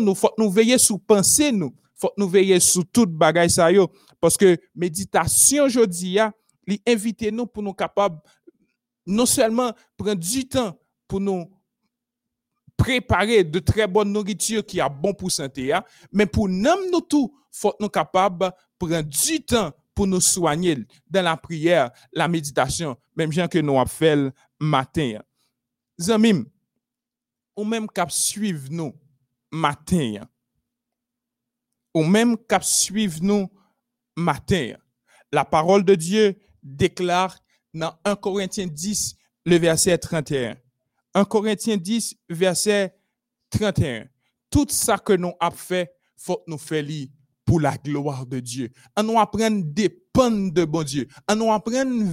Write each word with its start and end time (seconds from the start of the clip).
nous, 0.00 0.14
faut 0.14 0.32
nous 0.38 0.50
veiller 0.50 0.78
sous 0.78 0.98
pensée 0.98 1.52
nous, 1.52 1.74
faut 1.94 2.12
nous 2.16 2.28
veiller 2.28 2.60
sous 2.60 2.84
toute 2.84 3.10
bagaille 3.10 3.50
ça 3.50 3.68
parce 4.20 4.36
que 4.36 4.58
méditation 4.74 5.64
aujourd'hui 5.64 6.18
a 6.18 6.32
li 6.66 6.82
inviter 6.86 7.30
nous 7.30 7.46
pour 7.46 7.62
nous 7.62 7.72
capables 7.72 8.18
non 9.06 9.26
seulement 9.26 9.72
prendre 9.96 10.14
du 10.20 10.46
temps 10.46 10.78
pour 11.06 11.20
nous 11.20 11.50
préparer 12.76 13.42
de 13.42 13.58
très 13.58 13.86
bonne 13.86 14.12
nourriture 14.12 14.64
qui 14.64 14.80
a 14.80 14.88
bon 14.88 15.12
pour 15.12 15.32
santé, 15.32 15.72
hein, 15.72 15.82
mais 16.12 16.26
pour 16.26 16.48
nous, 16.48 16.90
nous 16.92 17.00
tout, 17.00 17.34
nous 17.80 17.88
capables 17.88 18.52
prendre 18.78 19.02
du 19.02 19.40
temps 19.44 19.72
pour 19.94 20.06
nous 20.06 20.20
soigner 20.20 20.78
dans 21.10 21.22
la 21.22 21.36
prière, 21.36 21.90
la 22.12 22.28
méditation, 22.28 22.96
même 23.16 23.32
gens 23.32 23.48
que 23.48 23.58
nous 23.58 23.76
avons 23.76 23.86
fait 23.86 24.14
le 24.14 24.32
matin. 24.60 25.14
Hein. 25.18 25.22
Zamim, 26.00 26.44
ou 27.56 27.64
même 27.64 27.88
cap 27.88 28.12
suivre 28.12 28.68
nous 28.70 28.94
matin. 29.50 30.28
Ou 31.94 32.04
même 32.04 32.36
cap 32.36 32.64
suivre 32.64 33.18
nous 33.22 33.48
matin. 34.16 34.74
La 35.32 35.44
parole 35.44 35.84
de 35.84 35.94
Dieu 35.94 36.38
déclare 36.62 37.38
dans 37.74 37.94
1 38.04 38.16
Corinthiens 38.16 38.66
10, 38.66 39.16
le 39.44 39.56
verset 39.56 39.98
31. 39.98 40.56
1 41.14 41.24
Corinthiens 41.24 41.76
10, 41.76 42.16
verset 42.28 42.94
31. 43.50 44.06
Tout 44.50 44.66
ça 44.68 44.98
que 44.98 45.12
nous 45.12 45.32
avons 45.40 45.56
fait, 45.56 45.92
faut 46.16 46.42
nous 46.46 46.58
faire 46.58 46.84
pour 47.44 47.60
la 47.60 47.76
gloire 47.76 48.26
de 48.26 48.40
Dieu. 48.40 48.70
On 48.96 49.02
nous 49.02 49.18
apprendre 49.18 49.64
dépendre 49.64 50.52
de 50.52 50.64
bon 50.64 50.82
Dieu. 50.82 51.08
On 51.28 51.36
nous 51.36 51.52
apprendre 51.52 52.04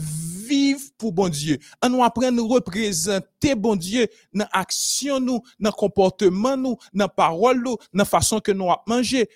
pour 0.98 1.14
bon 1.14 1.30
Dieu. 1.30 1.58
On 1.82 1.90
nous 1.90 2.04
apprendre 2.04 2.42
représenter 2.44 3.56
bon 3.56 3.76
Dieu 3.76 4.08
dans 4.34 4.48
action 4.52 5.20
nous, 5.20 5.42
dans 5.60 5.72
comportement 5.72 6.58
nous, 6.58 6.78
dans 6.94 7.08
parole 7.08 7.62
nous, 7.62 7.78
dans 7.94 8.06
façon 8.06 8.40
que 8.40 8.52
nous 8.52 8.70
manger. 8.88 9.28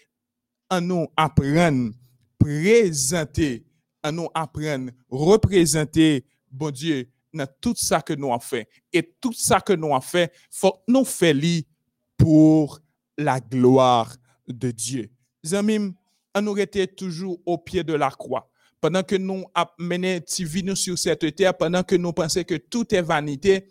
On 0.69 0.81
nous 0.81 1.07
apprendre 1.17 1.91
présenter, 2.37 3.65
on 4.03 4.11
nous 4.11 4.29
apprendre 4.33 4.91
représenter 5.09 6.25
bon 6.51 6.71
Dieu 6.71 7.09
dans 7.33 7.47
tout 7.61 7.75
ça 7.75 8.01
que 8.01 8.13
nous 8.13 8.27
avons 8.27 8.39
fait. 8.39 8.67
Et 8.93 9.15
tout 9.19 9.33
ça 9.33 9.59
que 9.59 9.73
nous 9.73 9.87
avons 9.87 10.01
fait, 10.01 10.31
faut 10.49 10.75
nous 10.87 11.05
faire 11.05 11.35
pour 12.17 12.79
la 13.17 13.39
gloire 13.39 14.15
de 14.47 14.71
Dieu. 14.71 15.09
Zamim, 15.45 15.93
on 16.35 16.47
aurait 16.47 16.63
été 16.63 16.87
toujours 16.87 17.39
au 17.45 17.57
pied 17.57 17.83
de 17.83 17.93
la 17.93 18.09
croix. 18.09 18.49
Pendant 18.81 19.03
que 19.03 19.15
nous 19.15 19.43
mené 19.77 20.23
nous 20.63 20.75
sur 20.75 20.97
cette 20.97 21.35
terre, 21.35 21.57
pendant 21.57 21.83
que 21.83 21.95
nous 21.95 22.13
pensons 22.13 22.43
que 22.43 22.55
tout 22.55 22.93
est 22.95 23.01
vanité, 23.01 23.65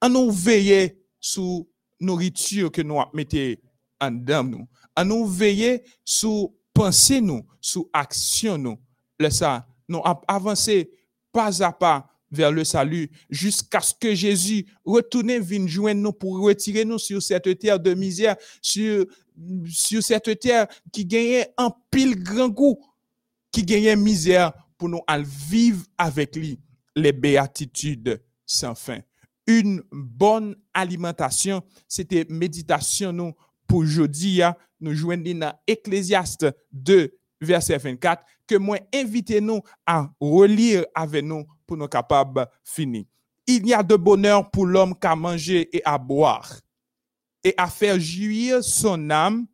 on 0.00 0.08
nous 0.08 0.30
veillait 0.30 0.98
sous 1.20 1.68
nourriture 2.00 2.70
que 2.70 2.82
nous 2.82 3.00
mettons 3.12 3.56
en 4.00 4.10
dedans 4.10 4.44
nous. 4.44 4.68
On 4.96 5.04
nous 5.04 5.26
veillait 5.26 5.82
sous 6.04 6.54
pensée 6.72 7.20
nous, 7.20 7.44
sous 7.60 7.88
action 7.92 8.58
nous. 8.58 8.78
Le 9.18 9.30
ça, 9.30 9.66
nous 9.88 10.02
avancé 10.28 10.90
pas 11.32 11.62
à 11.62 11.72
pas 11.72 12.06
vers 12.30 12.52
le 12.52 12.64
salut 12.64 13.10
jusqu'à 13.30 13.80
ce 13.80 13.94
que 13.94 14.14
Jésus 14.14 14.66
retourne 14.84 15.38
vienne 15.38 15.68
joindre 15.68 16.00
nous 16.00 16.12
pour 16.12 16.40
retirer 16.40 16.84
nous 16.84 16.98
sur 16.98 17.22
cette 17.22 17.58
terre 17.58 17.78
de 17.78 17.94
misère, 17.94 18.36
sur, 18.60 19.06
sur 19.68 20.02
cette 20.02 20.38
terre 20.40 20.66
qui 20.92 21.06
gagnait 21.06 21.52
un 21.56 21.72
pile 21.90 22.22
grand 22.22 22.48
goût, 22.48 22.84
qui 23.54 23.62
gagnait 23.62 23.94
misère 23.94 24.52
pour 24.76 24.88
nous 24.88 25.00
vivre 25.48 25.86
avec 25.96 26.34
lui 26.34 26.58
les 26.96 27.12
béatitudes 27.12 28.20
sans 28.44 28.74
fin. 28.74 28.98
Une 29.46 29.80
bonne 29.92 30.56
alimentation, 30.72 31.62
c'était 31.86 32.26
méditation 32.28 33.12
nous 33.12 33.32
pour 33.68 33.78
aujourd'hui, 33.78 34.42
hein. 34.42 34.56
nous 34.80 34.92
joindre 34.92 35.32
dans 35.34 35.52
Ecclésiaste 35.68 36.46
2, 36.72 37.16
verset 37.40 37.78
24, 37.78 38.24
que 38.48 38.56
moi 38.56 38.78
invitez 38.92 39.40
nous 39.40 39.60
à 39.86 40.10
relire 40.20 40.84
avec 40.92 41.24
nous 41.24 41.44
pour 41.64 41.76
nous 41.76 41.86
capables 41.86 42.48
finir. 42.64 43.04
Il 43.46 43.68
y 43.68 43.72
a 43.72 43.84
de 43.84 43.94
bonheur 43.94 44.50
pour 44.50 44.66
l'homme 44.66 44.98
qu'à 44.98 45.14
manger 45.14 45.68
et 45.76 45.82
à 45.84 45.96
boire 45.96 46.58
et 47.44 47.54
à 47.56 47.68
faire 47.68 48.00
jouir 48.00 48.64
son 48.64 49.10
âme 49.10 49.46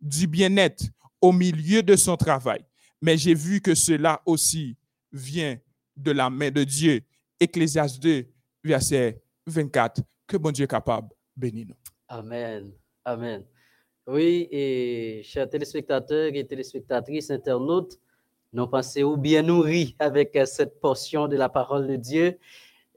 du 0.00 0.26
bien-être 0.26 0.84
au 1.20 1.32
milieu 1.32 1.82
de 1.82 1.96
son 1.96 2.16
travail. 2.16 2.64
Mais 3.02 3.18
j'ai 3.18 3.34
vu 3.34 3.60
que 3.60 3.74
cela 3.74 4.22
aussi 4.24 4.76
vient 5.12 5.58
de 5.96 6.12
la 6.12 6.30
main 6.30 6.50
de 6.50 6.62
Dieu. 6.62 7.00
Ecclésias 7.38 7.98
2, 8.00 8.24
verset 8.62 9.20
24. 9.46 10.00
Que 10.26 10.36
bon 10.36 10.52
Dieu 10.52 10.64
est 10.64 10.68
capable, 10.68 11.08
bénis 11.36 11.66
nous. 11.66 11.74
Amen. 12.08 12.70
Amen. 13.04 13.44
Oui, 14.06 14.48
et 14.50 15.22
chers 15.24 15.48
téléspectateurs 15.48 16.30
et 16.32 16.46
téléspectatrices, 16.46 17.30
internautes, 17.30 17.98
nous 18.52 18.66
pensons 18.68 19.16
bien 19.16 19.42
nourris 19.42 19.96
avec 19.98 20.38
cette 20.44 20.80
portion 20.80 21.26
de 21.26 21.36
la 21.36 21.48
parole 21.48 21.88
de 21.88 21.96
Dieu, 21.96 22.38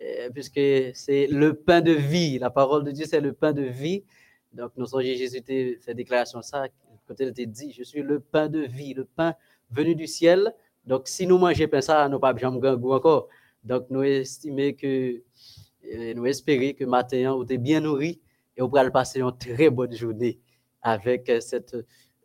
euh, 0.02 0.30
puisque 0.32 0.60
c'est 0.94 1.28
le 1.28 1.54
pain 1.54 1.82
de 1.82 1.94
vie. 1.94 2.38
La 2.38 2.52
parole 2.52 2.84
de 2.84 2.92
Dieu, 2.92 3.06
c'est 3.08 3.22
le 3.22 3.34
pain 3.34 3.54
de 3.54 3.64
vie. 3.64 4.04
Donc, 4.54 4.72
nous 4.78 4.86
avons 4.96 5.02
Jésus 5.02 5.42
fait 5.82 5.94
déclaration 5.94 6.42
ça, 6.42 6.68
quand 7.08 7.16
il 7.20 7.30
était 7.30 7.46
dit, 7.46 7.72
je 7.72 7.84
suis 7.84 8.02
le 8.02 8.20
pain 8.20 8.50
de 8.50 8.60
vie, 8.60 8.94
le 8.94 9.06
pain 9.06 9.36
venu 9.76 9.96
du 9.96 10.08
ciel. 10.08 10.54
Donc, 10.86 11.08
si 11.08 11.26
nous 11.28 11.38
mangeons 11.38 11.68
ça, 11.82 12.08
nous 12.10 12.20
pas 12.20 12.36
jamais 12.36 12.60
goût 12.60 12.94
encore. 12.94 13.28
Donc, 13.64 13.88
nous 13.90 14.04
estimons 14.04 14.74
que, 14.74 15.22
euh, 15.94 16.14
nous 16.14 16.26
espérons 16.26 16.74
que 16.74 16.86
matin, 16.86 17.36
vous 17.36 17.44
êtes 17.44 17.62
bien 17.62 17.82
nourris 17.82 18.22
et 18.56 18.62
vous 18.62 18.70
pourrez 18.70 18.92
passer 18.92 19.20
une 19.20 19.36
très 19.38 19.70
bonne 19.70 19.94
journée 19.94 20.40
avec 20.82 21.32
cette 21.40 21.76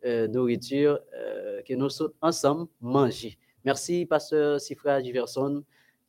euh, 0.05 0.27
nourriture 0.27 0.99
euh, 1.15 1.61
que 1.67 1.73
nous 1.73 1.89
sommes 1.89 2.13
ensemble 2.21 2.67
manger. 2.79 3.37
Merci, 3.65 4.05
pasteur 4.05 4.59
Sifra 4.59 5.01
Giverson, 5.01 5.63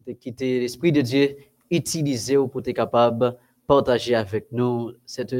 de 0.06 0.12
quitter 0.12 0.60
l'Esprit 0.60 0.92
de 0.92 1.00
Dieu 1.00 1.36
utilisé 1.70 2.36
pour 2.36 2.60
être 2.60 2.72
capable 2.72 3.30
de 3.30 3.36
partager 3.66 4.14
avec 4.14 4.52
nous 4.52 4.92
cette 5.06 5.34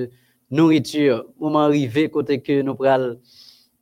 nourriture. 0.51 1.27
Moment 1.39 1.61
arrivé, 1.61 2.09
côté 2.09 2.41
que 2.41 2.63
nous 2.63 2.75
pourrons 2.75 3.19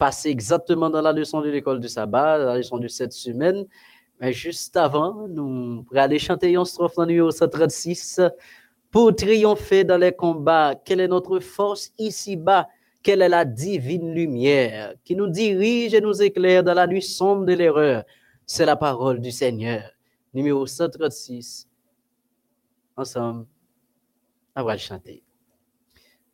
passer 0.00 0.30
exactement 0.30 0.88
dans 0.88 1.02
la 1.02 1.12
leçon 1.12 1.42
de 1.42 1.50
l'école 1.50 1.78
du 1.78 1.88
sabbat, 1.88 2.38
la 2.38 2.56
leçon 2.56 2.78
de 2.78 2.88
cette 2.88 3.12
semaine. 3.12 3.66
Mais 4.18 4.32
juste 4.32 4.74
avant, 4.78 5.28
nous 5.28 5.84
aller 5.94 6.18
chanter 6.18 6.50
une 6.50 6.64
strophe 6.64 6.96
dans 6.96 7.02
le 7.02 7.08
numéro 7.08 7.30
136 7.30 8.22
pour 8.90 9.14
triompher 9.14 9.84
dans 9.84 9.98
les 9.98 10.12
combats. 10.12 10.74
Quelle 10.74 11.00
est 11.00 11.08
notre 11.08 11.38
force 11.38 11.92
ici-bas? 11.98 12.66
Quelle 13.02 13.20
est 13.20 13.28
la 13.28 13.44
divine 13.44 14.14
lumière 14.14 14.94
qui 15.04 15.14
nous 15.14 15.28
dirige 15.28 15.92
et 15.92 16.00
nous 16.00 16.22
éclaire 16.22 16.64
dans 16.64 16.74
la 16.74 16.86
nuit 16.86 17.02
sombre 17.02 17.44
de 17.44 17.52
l'erreur? 17.52 18.04
C'est 18.46 18.66
la 18.66 18.76
parole 18.76 19.20
du 19.20 19.30
Seigneur. 19.30 19.82
Numéro 20.32 20.66
136. 20.66 21.68
Ensemble, 22.96 23.46
on 24.56 24.64
va 24.64 24.76
chanter. 24.78 25.22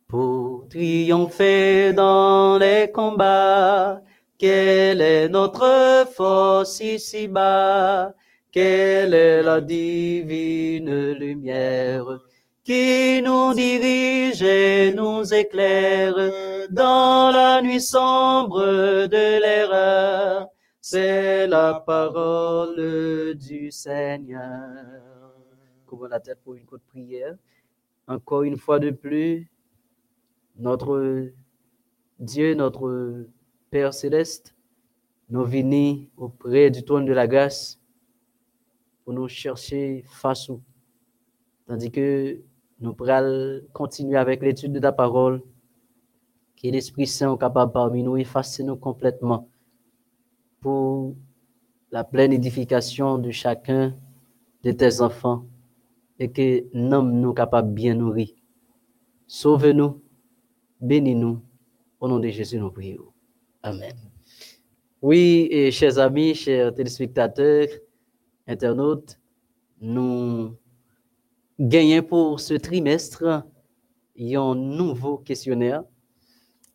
Pour 0.07 0.69
triompher 0.69 1.91
dans 1.91 2.57
les 2.57 2.89
combats, 2.93 4.01
quelle 4.37 5.01
est 5.01 5.27
notre 5.27 6.07
force 6.15 6.79
ici-bas? 6.79 8.13
Quelle 8.49 9.13
est 9.13 9.43
la 9.43 9.59
divine 9.59 11.11
lumière 11.11 12.05
qui 12.63 13.21
nous 13.21 13.53
dirige 13.53 14.41
et 14.41 14.93
nous 14.93 15.33
éclaire 15.33 16.15
dans 16.69 17.29
la 17.33 17.61
nuit 17.61 17.81
sombre 17.81 19.07
de 19.07 19.41
l'erreur? 19.41 20.47
C'est 20.79 21.47
la 21.47 21.83
parole 21.85 23.35
du 23.35 23.71
Seigneur. 23.71 25.33
Couvrons 25.85 26.07
la 26.07 26.21
tête 26.21 26.39
pour 26.45 26.55
une 26.55 26.65
courte 26.65 26.83
prière. 26.87 27.35
Encore 28.07 28.43
une 28.43 28.55
fois 28.55 28.79
de 28.79 28.91
plus, 28.91 29.49
notre 30.57 31.29
Dieu, 32.19 32.53
notre 32.55 33.27
Père 33.69 33.93
céleste, 33.93 34.55
nous 35.29 35.43
venons 35.43 36.07
auprès 36.15 36.71
du 36.71 36.83
trône 36.83 37.05
de 37.05 37.13
la 37.13 37.27
grâce 37.27 37.79
pour 39.03 39.13
nous 39.13 39.27
chercher 39.27 40.03
face 40.07 40.49
où. 40.49 40.61
Tandis 41.67 41.91
que 41.91 42.41
nous 42.79 42.93
pourrons 42.93 43.61
continuer 43.73 44.17
avec 44.17 44.41
l'étude 44.41 44.71
de 44.71 44.79
ta 44.79 44.91
parole, 44.91 45.41
que 46.55 46.67
l'Esprit 46.69 47.07
Saint 47.07 47.33
est 47.33 47.37
capable 47.37 47.71
parmi 47.71 48.03
nous 48.03 48.17
effacer 48.17 48.63
nous 48.63 48.77
complètement 48.77 49.49
pour 50.61 51.15
la 51.91 52.03
pleine 52.03 52.33
édification 52.33 53.17
de 53.17 53.31
chacun 53.31 53.95
de 54.63 54.71
tes 54.71 55.01
enfants 55.01 55.45
et 56.19 56.31
que 56.31 56.65
nous 56.73 57.01
nous 57.01 57.33
capables 57.33 57.73
bien 57.73 57.95
nourrir. 57.95 58.29
Sauve-nous, 59.27 60.01
bénis-nous, 60.81 61.39
au 61.99 62.07
nom 62.07 62.19
de 62.19 62.29
Jésus 62.29 62.57
nous 62.59 62.71
prions. 62.71 63.11
Amen. 63.63 63.95
Oui, 65.01 65.69
chers 65.71 65.99
amis, 65.99 66.33
chers 66.35 66.73
téléspectateurs, 66.73 67.67
internautes, 68.47 69.19
nous 69.79 70.55
gagné 71.59 72.01
pour 72.01 72.39
ce 72.39 72.55
trimestre 72.55 73.43
un 74.19 74.55
nouveau 74.55 75.17
questionnaire 75.17 75.83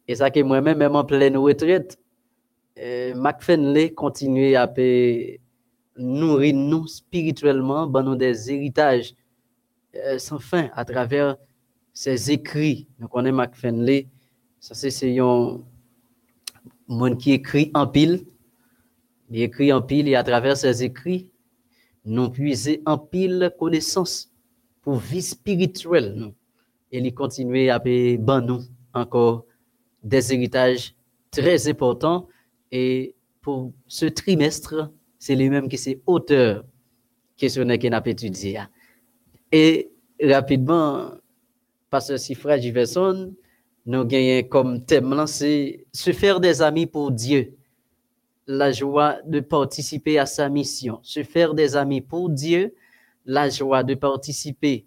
Et 0.07 0.15
ça 0.17 0.31
que 0.31 0.41
moi-même, 0.41 0.79
même 0.79 0.97
en 0.97 1.05
pleine 1.05 1.37
retraite, 1.37 1.99
euh, 2.79 3.15
McFenley 3.15 3.93
continue 3.93 4.55
à 4.55 4.73
nourrir 5.97 6.55
nous 6.55 6.87
spirituellement, 6.87 7.87
ben 7.87 8.03
nous 8.03 8.17
des 8.17 8.51
héritages 8.51 9.15
euh, 9.95 10.19
sans 10.19 10.39
fin 10.39 10.71
à 10.75 10.85
travers 10.85 11.37
ses 11.93 12.31
écrits. 12.31 12.89
Nous 12.99 13.09
connaissons 13.09 13.37
McFenley, 13.37 14.09
ça 14.61 14.75
c'est 14.75 15.19
un 15.19 15.61
monde 16.89 17.19
qui 17.19 17.33
écrit 17.33 17.71
en 17.75 17.87
pile, 17.87 18.27
il 19.31 19.43
écrit 19.43 19.73
en 19.73 19.83
pile 19.83 20.09
et 20.09 20.15
à 20.15 20.23
travers 20.23 20.57
ses 20.57 20.83
écrits, 20.83 21.31
nous 22.05 22.31
puiser 22.31 22.83
en 22.87 22.99
pile 22.99 23.53
connaissance 23.59 24.31
pour 24.83 24.97
vie 24.97 25.23
spirituelle. 25.23 26.15
Nous. 26.17 26.35
Et 26.91 26.99
il 26.99 27.15
continue 27.15 27.71
à 27.71 27.79
ben 27.79 28.41
nous 28.41 28.61
encore 28.93 29.47
des 30.03 30.35
héritages 30.35 30.95
très 31.31 31.69
importants. 31.69 32.29
Et 32.71 33.15
pour 33.41 33.73
ce 33.87 34.07
trimestre, 34.07 34.91
c'est 35.19 35.35
lui-même 35.35 35.69
qui 35.69 35.77
est 35.77 36.03
auteur 36.07 36.65
questionnaire 37.37 37.79
qu'il 37.79 37.95
a 37.95 38.03
étudié. 38.07 38.61
Et 39.51 39.91
rapidement, 40.23 41.13
Pasteur 41.93 42.19
Sifra 42.19 42.59
Giverson, 42.59 43.35
nous 43.85 44.05
gagnons 44.07 44.49
comme 44.49 44.83
thème 44.83 45.27
c'est 45.27 45.85
se 45.93 46.11
faire 46.13 46.41
des 46.41 46.63
amis 46.63 46.87
pour 46.87 47.11
Dieu. 47.11 47.55
La 48.47 48.73
joie 48.73 49.19
de 49.27 49.41
participer 49.41 50.19
à 50.19 50.25
sa 50.25 50.49
mission. 50.49 51.01
Se 51.03 51.23
faire 51.23 51.53
des 51.53 51.77
amis 51.77 52.01
pour 52.01 52.31
Dieu, 52.31 52.75
la 53.27 53.51
joie 53.51 53.83
de 53.83 53.95
participer 53.95 54.87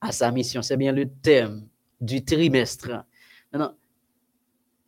à 0.00 0.10
sa 0.10 0.32
mission. 0.32 0.60
C'est 0.60 0.76
bien 0.76 0.90
le 0.90 1.08
thème 1.08 1.68
du 2.00 2.24
trimestre. 2.24 3.04
Maintenant, 3.52 3.74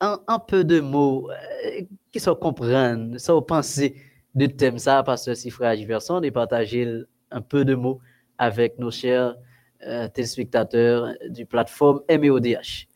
un, 0.00 0.38
peu 0.41 0.65
de 0.65 0.81
mots 0.81 1.31
euh, 1.31 1.82
qui 2.11 2.19
sont 2.19 2.35
comprendre, 2.35 3.19
sont 3.19 3.41
penser 3.41 3.94
de 4.35 4.47
thème 4.47 4.81
ça, 4.81 5.00
Pasteur 5.05 5.37
Sifra 5.37 5.76
Giverson, 5.76 6.23
et 6.23 6.32
partager 6.32 7.03
un 7.31 7.41
peu 7.41 7.65
de 7.65 7.76
mots 7.76 8.00
avec 8.37 8.81
nos 8.81 8.91
chers 8.91 9.37
euh, 9.87 10.08
téléspectateurs 10.08 11.14
du 11.29 11.46
plateforme 11.46 12.00
MEODH. 12.08 12.88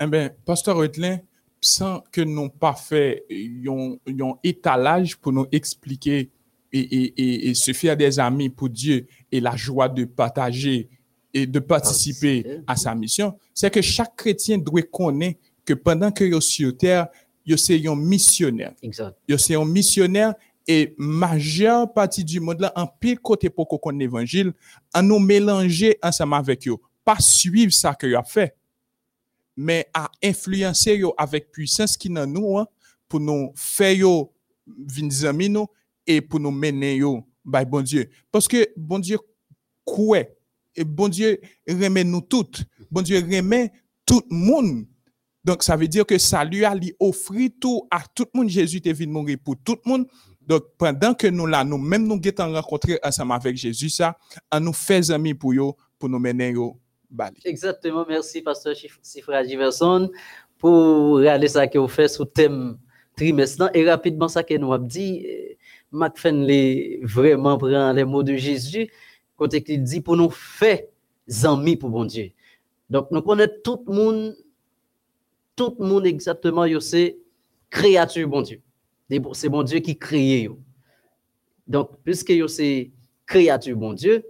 Eh 0.00 0.06
bien, 0.06 0.30
Pasteur 0.44 0.76
Oetlin, 0.78 1.18
sans 1.60 2.02
que 2.12 2.20
nous 2.20 2.48
pas 2.48 2.74
fait 2.74 3.24
un 3.30 4.34
étalage 4.44 5.16
pour 5.16 5.32
nous 5.32 5.46
expliquer 5.50 6.30
et, 6.72 7.54
se 7.54 7.72
faire 7.72 7.96
des 7.96 8.20
amis 8.20 8.50
pour 8.50 8.68
Dieu 8.68 9.06
et 9.32 9.40
la 9.40 9.56
joie 9.56 9.88
de 9.88 10.04
partager 10.04 10.88
et 11.32 11.46
de 11.46 11.58
participer 11.58 12.60
à 12.66 12.76
sa 12.76 12.94
mission, 12.94 13.38
c'est 13.54 13.70
que 13.70 13.82
chaque 13.82 14.16
chrétien 14.16 14.58
doit 14.58 14.82
connaître 14.82 15.40
que 15.64 15.74
pendant 15.74 16.10
que 16.10 16.24
vous 16.24 16.40
sur 16.40 16.76
terre, 16.76 17.08
vous 17.46 17.72
êtes 17.72 17.86
un 17.86 17.96
missionnaire. 17.96 18.72
Exact. 18.82 19.16
Vous 19.28 19.34
êtes 19.34 19.50
un 19.50 19.64
missionnaire 19.64 20.34
et 20.66 20.94
majeure 20.98 21.92
partie 21.92 22.24
du 22.24 22.40
monde 22.40 22.60
là, 22.60 22.72
en 22.74 22.86
pire 22.86 23.20
côté 23.22 23.50
pour 23.50 23.68
qu'on 23.68 23.90
l'évangile, 23.90 24.52
à 24.92 25.02
nous 25.02 25.18
mélanger 25.18 25.98
ensemble 26.02 26.34
avec 26.34 26.66
eux. 26.68 26.76
Pas 27.04 27.18
suivre 27.20 27.72
ça 27.72 27.94
que 27.94 28.12
a 28.14 28.22
fait, 28.24 28.56
mais 29.56 29.88
à 29.94 30.10
influencer 30.22 31.00
eux 31.00 31.12
avec 31.16 31.52
puissance 31.52 31.96
qui 31.96 32.10
nous, 32.10 32.58
hein, 32.58 32.66
pour 33.08 33.20
nous 33.20 33.52
faire 33.54 33.96
nous 33.96 35.66
et 36.06 36.20
pour 36.20 36.40
nous 36.40 36.50
mener 36.50 36.96
yo 36.96 37.24
by 37.44 37.64
bon 37.64 37.82
Dieu. 37.82 38.10
Parce 38.32 38.48
que 38.48 38.68
bon 38.76 38.98
Dieu 38.98 39.18
quoi 39.84 40.18
et 40.74 40.84
bon 40.84 41.08
Dieu 41.08 41.40
remet 41.68 42.04
nous 42.04 42.20
toutes. 42.20 42.64
Bon 42.90 43.02
Dieu 43.02 43.18
remet 43.18 43.72
tout 44.04 44.22
le 44.30 44.36
monde. 44.36 44.86
Donc, 45.46 45.62
ça 45.62 45.76
veut 45.76 45.86
dire 45.86 46.04
que 46.04 46.18
ça 46.18 46.44
lui 46.44 46.64
a 46.64 46.74
offert 46.98 47.48
tout 47.60 47.86
à 47.88 48.02
tout 48.12 48.26
le 48.34 48.40
monde. 48.40 48.48
Jésus 48.48 48.80
est 48.84 48.92
venu 48.92 49.12
mourir 49.12 49.38
pour 49.44 49.54
tout 49.62 49.78
le 49.84 49.88
monde. 49.88 50.06
Donc, 50.46 50.64
pendant 50.78 51.12
que 51.14 51.26
nous 51.26 51.46
là, 51.46 51.64
nous 51.64 51.78
même 51.78 52.06
nous 52.06 52.20
avons 52.38 52.54
rencontré 52.54 52.98
ensemble 53.02 53.32
avec 53.32 53.56
Jésus, 53.56 53.88
ça, 53.90 54.16
on 54.52 54.60
nous 54.60 54.72
fait 54.72 55.10
amis 55.10 55.34
pour 55.34 55.52
eux, 55.52 55.72
pour 55.98 56.08
nous 56.08 56.18
mener 56.18 56.54
au 56.56 56.78
Bali. 57.10 57.40
Exactement. 57.44 58.04
Merci, 58.08 58.42
Pasteur 58.42 58.74
Sifra 59.02 59.44
Giverson, 59.44 60.10
pour 60.58 61.18
réaliser 61.18 61.54
ça 61.54 61.66
que 61.66 61.78
vous 61.78 61.88
faites 61.88 62.10
sous 62.10 62.24
thème 62.24 62.78
trimestre. 63.16 63.70
Et 63.74 63.88
rapidement, 63.88 64.28
ça 64.28 64.44
que 64.44 64.54
nous 64.54 64.72
avons 64.72 64.84
dit, 64.84 65.26
McFenley 65.90 67.00
vraiment 67.02 67.58
prend 67.58 67.92
les 67.92 68.04
mots 68.04 68.22
de 68.22 68.36
Jésus, 68.36 68.90
côté 69.36 69.62
qu'il 69.62 69.82
dit 69.82 70.00
pour 70.00 70.16
nous 70.16 70.30
faire 70.30 70.80
amis 71.44 71.76
pour 71.76 71.90
bon 71.90 72.04
Dieu. 72.04 72.30
Donc, 72.88 73.10
nous 73.10 73.22
connaissons 73.22 73.52
tout 73.64 73.84
le 73.88 73.94
monde, 73.94 74.36
tout 75.56 75.74
le 75.78 75.86
monde 75.86 76.06
exactement, 76.06 76.64
c'est 76.80 77.18
créature 77.68 78.28
bon 78.28 78.42
Dieu. 78.42 78.60
C'est 79.32 79.48
bon 79.48 79.62
Dieu 79.62 79.78
qui 79.78 79.96
crée. 79.96 80.48
Donc, 81.66 81.90
puisque 82.04 82.32
c'est 82.48 82.90
créature 83.26 83.76
bon 83.76 83.92
Dieu, 83.92 84.24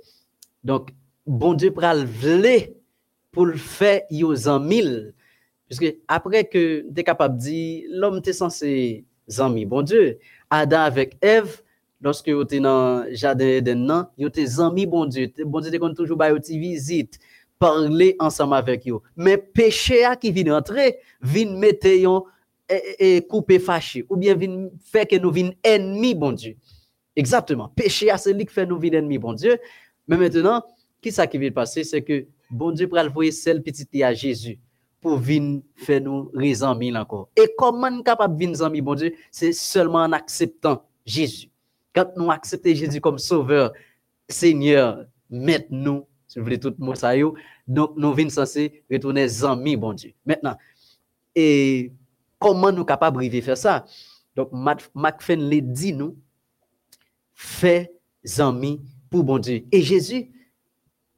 donc, 0.64 0.90
bon 1.26 1.54
Dieu 1.54 1.70
pral 1.70 2.04
vle 2.04 2.74
pour 3.30 3.46
le 3.46 3.56
faire 3.56 4.02
yo 4.10 4.34
en 4.48 4.60
mille. 4.60 5.14
Puisque 5.68 5.96
après 6.08 6.44
que 6.44 6.82
tu 6.82 7.00
es 7.00 7.04
capable 7.04 7.36
de 7.36 7.42
dire, 7.42 7.84
l'homme 7.90 8.20
est 8.24 8.32
censé 8.32 9.04
amis, 9.38 9.66
bon 9.66 9.82
Dieu, 9.82 10.18
Adam 10.48 10.80
avec 10.80 11.16
Ève, 11.20 11.62
lorsque 12.00 12.28
vous 12.28 12.42
êtes 12.42 12.54
dans 12.62 13.04
le 13.04 13.14
jardin 13.14 13.44
d'Eden, 13.44 14.06
vous 14.16 14.26
êtes 14.26 14.58
amis, 14.58 14.86
bon 14.86 15.06
Dieu. 15.06 15.32
Bon 15.44 15.60
Dieu, 15.60 15.76
vous 15.78 15.88
toujours 15.90 16.22
une 16.22 16.60
visite, 16.60 17.18
parler 17.58 18.16
ensemble 18.18 18.54
avec 18.54 18.88
eux. 18.88 18.98
Mais 19.16 19.36
péché 19.38 20.04
qui 20.20 20.30
vient 20.30 20.56
entrer, 20.56 20.98
vient 21.20 21.52
mettre 21.56 21.88
et, 22.68 23.26
couper 23.28 23.58
fâché, 23.58 24.04
ou 24.08 24.16
bien 24.16 24.36
faire 24.80 25.06
que 25.06 25.16
nous 25.16 25.30
vînes 25.30 25.54
ennemis, 25.62 26.14
bon 26.14 26.32
Dieu. 26.32 26.56
Exactement. 27.14 27.68
Péché, 27.68 28.12
c'est 28.18 28.32
lui 28.32 28.44
qui 28.46 28.52
fait 28.52 28.66
nous 28.66 28.78
vînes 28.78 28.94
ennemis, 28.94 29.18
bon 29.18 29.32
Dieu. 29.32 29.58
Mais 30.08 30.16
maintenant, 30.16 30.62
qui 31.00 31.12
ça 31.12 31.26
qui 31.26 31.38
vient 31.38 31.50
passer, 31.50 31.84
c'est 31.84 32.02
que 32.02 32.26
bon 32.50 32.72
Dieu 32.72 32.88
pour 32.88 32.98
envoyer 32.98 33.32
celle 33.32 33.62
petite 33.62 33.94
à 34.02 34.12
Jésus 34.12 34.58
pour 35.00 35.18
venir 35.18 35.62
faire 35.76 36.00
nous 36.00 36.30
mille 36.34 36.96
encore. 36.96 37.28
Et 37.36 37.52
comment 37.56 37.90
nous 37.90 38.02
capable 38.02 38.36
de 38.36 38.44
venir 38.46 38.82
bon 38.82 38.94
Dieu, 38.94 39.14
c'est 39.30 39.52
seulement 39.52 40.00
en 40.00 40.12
acceptant 40.12 40.82
Jésus. 41.04 41.48
Quand 41.94 42.08
nous 42.16 42.30
acceptons 42.30 42.74
Jésus 42.74 43.00
comme 43.00 43.18
sauveur, 43.18 43.72
Seigneur, 44.28 45.06
maintenant, 45.30 46.06
si 46.26 46.38
vous 46.38 46.44
voulez 46.44 46.58
tout 46.58 46.74
ça 46.94 47.12
donc 47.68 47.92
nous 47.96 48.12
venons 48.14 48.30
censés 48.30 48.82
retourner 48.90 49.26
amis, 49.44 49.76
bon 49.76 49.92
Dieu. 49.92 50.12
Maintenant, 50.24 50.56
et 51.34 51.92
Comment 52.38 52.72
nous 52.72 52.84
capables 52.84 53.28
de 53.28 53.40
faire 53.40 53.56
ça? 53.56 53.84
Donc, 54.34 54.50
McFenley 54.94 55.62
dit 55.62 55.92
nous, 55.92 56.16
fais 57.32 57.92
amis 58.38 58.82
pour 59.10 59.24
bon 59.24 59.38
Dieu. 59.38 59.64
Et 59.72 59.82
Jésus, 59.82 60.30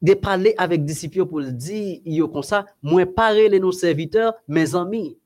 de 0.00 0.14
parler 0.14 0.54
avec 0.58 0.84
disciples 0.84 1.26
pour 1.26 1.40
le 1.40 1.52
dire, 1.52 2.00
il 2.04 2.22
comme 2.28 2.42
ça, 2.42 2.66
moi 2.82 3.04
parler 3.06 3.58
nos 3.58 3.72
serviteurs, 3.72 4.34
mes 4.46 4.74
amis. 4.76 5.18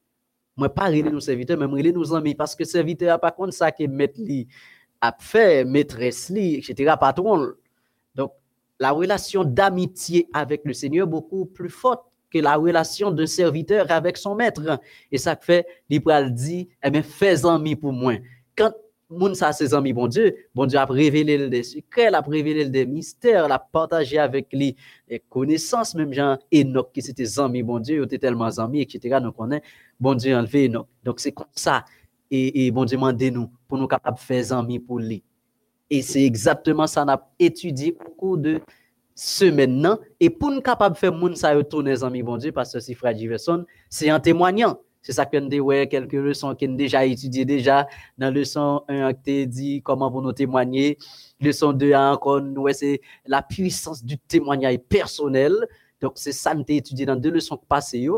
Moi 0.56 0.68
parler 0.68 1.02
nos 1.02 1.20
serviteurs, 1.20 1.58
mais 1.58 1.66
moi 1.66 1.82
nos 1.82 2.14
amis, 2.14 2.34
parce 2.34 2.54
que 2.54 2.64
serviteur 2.64 3.18
pas 3.20 3.30
contre 3.30 3.52
ça 3.52 3.72
que 3.72 3.84
mettre 3.84 4.20
a 5.00 5.14
fait, 5.18 5.64
maîtresse 5.64 6.30
etc., 6.30 6.94
patron. 6.98 7.52
Donc, 8.14 8.32
la 8.78 8.92
relation 8.92 9.44
d'amitié 9.44 10.28
avec 10.32 10.62
le 10.64 10.72
Seigneur 10.72 11.06
beaucoup 11.06 11.46
plus 11.46 11.70
forte 11.70 12.04
que 12.32 12.38
la 12.38 12.56
relation 12.56 13.10
d'un 13.10 13.26
serviteur 13.26 13.90
avec 13.90 14.16
son 14.16 14.34
maître. 14.34 14.80
Et 15.10 15.18
ça 15.18 15.36
fait, 15.36 15.66
il 15.88 16.00
dit, 16.30 16.68
eh 16.82 16.90
bien, 16.90 17.02
fais 17.02 17.44
amis 17.44 17.76
pour 17.76 17.92
moi. 17.92 18.14
Quand 18.56 18.72
moun 19.12 19.34
ça 19.34 19.52
ses 19.52 19.74
amis, 19.74 19.92
bon 19.92 20.08
Dieu, 20.08 20.34
bon 20.54 20.66
Dieu 20.66 20.78
a 20.78 20.84
révélé 20.84 21.48
des 21.48 21.62
secrets, 21.62 22.12
a 22.12 22.20
révélé 22.20 22.68
des 22.68 22.86
mystères, 22.86 23.50
a 23.52 23.58
partagé 23.58 24.18
avec 24.18 24.52
lui 24.52 24.74
les 25.08 25.20
connaissances, 25.20 25.94
même 25.94 26.12
Jean 26.12 26.38
Enoch 26.52 26.90
qui 26.92 27.02
c'était 27.02 27.38
amis, 27.38 27.62
bon 27.62 27.78
Dieu, 27.78 27.98
il 27.98 28.04
était 28.04 28.18
tellement 28.18 28.58
amis, 28.58 28.80
etc. 28.80 29.18
Donc 29.20 29.34
on 29.38 29.50
est, 29.50 29.62
bon 30.00 30.14
Dieu 30.14 30.34
enlevé 30.34 30.66
Enoch. 30.66 30.86
Donc 31.04 31.20
c'est 31.20 31.32
comme 31.32 31.46
ça. 31.54 31.84
Et, 32.30 32.70
bon 32.70 32.86
Dieu 32.86 32.96
m'a 32.96 33.12
nous 33.12 33.50
pour 33.68 33.76
nous 33.76 33.86
capables 33.86 34.16
de 34.16 34.22
faire 34.22 34.52
amis 34.52 34.78
pour 34.78 34.98
lui. 34.98 35.22
Et 35.90 36.00
c'est 36.00 36.24
exactement 36.24 36.86
ça, 36.86 37.04
on 37.04 37.08
a 37.08 37.30
étudié 37.38 37.94
au 38.06 38.10
cours 38.12 38.38
de 38.38 38.60
ce 39.14 39.44
maintenant 39.44 39.98
et 40.20 40.30
pour 40.30 40.50
nous 40.50 40.60
capable 40.60 40.96
faire 40.96 41.12
moun 41.12 41.36
ça 41.36 41.54
retourner 41.54 42.02
amis 42.02 42.22
bon 42.22 42.36
Dieu 42.36 42.52
parce 42.52 42.72
que 42.72 42.80
si 42.80 42.94
frère 42.94 43.14
Diverson 43.14 43.64
c'est 43.88 44.10
en 44.10 44.20
témoignant. 44.20 44.78
C'est 45.04 45.12
ça 45.12 45.26
que 45.26 45.36
nous 45.36 45.64
ouais 45.64 45.88
quelques 45.88 46.12
leçons 46.12 46.54
qu'on 46.54 46.74
déjà 46.74 47.04
étudié 47.04 47.44
déjà. 47.44 47.88
Dans 48.16 48.32
leçon 48.32 48.82
1 48.88 49.12
qui 49.14 49.48
dit 49.48 49.82
comment 49.82 50.10
pour 50.12 50.22
nous 50.22 50.32
témoigner. 50.32 50.96
Leçon 51.40 51.72
2 51.72 51.92
encore 51.92 52.40
ouais 52.58 52.72
c'est 52.72 53.00
la 53.26 53.42
puissance 53.42 54.04
du 54.04 54.16
témoignage 54.16 54.78
personnel. 54.88 55.54
Donc 56.00 56.12
c'est 56.14 56.30
ça 56.30 56.54
nous 56.54 56.64
étudié 56.68 57.04
dans 57.04 57.16
deux 57.16 57.32
leçons 57.32 57.58
passées 57.68 58.08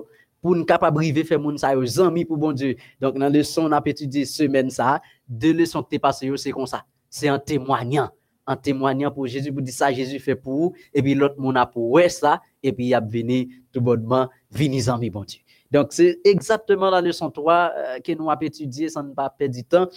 pour 0.42 0.54
nous 0.54 0.66
capable 0.66 0.98
arriver 0.98 1.24
faire 1.24 1.40
moun 1.40 1.56
ça 1.56 1.70
amis 1.70 2.26
pour 2.26 2.36
bon 2.36 2.52
Dieu. 2.52 2.76
Donc 3.00 3.18
dans 3.18 3.32
leçon 3.32 3.62
on 3.64 3.72
a 3.72 3.80
étudié 3.86 4.26
semaine 4.26 4.68
ça. 4.68 5.00
Deux 5.26 5.54
leçons 5.54 5.82
qui 5.82 5.98
passées 5.98 6.30
c'est 6.36 6.50
comme 6.50 6.66
ça. 6.66 6.84
C'est 7.08 7.30
en 7.30 7.38
témoignant 7.38 8.10
en 8.46 8.56
témoignant 8.56 9.10
pour 9.10 9.26
Jésus, 9.26 9.52
pour 9.52 9.62
dire 9.62 9.74
ça, 9.74 9.92
Jésus 9.92 10.18
fait 10.18 10.36
pour 10.36 10.52
vous, 10.52 10.74
et 10.92 11.02
puis 11.02 11.14
l'autre 11.14 11.38
monde 11.38 11.56
a 11.56 11.66
pour 11.66 11.90
ouais 11.90 12.08
ça, 12.08 12.40
et 12.62 12.72
puis 12.72 12.86
il 12.86 12.94
a 12.94 13.00
venu 13.00 13.64
tout 13.72 13.80
bonnement, 13.80 14.28
venez 14.50 14.88
amis, 14.88 15.10
bon 15.10 15.24
Dieu. 15.24 15.40
Donc, 15.74 15.88
c'est 15.90 16.20
exactement 16.24 16.88
la 16.88 17.00
leçon 17.00 17.30
3 17.30 17.72
euh, 17.76 17.98
que 17.98 18.12
nous 18.12 18.30
avons 18.30 18.40
étudié 18.42 18.88
sans 18.88 19.02
ne 19.02 19.12
pas 19.12 19.28
perdre 19.28 19.54
du 19.56 19.64
temps. 19.64 19.88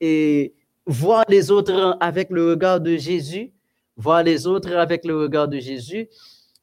Et 0.00 0.54
voir 0.86 1.24
les 1.28 1.50
autres 1.50 1.98
avec 2.00 2.30
le 2.30 2.48
regard 2.50 2.80
de 2.80 2.96
Jésus, 2.96 3.52
voir 3.94 4.22
les 4.22 4.46
autres 4.46 4.74
avec 4.74 5.04
le 5.04 5.20
regard 5.20 5.48
de 5.48 5.58
Jésus. 5.58 6.08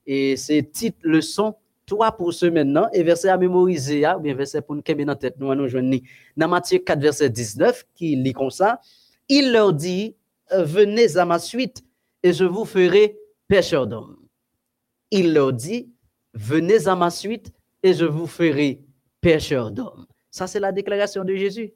Et 0.07 0.35
ces 0.35 0.63
petites 0.63 0.97
leçons, 1.03 1.55
toi 1.85 2.11
pour 2.11 2.33
ce 2.33 2.47
maintenant, 2.47 2.87
et 2.91 3.03
verset 3.03 3.29
à 3.29 3.37
mémoriser, 3.37 4.03
hein, 4.03 4.15
ou 4.17 4.21
bien 4.21 4.33
verset 4.33 4.61
pour 4.61 4.75
nous 4.75 4.81
dans 4.81 5.05
la 5.05 5.15
tête, 5.15 5.35
nous 5.37 5.51
allons 5.51 5.67
joindre 5.67 5.97
dans 6.35 6.47
Matthieu 6.47 6.79
4, 6.79 6.99
verset 6.99 7.29
19, 7.29 7.85
qui 7.93 8.15
lit 8.15 8.33
comme 8.33 8.49
ça. 8.49 8.81
Il 9.27 9.51
leur 9.51 9.73
dit, 9.73 10.15
venez 10.51 11.17
à 11.17 11.25
ma 11.25 11.39
suite 11.39 11.83
et 12.23 12.33
je 12.33 12.45
vous 12.45 12.65
ferai 12.65 13.17
pécheur 13.47 13.87
d'hommes. 13.87 14.17
Il 15.11 15.33
leur 15.33 15.53
dit, 15.53 15.89
venez 16.33 16.87
à 16.87 16.95
ma 16.95 17.09
suite 17.09 17.51
et 17.83 17.93
je 17.93 18.05
vous 18.05 18.27
ferai 18.27 18.81
pécheur 19.21 19.71
d'hommes. 19.71 20.05
Ça, 20.31 20.47
c'est 20.47 20.59
la 20.59 20.71
déclaration 20.71 21.23
de 21.23 21.35
Jésus 21.35 21.71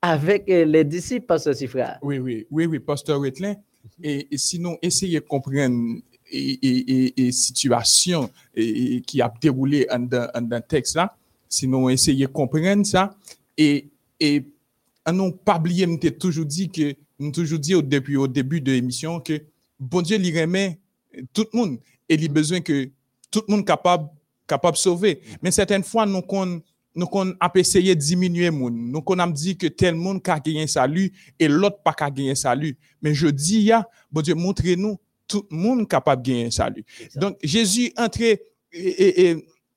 avec 0.00 0.48
euh, 0.48 0.64
les 0.64 0.84
disciples, 0.84 1.26
Pasteur 1.26 1.54
Sifra. 1.54 1.98
Oui, 2.02 2.18
oui, 2.18 2.46
oui, 2.50 2.66
oui, 2.66 2.78
Pasteur 2.78 3.18
Wetlin. 3.20 3.56
Et, 4.02 4.26
sinon, 4.36 4.78
essayez 4.80 5.20
de 5.20 5.24
comprendre 5.24 6.00
et, 6.30 7.32
situation 7.32 8.30
qui 8.62 9.20
a 9.20 9.32
déroulé 9.40 9.86
dans 9.90 10.48
le 10.50 10.60
texte 10.60 10.96
là. 10.96 11.16
Sinon, 11.48 11.88
essayez 11.88 12.26
de 12.26 12.32
comprendre 12.32 12.84
ça. 12.84 13.14
Et, 13.56 13.88
et 14.20 14.44
non 15.12 15.32
pas 15.32 15.58
oublier, 15.58 15.86
toujours 16.12 16.44
dit 16.44 16.68
que, 16.68 16.94
toujours 17.32 17.58
dit 17.58 17.74
au 17.74 17.82
début, 17.82 18.16
au 18.16 18.28
début 18.28 18.60
de 18.60 18.72
l'émission 18.72 19.20
que 19.20 19.42
bon 19.78 20.02
Dieu, 20.02 20.18
il 20.20 20.40
remet 20.40 20.78
tout 21.32 21.46
le 21.52 21.58
monde 21.58 21.78
et 22.08 22.14
il 22.14 22.24
a 22.24 22.28
besoin 22.28 22.60
que 22.60 22.90
tout 23.30 23.42
le 23.48 23.54
monde 23.54 23.66
capable 23.66 24.08
capable 24.46 24.76
de 24.76 24.80
sauver. 24.80 25.20
Mais 25.42 25.50
certaines 25.50 25.84
fois, 25.84 26.06
nous 26.06 26.22
qu'on 26.22 26.62
nous 26.94 27.06
qu'on 27.06 27.32
a 27.38 27.50
essayé 27.54 27.94
de 27.94 28.00
diminuer 28.00 28.50
moun. 28.50 28.90
Nous 28.90 29.02
qu'on 29.02 29.18
a 29.18 29.30
dit 29.30 29.56
que 29.56 29.68
tel 29.68 29.94
monde 29.94 30.20
a 30.26 30.40
gagné 30.40 30.66
salut 30.66 31.12
et 31.38 31.46
l'autre 31.46 31.80
pas 31.82 31.94
a 32.00 32.10
gagné 32.10 32.34
salut. 32.34 32.76
Mais 33.00 33.14
je 33.14 33.28
dis, 33.28 33.60
ya, 33.62 33.88
bon 34.10 34.20
Dieu, 34.20 34.34
montrez-nous 34.34 34.98
tout 35.28 35.46
le 35.50 35.56
monde 35.56 35.86
capable 35.86 36.22
de 36.22 36.30
gagner 36.30 36.50
salut. 36.50 36.84
Donc, 37.14 37.38
Jésus 37.42 37.92
entré 37.96 38.42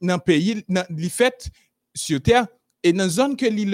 dans 0.02 0.16
le 0.16 0.18
pays, 0.18 0.64
il 0.68 1.10
fait 1.10 1.52
sur 1.94 2.22
terre, 2.22 2.48
et 2.82 2.92
dans 2.92 3.04
la 3.04 3.10
zone 3.10 3.36
que 3.36 3.46
il 3.46 3.70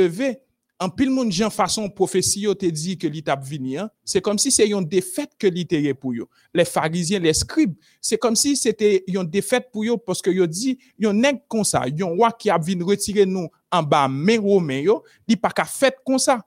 levé, 0.80 0.86
en 0.86 0.90
pile 0.90 1.10
monde 1.10 1.32
gens 1.32 1.50
façon 1.50 1.90
prophétie 1.90 2.46
te 2.58 2.66
dit 2.66 2.98
que 2.98 3.08
l'étape 3.08 3.44
venir 3.44 3.84
hein. 3.84 3.90
c'est 4.06 4.22
comme 4.22 4.38
si 4.38 4.52
c'est 4.52 4.68
une 4.68 4.86
défaite 4.86 5.32
que 5.38 5.48
l'ité 5.48 5.94
pour 5.94 6.14
eux 6.14 6.28
les 6.54 6.66
pharisiens 6.66 7.20
les 7.20 7.34
scribes 7.34 7.74
c'est 8.02 8.18
comme 8.18 8.36
si 8.36 8.56
c'était 8.56 9.04
une 9.08 9.24
défaite 9.24 9.70
pour 9.72 9.84
eux 9.84 9.98
parce 9.98 10.22
que 10.22 10.32
yo 10.32 10.48
dit 10.48 10.78
yon 10.98 11.14
nèg 11.14 11.42
comme 11.48 11.64
ça. 11.64 11.86
Yon 11.88 12.16
roi 12.16 12.32
qui 12.32 12.50
a 12.50 12.58
vinn 12.58 12.82
retirer 12.84 13.26
nous 13.26 13.50
en 13.72 13.84
bas 13.84 14.08
mais 14.08 14.38
romain 14.38 14.80
yo 14.80 15.04
li 15.28 15.36
pas 15.36 15.50
qu'à 15.50 15.66
fait 15.66 15.96
comme 16.06 16.20
ça. 16.20 16.46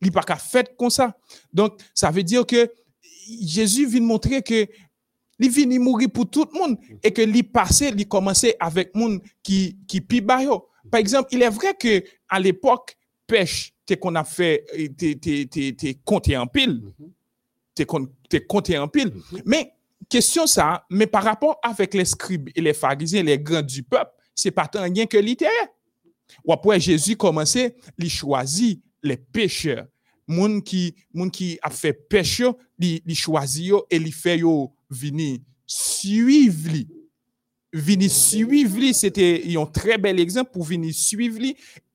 Li 0.00 0.10
pas 0.10 0.22
qu'à 0.22 0.36
fait 0.36 0.74
comme 0.76 0.90
ça. 0.90 1.16
Donc 1.52 1.80
ça 1.94 2.10
veut 2.10 2.24
dire 2.24 2.44
que 2.44 2.70
Jésus 3.42 3.86
vient 3.86 4.00
montrer 4.00 4.42
que 4.42 4.66
il 5.38 5.50
vient 5.50 5.78
mourir 5.78 6.08
pour 6.12 6.28
tout 6.28 6.46
le 6.52 6.58
monde 6.58 6.78
et 7.02 7.12
que 7.12 7.22
li 7.22 7.42
passé 7.42 7.90
li 7.90 8.06
commencé 8.06 8.54
avec 8.60 8.94
monde 8.94 9.20
qui 9.42 9.78
qui 9.86 10.00
pi 10.00 10.20
par 10.20 10.40
exemple 10.94 11.28
il 11.32 11.42
est 11.42 11.50
vrai 13.28 13.38
que 13.38 13.42
à 13.42 13.44
l'époque 13.44 13.46
pêche, 13.46 13.72
t'es 13.86 13.96
qu'on 13.96 14.14
a 14.14 14.24
fait, 14.24 14.64
t'es, 14.96 15.16
t'es, 15.16 15.94
compté 16.04 16.36
en 16.36 16.46
pile. 16.46 16.82
T'es, 17.74 17.86
compté 18.46 18.78
en 18.78 18.88
pile. 18.88 19.12
Mais, 19.44 19.72
question 20.08 20.46
ça, 20.46 20.84
mais 20.90 21.06
par 21.06 21.24
rapport 21.24 21.58
avec 21.62 21.94
les 21.94 22.04
scribes 22.04 22.50
et 22.54 22.60
les 22.60 22.74
pharisiens, 22.74 23.22
les 23.22 23.38
grands 23.38 23.62
du 23.62 23.82
peuple, 23.82 24.12
c'est 24.34 24.50
pas 24.50 24.66
tant 24.66 24.82
rien 24.82 25.06
que 25.06 25.18
littéraire. 25.18 25.68
Ou 26.44 26.52
après, 26.52 26.80
Jésus 26.80 27.16
commençait, 27.16 27.76
il 27.98 28.10
choisit 28.10 28.82
les 29.02 29.16
pécheurs. 29.16 29.86
Moun 30.28 30.62
qui, 30.62 30.94
moun 31.12 31.30
qui 31.30 31.58
a 31.62 31.68
fait 31.68 31.92
péché, 31.92 32.48
il 32.78 33.14
choisit 33.14 33.72
et 33.90 33.96
il 33.96 34.12
fait 34.12 34.38
yo 34.38 34.72
venir 34.88 35.40
suivre 35.66 36.70
venir 37.72 38.10
suivre 38.10 38.92
c'était 38.92 39.42
un 39.56 39.66
très 39.66 39.98
bel 39.98 40.20
exemple 40.20 40.50
pour 40.52 40.64
venir 40.64 40.94
suivre 40.94 41.40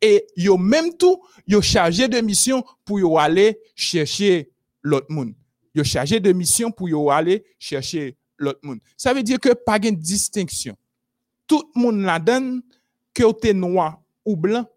et 0.01 0.27
yo 0.35 0.57
même 0.57 0.95
tout 0.97 1.21
yo 1.47 1.61
chargé 1.61 2.07
de 2.07 2.19
mission 2.21 2.63
pour 2.85 2.99
yo 2.99 3.17
aller 3.17 3.59
chercher 3.75 4.51
l'autre 4.81 5.07
monde. 5.09 5.33
Yo 5.73 5.83
chargé 5.83 6.19
de 6.19 6.31
mission 6.31 6.71
pour 6.71 6.89
yo 6.89 7.09
aller 7.09 7.43
chercher 7.59 8.15
l'autre 8.37 8.59
monde. 8.63 8.79
Ça 8.95 9.13
veut 9.13 9.23
dire 9.23 9.39
que 9.39 9.53
pas 9.53 9.79
de 9.79 9.89
distinction. 9.89 10.77
Tout 11.47 11.71
le 11.75 11.81
monde 11.81 12.01
la 12.01 12.19
donne 12.19 12.61
que 13.13 13.23
tu 13.39 13.47
es 13.47 13.53
noir 13.53 14.01
ou 14.25 14.35
blanc 14.35 14.67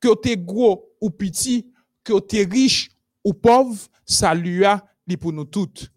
que 0.00 0.08
tu 0.20 0.30
es 0.30 0.36
gros 0.36 0.90
ou 1.00 1.10
petit 1.10 1.66
que 2.02 2.18
tu 2.20 2.36
es 2.38 2.44
riche 2.44 2.90
ou 3.22 3.34
pauvre 3.34 3.78
ça 4.06 4.34
lui 4.34 4.64
a 4.64 4.84
pour 5.20 5.32
nous 5.32 5.44
toutes. 5.44 5.92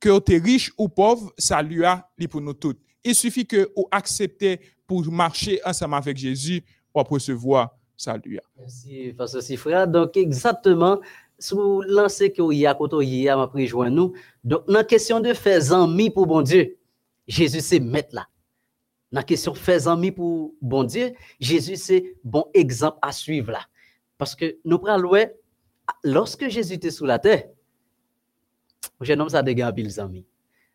Que 0.00 0.18
tu 0.20 0.34
es 0.34 0.38
riche 0.38 0.72
ou 0.78 0.88
pauvre 0.88 1.32
ça 1.36 1.62
lui 1.62 1.84
a 1.84 2.08
pour 2.30 2.40
nous 2.40 2.54
toutes. 2.54 2.80
Il 3.04 3.14
suffit 3.14 3.46
que 3.46 3.70
vous 3.76 3.86
acceptez 3.90 4.60
pour 4.86 5.04
marcher 5.12 5.60
ensemble 5.64 5.94
avec 5.94 6.16
Jésus 6.16 6.62
pour 7.04 7.14
recevoir 7.14 7.76
salut. 7.96 8.40
Merci, 8.58 9.14
Pasteur 9.16 9.42
Sifra. 9.42 9.86
Donc, 9.86 10.16
exactement, 10.16 11.00
sous 11.38 11.82
lancé 11.82 12.32
que 12.32 12.52
y 12.52 12.66
a 12.66 12.74
quand 12.74 13.00
y 13.00 13.28
a 13.28 13.36
m'a 13.36 13.46
rejoint 13.46 13.90
nous. 13.90 14.12
Donc, 14.44 14.62
la 14.68 14.84
question 14.84 15.20
de 15.20 15.32
faire 15.32 15.72
amis 15.72 16.10
pour 16.10 16.26
bon 16.26 16.42
Dieu, 16.42 16.76
Jésus 17.26 17.60
c'est 17.60 17.80
mettre 17.80 18.14
là. 18.14 18.28
La 19.12 19.22
question 19.22 19.52
de 19.52 19.58
faire 19.58 19.88
amis 19.88 20.12
pour 20.12 20.54
bon 20.60 20.84
Dieu, 20.84 21.14
Jésus 21.40 21.76
c'est 21.76 22.16
bon 22.24 22.46
exemple 22.54 22.98
à 23.02 23.12
suivre 23.12 23.52
là. 23.52 23.66
Parce 24.18 24.34
que 24.34 24.56
nous 24.64 24.78
prenons 24.78 25.12
lorsque 26.02 26.48
Jésus 26.48 26.74
était 26.74 26.90
sous 26.90 27.06
la 27.06 27.18
terre, 27.18 27.48
jeune 29.00 29.20
homme 29.20 29.28
ça 29.28 29.42
dégage 29.42 29.74
les 29.76 30.00
amis. 30.00 30.26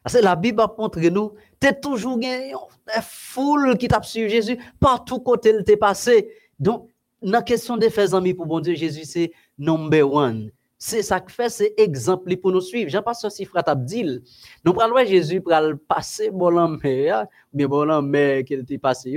Parce 0.04 0.18
que 0.18 0.24
la 0.24 0.36
Bible 0.36 0.64
montre 0.78 1.00
nous, 1.00 1.34
tu 1.60 1.68
es 1.68 1.80
toujours 1.80 2.18
une 2.18 2.56
foule 3.02 3.78
qui 3.78 3.88
t'a 3.88 4.02
suivi 4.02 4.30
Jésus, 4.30 4.58
partout 4.80 5.20
côté 5.20 5.54
il 5.56 5.64
t'est 5.64 5.78
passé. 5.78 6.30
Donc, 6.60 6.90
la 7.22 7.44
question 7.44 7.78
de 7.78 7.88
faire 7.88 8.14
amis 8.16 8.34
pour 8.34 8.48
bon 8.48 8.60
Dieu, 8.60 8.74
Jésus 8.74 9.06
c'est 9.06 9.32
number 9.60 10.12
one. 10.12 10.52
C'est 10.78 11.04
ça 11.04 11.20
que 11.20 11.32
fait, 11.32 11.50
c'est 11.50 11.76
exemple 11.78 12.36
pour 12.38 12.52
nous 12.52 12.62
suivre. 12.62 12.90
J'en 12.90 13.04
passe 13.04 13.24
aussi, 13.24 13.46
frère 13.46 13.62
Abdil. 13.68 14.24
Nous 14.66 14.74
prenons 14.74 15.06
Jésus 15.06 15.40
pour 15.40 15.52
le 15.52 15.78
passer, 15.78 16.32
bon 16.32 16.50
la 16.50 16.68
mer, 16.68 17.28
bien 17.54 17.68
bon 17.68 17.84
la 17.84 18.02
mer 18.02 18.44
qu'il 18.44 18.62
était 18.62 18.80
passé. 18.80 19.16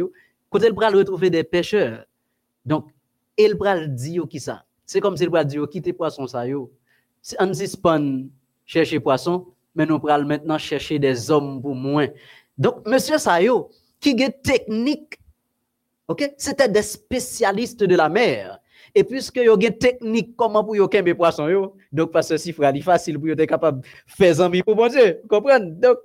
Côté 0.50 0.67
il 0.67 0.75
le 0.75 0.99
retrouver 0.99 1.31
des 1.31 1.43
pêcheurs. 1.43 2.05
Donc, 2.67 2.88
il 3.38 3.57
pral 3.57 3.95
dire 3.95 4.29
qui 4.29 4.38
ça? 4.38 4.64
C'est 4.85 5.00
comme 5.00 5.17
s'il 5.17 5.31
pral 5.31 5.47
dire, 5.47 5.67
quittez 5.71 5.95
poisson 5.95 6.26
ça 6.26 6.47
yo. 6.47 6.71
On 7.41 7.55
suspend 7.55 8.26
chercher 8.67 9.00
poisson, 9.00 9.47
mais 9.75 9.87
nous 9.87 10.00
allons 10.09 10.26
maintenant 10.26 10.59
chercher 10.59 10.99
des 10.99 11.31
hommes 11.31 11.61
pour 11.61 11.75
moins. 11.75 12.09
Donc, 12.57 12.87
monsieur 12.87 13.19
Sayo, 13.19 13.71
qui 14.00 14.11
est 14.11 14.43
technique, 14.43 15.19
ok, 16.09 16.35
c'était 16.37 16.69
des 16.69 16.83
spécialistes 16.83 17.83
de 17.83 17.97
la 17.97 18.09
mer. 18.09 18.61
Et 18.95 19.02
puisque 19.02 19.37
y 19.37 19.49
a 19.49 19.52
une 19.52 19.78
technique 19.78 20.37
comment 20.37 20.62
pour 20.62 20.76
yo 20.76 20.87
kembe 20.87 21.14
poisson 21.14 21.49
yo, 21.49 21.75
donc 21.90 22.12
parce 22.12 22.28
que 22.28 22.37
si 22.37 22.52
frère, 22.52 22.73
facile 22.81 23.19
pour 23.19 23.28
être 23.28 23.45
capable 23.45 23.81
de 23.81 23.87
faire 24.07 24.40
amis 24.40 24.62
pour 24.62 24.76
bon 24.76 24.87
Dieu, 24.87 25.21
comprenez? 25.28 25.73
Donc 25.73 25.99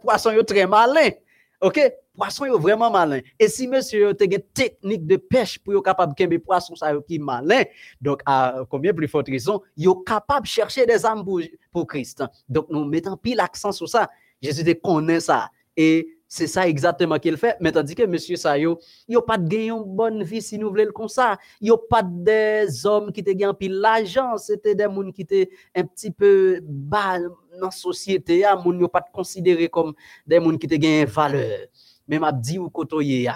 poisson 0.00 0.30
yo 0.30 0.44
très 0.44 0.64
malin. 0.64 1.10
OK? 1.60 1.80
Poisson 2.14 2.44
est 2.46 2.50
vraiment 2.50 2.90
malin. 2.90 3.20
Et 3.38 3.48
si 3.48 3.68
monsieur 3.68 4.08
a 4.08 4.10
une 4.10 4.42
technique 4.54 5.06
de 5.06 5.16
pêche 5.16 5.58
pour 5.58 5.74
être 5.74 5.82
capable 5.82 6.14
de 6.14 6.24
kembe 6.24 6.38
poisson 6.38 6.74
ça 6.74 6.92
qui 7.06 7.18
malin, 7.18 7.62
donc 8.00 8.22
à 8.24 8.62
combien 8.70 8.94
plus 8.94 9.08
forte 9.08 9.28
raison, 9.28 9.60
est 9.78 9.86
capable 10.06 10.42
de 10.42 10.50
chercher 10.50 10.86
des 10.86 11.04
âmes 11.04 11.24
pour, 11.24 11.86
Christ. 11.86 12.24
Donc 12.48 12.66
nous 12.70 12.84
mettons 12.84 13.16
pile 13.16 13.36
l'accent 13.36 13.72
sur 13.72 13.88
ça. 13.88 14.08
Jésus 14.40 14.64
connaît 14.82 15.20
ça. 15.20 15.50
Et 15.76 16.15
c'est 16.28 16.46
ça 16.46 16.66
exactement 16.66 17.18
qu'il 17.18 17.36
fait. 17.36 17.56
Mais 17.60 17.72
tandis 17.72 17.94
que 17.94 18.04
monsieur 18.04 18.36
Sayo, 18.36 18.78
il 19.06 19.12
n'y 19.12 19.16
a 19.16 19.22
pas 19.22 19.38
de 19.38 19.46
gain 19.46 19.80
bonne 19.86 20.22
vie 20.22 20.42
si 20.42 20.58
nous 20.58 20.70
voulons 20.70 20.90
comme 20.92 21.08
ça. 21.08 21.38
Il 21.60 21.66
n'y 21.66 21.70
a 21.70 21.78
pas 21.78 22.02
des 22.02 22.84
hommes 22.84 23.12
qui 23.12 23.22
te 23.22 23.30
gagnent 23.30 23.54
pile 23.54 23.74
l'argent. 23.74 24.36
C'était 24.36 24.74
des 24.74 24.84
gens 24.84 25.10
qui 25.12 25.22
étaient 25.22 25.50
un 25.74 25.84
petit 25.84 26.10
peu 26.10 26.60
bas 26.62 27.20
dans 27.20 27.66
la 27.66 27.70
société. 27.70 28.40
Ils 28.40 28.72
ne 28.72 28.86
pas 28.86 29.04
considéré 29.12 29.68
comme 29.68 29.94
des 30.26 30.40
gens 30.40 30.56
qui 30.56 30.66
te 30.66 30.74
gagnent 30.74 31.06
valeur. 31.06 31.66
Mais 32.08 32.18
m'a 32.18 32.32
dit 32.32 32.58
ou 32.58 32.70
kotoye 32.70 33.28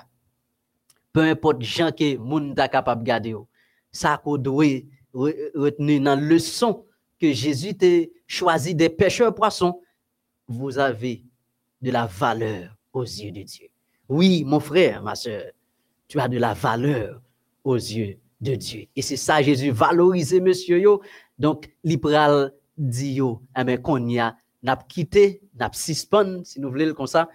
peu 1.12 1.23
importe 1.23 1.62
gens 1.62 1.90
que 1.90 2.16
moun 2.16 2.54
ta 2.54 2.68
capable 2.68 3.02
garder 3.02 3.35
ça 3.90 4.20
qu'on 4.23 4.37
doit 4.37 4.64
retenir 5.12 6.00
dans 6.02 6.18
leçon 6.18 6.87
que 7.20 7.32
Jésus 7.32 7.76
t'a 7.76 8.09
choisi 8.26 8.75
des 8.75 8.88
pêcheurs 8.88 9.35
poissons 9.35 9.80
vous 10.47 10.78
avez 10.78 11.25
de 11.80 11.90
la 11.90 12.06
valeur 12.06 12.76
aux 12.92 13.04
yeux 13.04 13.32
de 13.32 13.42
Dieu. 13.42 13.68
Oui, 14.09 14.44
mon 14.44 14.61
frère, 14.61 15.02
ma 15.02 15.14
soeur, 15.14 15.44
tu 16.09 16.18
as 16.18 16.28
de 16.28 16.38
la 16.38 16.54
valeur 16.54 17.20
aux 17.64 17.76
yeux 17.76 18.18
de 18.40 18.54
Dieu. 18.54 18.87
Et 18.97 19.02
c'est 19.02 19.16
ça, 19.16 19.42
Jésus 19.42 19.70
valorisé, 19.70 20.40
monsieur 20.40 20.78
yo. 20.78 21.02
Donc, 21.38 21.70
l'ipral 21.85 22.52
dit 22.76 23.14
yo, 23.14 23.42
eh 23.56 23.76
qu'on 23.78 24.06
y 24.09 24.18
a, 24.18 24.37
n'a 24.62 24.76
quitté, 24.76 25.42
n'a 25.54 25.70
suspend, 25.73 26.42
si 26.44 26.61
nous 26.61 26.70
voulons 26.70 26.94
comme 26.94 27.06
ça, 27.06 27.28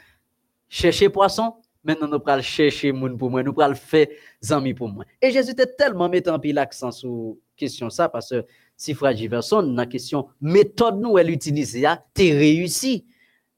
chercher 0.68 1.10
poisson, 1.10 1.54
Maintenant, 1.86 2.08
nous 2.08 2.20
pral 2.20 2.42
chercher 2.42 2.92
moun 2.92 3.16
pour 3.16 3.30
moi, 3.30 3.44
nous 3.44 3.54
pral 3.54 3.76
faire 3.76 4.08
amis 4.50 4.74
pour 4.74 4.90
moi. 4.90 5.06
Et 5.22 5.30
Jésus 5.30 5.52
était 5.52 5.68
tellement 5.68 6.10
mettant 6.10 6.40
pile 6.40 6.56
l'accent 6.56 6.90
sur 6.90 7.38
question 7.56 7.92
ça 7.92 8.10
parce 8.10 8.32
que 8.32 8.44
si 8.76 8.96
frère 8.96 9.14
dans 9.14 9.62
la 9.62 9.86
question 9.86 10.28
méthode 10.42 11.00
nous 11.00 11.20
elle 11.20 11.30
utilise, 11.30 11.78
t'es 12.14 12.32
réussi. 12.32 13.06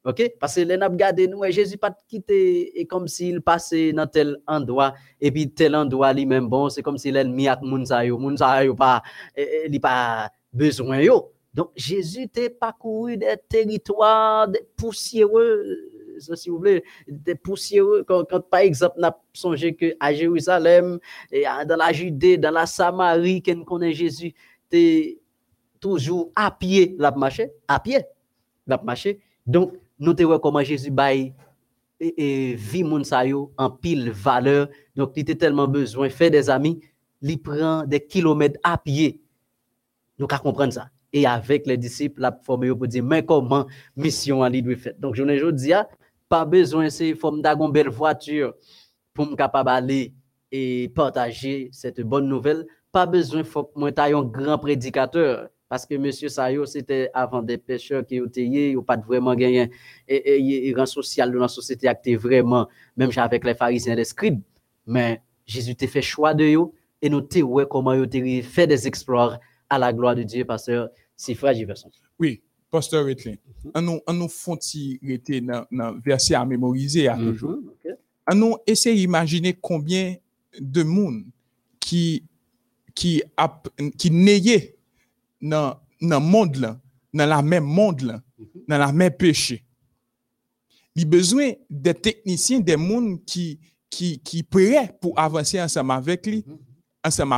OK? 0.07 0.31
Parce 0.39 0.55
que 0.55 0.61
les 0.61 0.77
n'a 0.77 0.87
regardé 0.87 1.27
nous 1.27 1.43
et 1.43 1.51
Jésus 1.51 1.77
pas 1.77 1.95
quitté 2.07 2.79
et 2.79 2.85
comme 2.85 3.09
s'il 3.09 3.41
passait 3.41 3.91
dans 3.91 4.07
tel 4.07 4.37
endroit 4.47 4.93
et 5.19 5.31
puis 5.31 5.51
tel 5.51 5.75
endroit 5.75 6.13
lui-même 6.13 6.47
bon, 6.47 6.69
c'est 6.69 6.81
comme 6.81 6.97
s'il 6.97 7.17
est 7.17 7.25
mis 7.25 7.49
avec 7.49 7.61
moun 7.61 7.85
sa 7.85 8.05
yo, 8.05 8.73
pas 8.73 9.03
pas 9.81 10.31
besoin 10.53 11.01
yo. 11.01 11.33
Donc 11.53 11.71
Jésus 11.75 12.29
t'a 12.29 12.49
parcouru 12.49 13.17
des 13.17 13.35
territoires 13.49 14.47
des 14.47 14.65
poussiéreux 14.77 15.91
si 16.19 16.49
vous 16.49 16.57
voulez, 16.57 16.83
des 17.07 17.35
poussiéreux. 17.35 18.03
Quand, 18.07 18.25
par 18.49 18.61
exemple, 18.61 18.95
on 18.97 19.03
a 19.03 19.21
songé 19.33 19.75
que 19.75 19.95
à 19.99 20.13
Jérusalem, 20.13 20.99
et 21.31 21.43
dans 21.67 21.75
la 21.75 21.93
Judée, 21.93 22.37
dans 22.37 22.49
la 22.49 22.65
Samarie, 22.65 23.41
qu'on 23.43 23.63
connaît 23.63 23.93
Jésus, 23.93 24.33
tu 24.71 25.19
toujours 25.79 26.31
à 26.35 26.49
pied, 26.49 26.95
la 26.97 27.11
marché, 27.11 27.51
à 27.67 27.79
pied, 27.79 27.99
la. 28.65 28.81
Donc, 29.45 29.73
nous 29.99 30.13
te 30.13 30.37
comment 30.37 30.63
Jésus 30.63 30.91
baille 30.91 31.33
et, 31.99 32.55
vit 32.55 32.83
mon 32.83 33.01
en 33.57 33.69
pile 33.69 34.11
valeur. 34.11 34.67
Donc, 34.95 35.13
il 35.15 35.21
était 35.21 35.35
tellement 35.35 35.67
besoin 35.67 36.09
faire 36.09 36.31
des 36.31 36.49
amis, 36.49 36.79
il 37.21 37.41
prend 37.41 37.83
des 37.85 37.99
kilomètres 37.99 38.59
à 38.63 38.77
pied. 38.77 39.21
Nous 40.19 40.27
qu'à 40.27 40.39
comprendre 40.39 40.73
ça. 40.73 40.89
Et 41.13 41.25
avec 41.25 41.65
les 41.65 41.77
disciples, 41.77 42.21
la 42.21 42.37
formé 42.43 42.69
pour 42.69 42.87
dire, 42.87 43.03
mais 43.03 43.25
comment 43.25 43.65
mission 43.95 44.43
a 44.43 44.49
doit 44.49 44.75
faire. 44.75 44.93
Donc, 44.99 45.15
je 45.15 45.23
ne 45.23 45.51
dis 45.51 45.71
pas 46.29 46.45
besoin, 46.45 46.89
c'est 46.89 47.15
forme 47.15 47.41
une 47.43 47.71
belle 47.71 47.89
voiture 47.89 48.53
pour 49.13 49.25
me 49.25 49.35
aller 49.69 50.13
et 50.51 50.91
partager 50.93 51.69
cette 51.71 52.01
bonne 52.01 52.27
nouvelle. 52.27 52.65
Pas 52.91 53.05
besoin, 53.05 53.43
faut 53.43 53.63
que 53.63 53.79
moi 53.79 53.91
un 53.97 54.23
grand 54.23 54.57
prédicateur. 54.57 55.49
Parce 55.69 55.85
que 55.85 55.95
monsieur 55.95 56.29
Sayo, 56.29 56.65
c'était 56.65 57.09
avant 57.13 57.41
des 57.41 57.57
pêcheurs 57.57 58.05
qui 58.05 58.21
ont 58.21 58.25
été, 58.25 58.75
ou 58.75 58.81
pas 58.81 58.95
vraiment 58.97 59.35
gagné 59.35 59.69
et, 60.07 60.69
et, 60.69 60.85
social 60.85 61.31
de 61.31 61.37
la 61.37 61.49
société 61.49 61.87
acté 61.87 62.15
vraiment, 62.15 62.67
même 62.95 63.11
avec 63.17 63.43
les 63.43 63.53
pharisiens 63.53 63.93
et 63.93 63.97
les 63.97 64.05
scribes. 64.05 64.41
Mais 64.85 65.21
Jésus 65.45 65.75
t'a 65.75 65.87
fait 65.87 66.01
choix 66.01 66.33
de 66.33 66.45
eux 66.45 66.71
et 67.01 67.09
nous 67.09 67.21
t'es 67.21 67.41
ouais 67.41 67.65
comment 67.69 67.93
il 67.93 68.43
fait 68.43 68.67
des 68.67 68.87
exploits 68.87 69.39
à 69.69 69.77
la 69.77 69.91
gloire 69.91 70.15
de 70.15 70.23
Dieu, 70.23 70.45
pasteur, 70.45 70.89
c'est 71.15 71.35
fragile. 71.35 71.73
Oui, 72.17 72.41
Pasteur 72.69 73.05
Wetlin, 73.05 73.35
on 73.73 73.81
nous, 73.81 73.99
on 74.07 74.13
nous 74.13 74.27
font 74.27 74.55
dans 74.55 75.65
le 75.71 76.01
verset 76.01 76.35
à 76.35 76.45
mémoriser 76.45 77.07
à 77.07 77.15
mhm, 77.15 77.31
toujours. 77.31 77.59
On 78.29 78.35
nous 78.35 78.55
essaie 78.65 78.93
d'imaginer 78.93 79.57
combien 79.59 80.15
de 80.59 80.83
monde 80.83 81.23
qui 81.79 82.23
qui 82.93 83.21
a, 83.37 83.61
qui 83.97 84.09
dans 85.41 85.79
le 86.01 86.19
monde 86.19 86.79
dans 87.13 87.25
la 87.25 87.41
même 87.41 87.63
monde 87.63 88.21
mhm. 88.37 88.45
dans 88.67 88.77
la 88.77 88.91
même 88.91 89.11
péché. 89.11 89.63
Il 90.95 91.03
a 91.03 91.05
besoin 91.05 91.51
des 91.69 91.93
techniciens, 91.93 92.59
des 92.59 92.77
monde 92.77 93.23
qui 93.25 93.59
qui 93.89 94.43
prêts 94.43 94.95
pour 95.01 95.17
avancer 95.17 95.61
ensemble 95.61 95.91
avec 95.91 96.25
lui, 96.25 96.43
mhm. 96.45 96.57
ensemble 97.03 97.33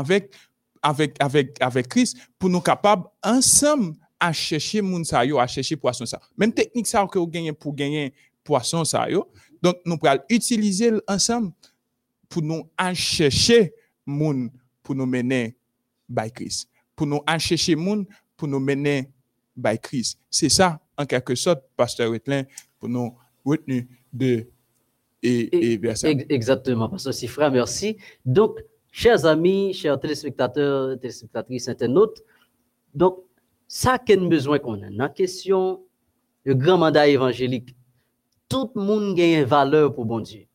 avec 0.82 1.88
Christ 1.88 2.18
pour 2.38 2.50
nous 2.50 2.62
capables 2.62 3.04
ensemble 3.24 3.96
à 4.20 4.34
chercher 4.34 4.82
moun 4.82 5.06
sa 5.06 5.24
yo, 5.24 5.40
à 5.40 5.48
chercher 5.48 5.78
poisson 5.78 6.06
ça. 6.06 6.20
Même 6.38 6.52
technique 6.54 6.88
ça 6.88 7.08
que 7.10 7.18
vous 7.18 7.28
gagnez 7.28 7.54
pour 7.54 7.74
gagner 7.74 8.14
poisson 8.44 8.84
ça 8.84 9.10
yo. 9.10 9.32
Donc 9.62 9.78
nous 9.86 9.98
pouvons 9.98 10.20
utiliser 10.30 10.92
ensemble 11.08 11.52
pour 12.28 12.42
nous 12.42 12.70
chercher 12.94 13.74
moun 14.06 14.52
pour 14.84 14.96
nous 14.96 15.06
mener 15.06 15.56
by 16.08 16.32
Christ. 16.32 16.68
Pour 17.00 17.08
nous 17.08 17.22
en 17.26 17.40
chercher 17.40 17.78
moun 17.78 18.06
pour 18.36 18.50
nous 18.50 18.60
mener 18.60 19.10
by 19.56 19.80
Christ. 19.80 20.20
C'est 20.30 20.50
ça 20.50 20.82
en 20.98 21.06
quelque 21.06 21.34
sorte 21.34 21.64
pasteur 21.78 22.12
Wetlin 22.12 22.44
pour 22.78 22.90
nous 22.90 23.16
retenir 23.46 23.86
de 24.12 24.46
et, 25.24 25.72
et, 25.72 25.78
verset. 25.78 26.26
Exactement, 26.28 26.90
pasteur 26.90 27.14
Sifra, 27.14 27.50
merci. 27.50 27.96
Donc 28.26 28.60
chers 28.92 29.26
amis, 29.26 29.74
chers 29.74 29.98
téléspectateurs, 29.98 31.00
téléspectatrices, 31.00 31.70
internautes, 31.70 32.22
donc 32.94 33.20
ça 33.66 33.98
qu'on 33.98 34.26
a 34.26 34.28
besoin 34.28 34.60
qu'on 34.60 34.84
a. 34.84 34.90
La 34.90 35.08
question, 35.08 35.82
le 36.44 36.54
grand 36.54 36.80
mandat 36.80 37.08
évangélique, 37.08 37.78
tout 38.50 38.72
le 38.76 38.82
monde 38.82 39.16
gagne 39.16 39.46
valeur 39.46 39.96
pour 39.96 40.04
bon 40.04 40.20
Dieu. 40.20 40.48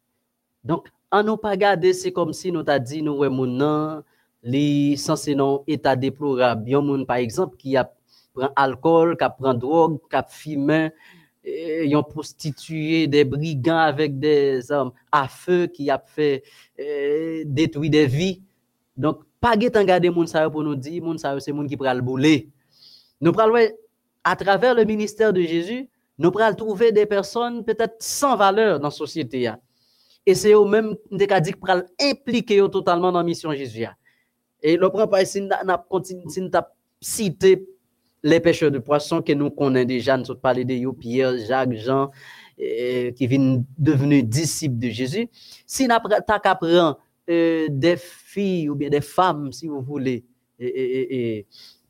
Donc, 0.62 0.88
en 1.11 1.22
nous 1.22 1.38
pas 1.38 1.57
garder, 1.57 1.94
c'est 1.94 2.12
comme 2.12 2.35
si 2.35 2.52
nous 2.52 2.64
t'a 2.64 2.78
dit, 2.78 3.00
nous, 3.00 3.16
mon 3.30 3.46
nom, 3.46 4.02
les 4.44 4.96
censés 4.96 5.35
non 5.35 5.64
état 5.66 5.96
déplorable. 5.96 6.68
Yon 6.68 6.83
moun, 6.83 7.07
par 7.07 7.16
exemple, 7.16 7.57
qui 7.57 7.76
a 7.76 7.90
prend 8.35 8.50
alcool, 8.54 9.16
qui 9.16 9.24
prend 9.38 9.54
drogue, 9.54 9.98
qui 10.11 10.18
fume, 10.28 10.90
yon 11.44 12.02
prostitué, 12.02 13.07
des 13.07 13.24
brigands 13.24 13.78
avec 13.78 14.18
des 14.18 14.70
hommes 14.70 14.92
à 15.11 15.28
feu 15.28 15.66
qui 15.66 15.90
a 15.90 15.98
fait 15.98 16.42
euh, 16.78 17.42
détruire 17.46 17.90
des 17.90 18.07
vies. 18.07 18.42
Donc, 18.96 19.20
pas 19.40 19.57
guetan 19.57 19.85
garder 19.85 20.11
moun 20.11 20.26
pour 20.52 20.62
nous 20.62 20.74
dire, 20.74 21.02
moun 21.02 21.18
sa 21.18 21.38
c'est 21.40 21.52
moun 21.52 21.66
qui 21.66 21.76
prend 21.76 21.94
le 21.94 22.02
boulet. 22.02 22.48
Nous 23.20 23.33
prenons 23.33 23.59
à 24.22 24.37
travers 24.37 24.74
le 24.74 24.85
ministère 24.85 25.33
de 25.33 25.40
Jésus, 25.40 25.88
nous 26.18 26.30
prenons 26.30 26.54
trouver 26.54 26.92
des 26.92 27.07
personnes 27.07 27.64
peut-être 27.64 27.96
sans 27.98 28.37
valeur 28.37 28.78
dans 28.78 28.88
la 28.88 28.90
société. 28.90 29.50
Et 30.26 30.35
c'est 30.35 30.52
eux 30.52 30.64
même 30.64 30.94
qui 31.11 31.52
pour 31.52 31.70
impliquer 32.00 32.59
totalement 32.70 33.12
dans 33.12 33.18
la 33.18 33.24
mission 33.24 33.52
Jésus. 33.52 33.87
Et 34.66 34.79
le 34.79 34.88
pas 34.88 35.22
ici, 35.22 35.42
nous 35.42 36.50
citer 36.98 37.68
les 38.22 38.40
pêcheurs 38.40 38.70
de 38.70 38.79
poissons 38.79 39.20
que 39.20 39.35
nous 39.35 39.50
connaissons 39.50 39.87
déjà, 39.87 40.16
nous 40.16 40.35
parlé 40.37 40.64
de 40.64 40.90
Pierre, 40.92 41.37
Jacques, 41.37 41.74
Jean, 41.74 42.11
qui 42.57 43.27
viennent 43.27 43.62
devenir 43.77 44.24
disciples 44.24 44.79
de 44.79 44.88
Jésus. 44.88 45.29
Si 45.66 45.87
nous 45.87 45.94
apprend 45.94 46.96
euh, 47.29 47.66
des 47.68 47.96
filles 47.98 48.70
ou 48.70 48.74
bien 48.74 48.88
des 48.88 49.03
femmes, 49.03 49.53
si 49.53 49.68
vous 49.68 49.83
voulez, 49.83 50.24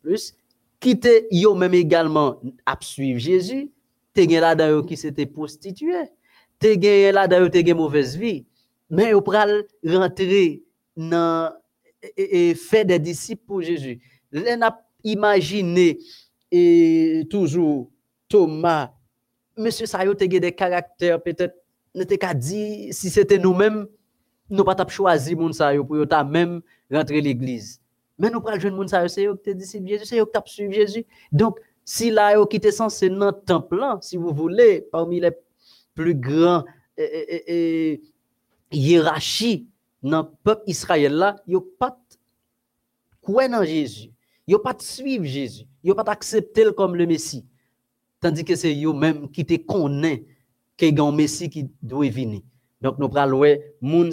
plus, 0.02 0.34
qui 0.80 0.98
yo 1.30 1.54
même 1.54 1.74
également 1.74 2.40
à 2.66 2.76
suivre 2.80 3.20
Jésus, 3.20 3.70
te 4.12 4.20
gen 4.20 4.40
là 4.40 4.56
d'ailleurs 4.56 4.84
qui 4.84 4.96
s'était 4.96 5.26
prostitué, 5.26 5.92
te 6.58 6.66
gen 6.66 7.14
là 7.14 7.28
d'ailleurs 7.28 7.52
te 7.52 7.64
gen 7.64 7.76
mauvaise 7.76 8.16
vie, 8.16 8.44
mais 8.90 9.12
au 9.12 9.20
pral 9.20 9.62
rentrer 9.86 10.64
dans 10.96 11.52
et, 12.16 12.54
faire 12.54 12.84
des 12.84 12.98
disciples 12.98 13.44
pour 13.46 13.62
Jésus. 13.62 14.00
On 14.32 14.62
a 14.62 14.80
imaginé 15.02 15.98
et 16.50 17.24
toujours 17.30 17.90
Thomas, 18.28 18.92
monsieur 19.56 19.86
Sayo 19.86 20.14
gen 20.18 20.28
des 20.28 20.52
caractères 20.52 21.22
peut-être 21.22 21.56
n'était 21.94 22.18
qu'à 22.18 22.34
dire 22.34 22.92
si 22.92 23.10
c'était 23.10 23.38
nous-mêmes 23.38 23.86
nous 24.50 24.64
pas 24.64 24.76
choisi 24.88 25.34
moun 25.34 25.52
Sayo 25.52 25.84
pour 25.84 26.06
ta 26.08 26.24
même 26.24 26.60
rentrer 26.90 27.20
l'église. 27.20 27.80
Mais 28.18 28.30
nous 28.30 28.40
prenons 28.40 28.60
jeune 28.60 28.74
monde 28.74 28.88
ça 28.88 29.06
c'est 29.08 29.26
eux 29.26 29.36
qui 29.36 29.50
te 29.50 29.56
disciple 29.56 29.88
Jésus, 29.88 30.04
c'est 30.06 30.20
eux 30.20 30.26
qui 30.26 30.52
suivi 30.52 30.74
Jésus. 30.74 31.06
Donc 31.32 31.58
si 31.84 32.10
là 32.10 32.34
qui 32.46 32.56
étaient 32.56 32.72
censé 32.72 33.08
dans 33.10 33.32
temple 33.32 33.82
si 34.00 34.16
vous 34.16 34.32
voulez, 34.32 34.86
parmi 34.90 35.20
les 35.20 35.32
plus 35.94 36.14
grands 36.14 36.64
hiérarchies 38.70 39.68
dans 40.04 40.22
le 40.22 40.28
peuple 40.44 40.62
Israël 40.66 41.12
là, 41.12 41.36
ils 41.46 41.58
pas 41.78 41.98
quoi 43.20 43.48
dans 43.48 43.64
Jésus. 43.64 44.10
Ils 44.46 44.58
pas 44.58 44.76
suivre 44.78 45.24
Jésus. 45.24 45.64
Ils 45.82 45.94
pas 45.94 46.04
accepté 46.06 46.64
comme 46.76 46.94
le 46.94 47.06
Messie. 47.06 47.46
Tandis 48.20 48.44
que 48.44 48.54
c'est 48.54 48.74
eux 48.84 48.92
même 48.92 49.30
qui 49.30 49.44
te 49.44 49.56
connaissent 49.56 50.20
qu'il 50.76 50.96
y 50.96 51.00
un 51.00 51.12
Messie 51.12 51.48
qui 51.48 51.70
doit 51.82 52.08
venir. 52.08 52.42
Donc 52.80 52.98
nous 52.98 53.08
prenons 53.08 53.38
ouais 53.38 53.74
moun 53.80 54.12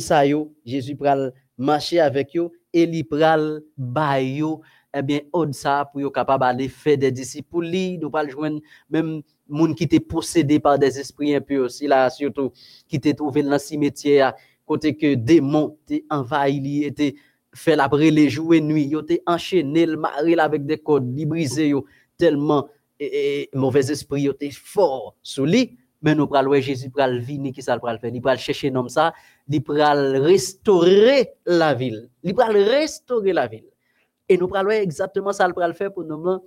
Jésus 0.65 0.95
pral 0.95 1.33
marcher 1.57 1.99
avec 1.99 2.35
eux 2.37 2.49
et 2.73 2.85
li 2.85 3.03
pral 3.03 3.61
bayo 3.77 4.61
eh 4.93 5.01
bien 5.01 5.19
od 5.33 5.53
ça 5.53 5.89
pour 5.91 6.01
yo 6.01 6.09
capable 6.09 6.45
aller 6.45 6.69
faire 6.69 6.97
des 6.97 7.11
disciples 7.11 7.65
nous 8.01 8.09
pas 8.09 8.27
joindre 8.27 8.61
même 8.89 9.21
monde 9.47 9.75
qui 9.75 9.83
était 9.83 9.99
possédé 9.99 10.59
par 10.59 10.79
des 10.79 10.99
esprits 10.99 11.35
impurs 11.35 11.65
aussi 11.65 11.89
surtout 12.15 12.51
qui 12.87 12.95
était 12.95 13.13
trouvé 13.13 13.43
dans 13.43 13.51
le 13.51 13.59
cimetière 13.59 14.33
côté 14.71 14.95
que 14.95 15.15
démons 15.15 15.77
étaient 15.83 16.05
envahi 16.09 16.85
était 16.85 17.15
fait 17.53 17.75
la 17.75 17.89
les 17.91 18.29
jours 18.29 18.53
et 18.53 18.61
nuit 18.61 18.85
yo 18.85 19.01
était 19.01 19.21
enchaîné 19.25 19.85
le 19.85 19.97
mari 19.97 20.33
avec 20.39 20.65
des 20.65 20.77
cordes 20.77 21.13
li 21.13 21.25
brisé 21.25 21.67
yo 21.67 21.85
tellement 22.17 22.69
et, 22.97 23.49
mauvais 23.53 23.91
esprit 23.91 24.21
yo 24.21 24.31
était 24.31 24.49
fort 24.49 25.17
sous 25.21 25.45
lui 25.45 25.77
mais 26.01 26.15
nous 26.15 26.25
pral 26.25 26.47
Jésus 26.61 26.89
pral 26.89 27.19
venir 27.19 27.51
qui 27.53 27.61
ça 27.61 27.77
pral 27.79 27.99
faire 27.99 28.11
il 28.13 28.21
pral 28.21 28.37
chercher 28.37 28.71
nom 28.71 28.87
ça 28.87 29.13
il 29.49 29.61
pral 29.61 30.15
restaurer 30.15 31.31
la 31.45 31.73
ville 31.73 32.09
il 32.23 32.33
pral 32.33 32.55
restaurer 32.55 33.33
la 33.33 33.47
ville 33.47 33.69
et 34.29 34.37
nous 34.37 34.47
pral 34.47 34.71
exactement 34.71 35.33
ça 35.33 35.49
pral 35.49 35.73
faire 35.73 35.91
pour 35.91 36.05
nous 36.05 36.39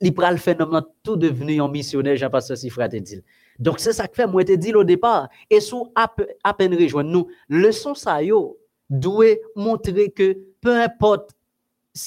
il 0.00 0.14
pral 0.14 0.38
faire 0.38 0.56
nous 0.58 0.80
tout 1.02 1.16
devenu 1.16 1.60
un 1.60 1.68
missionnaire 1.68 2.16
Jean 2.16 2.30
pasteur 2.30 2.56
si 2.56 2.70
frère 2.70 2.88
dit 2.88 3.22
Donc, 3.58 3.80
c'est 3.80 3.92
ça 3.92 4.06
que 4.06 4.14
fait, 4.14 4.26
moi, 4.26 4.44
te 4.44 4.52
dit 4.52 4.74
au 4.74 4.84
départ. 4.84 5.28
Et 5.50 5.60
sous 5.60 5.90
à, 5.94 6.08
pe- 6.08 6.28
à 6.44 6.54
peine 6.54 6.74
rejoindre 6.74 7.10
nous, 7.10 7.28
leçon 7.48 7.94
ça 7.94 8.22
yo, 8.22 8.58
doit 8.88 9.36
montrer 9.56 10.10
que 10.10 10.38
peu 10.60 10.80
importe, 10.80 11.32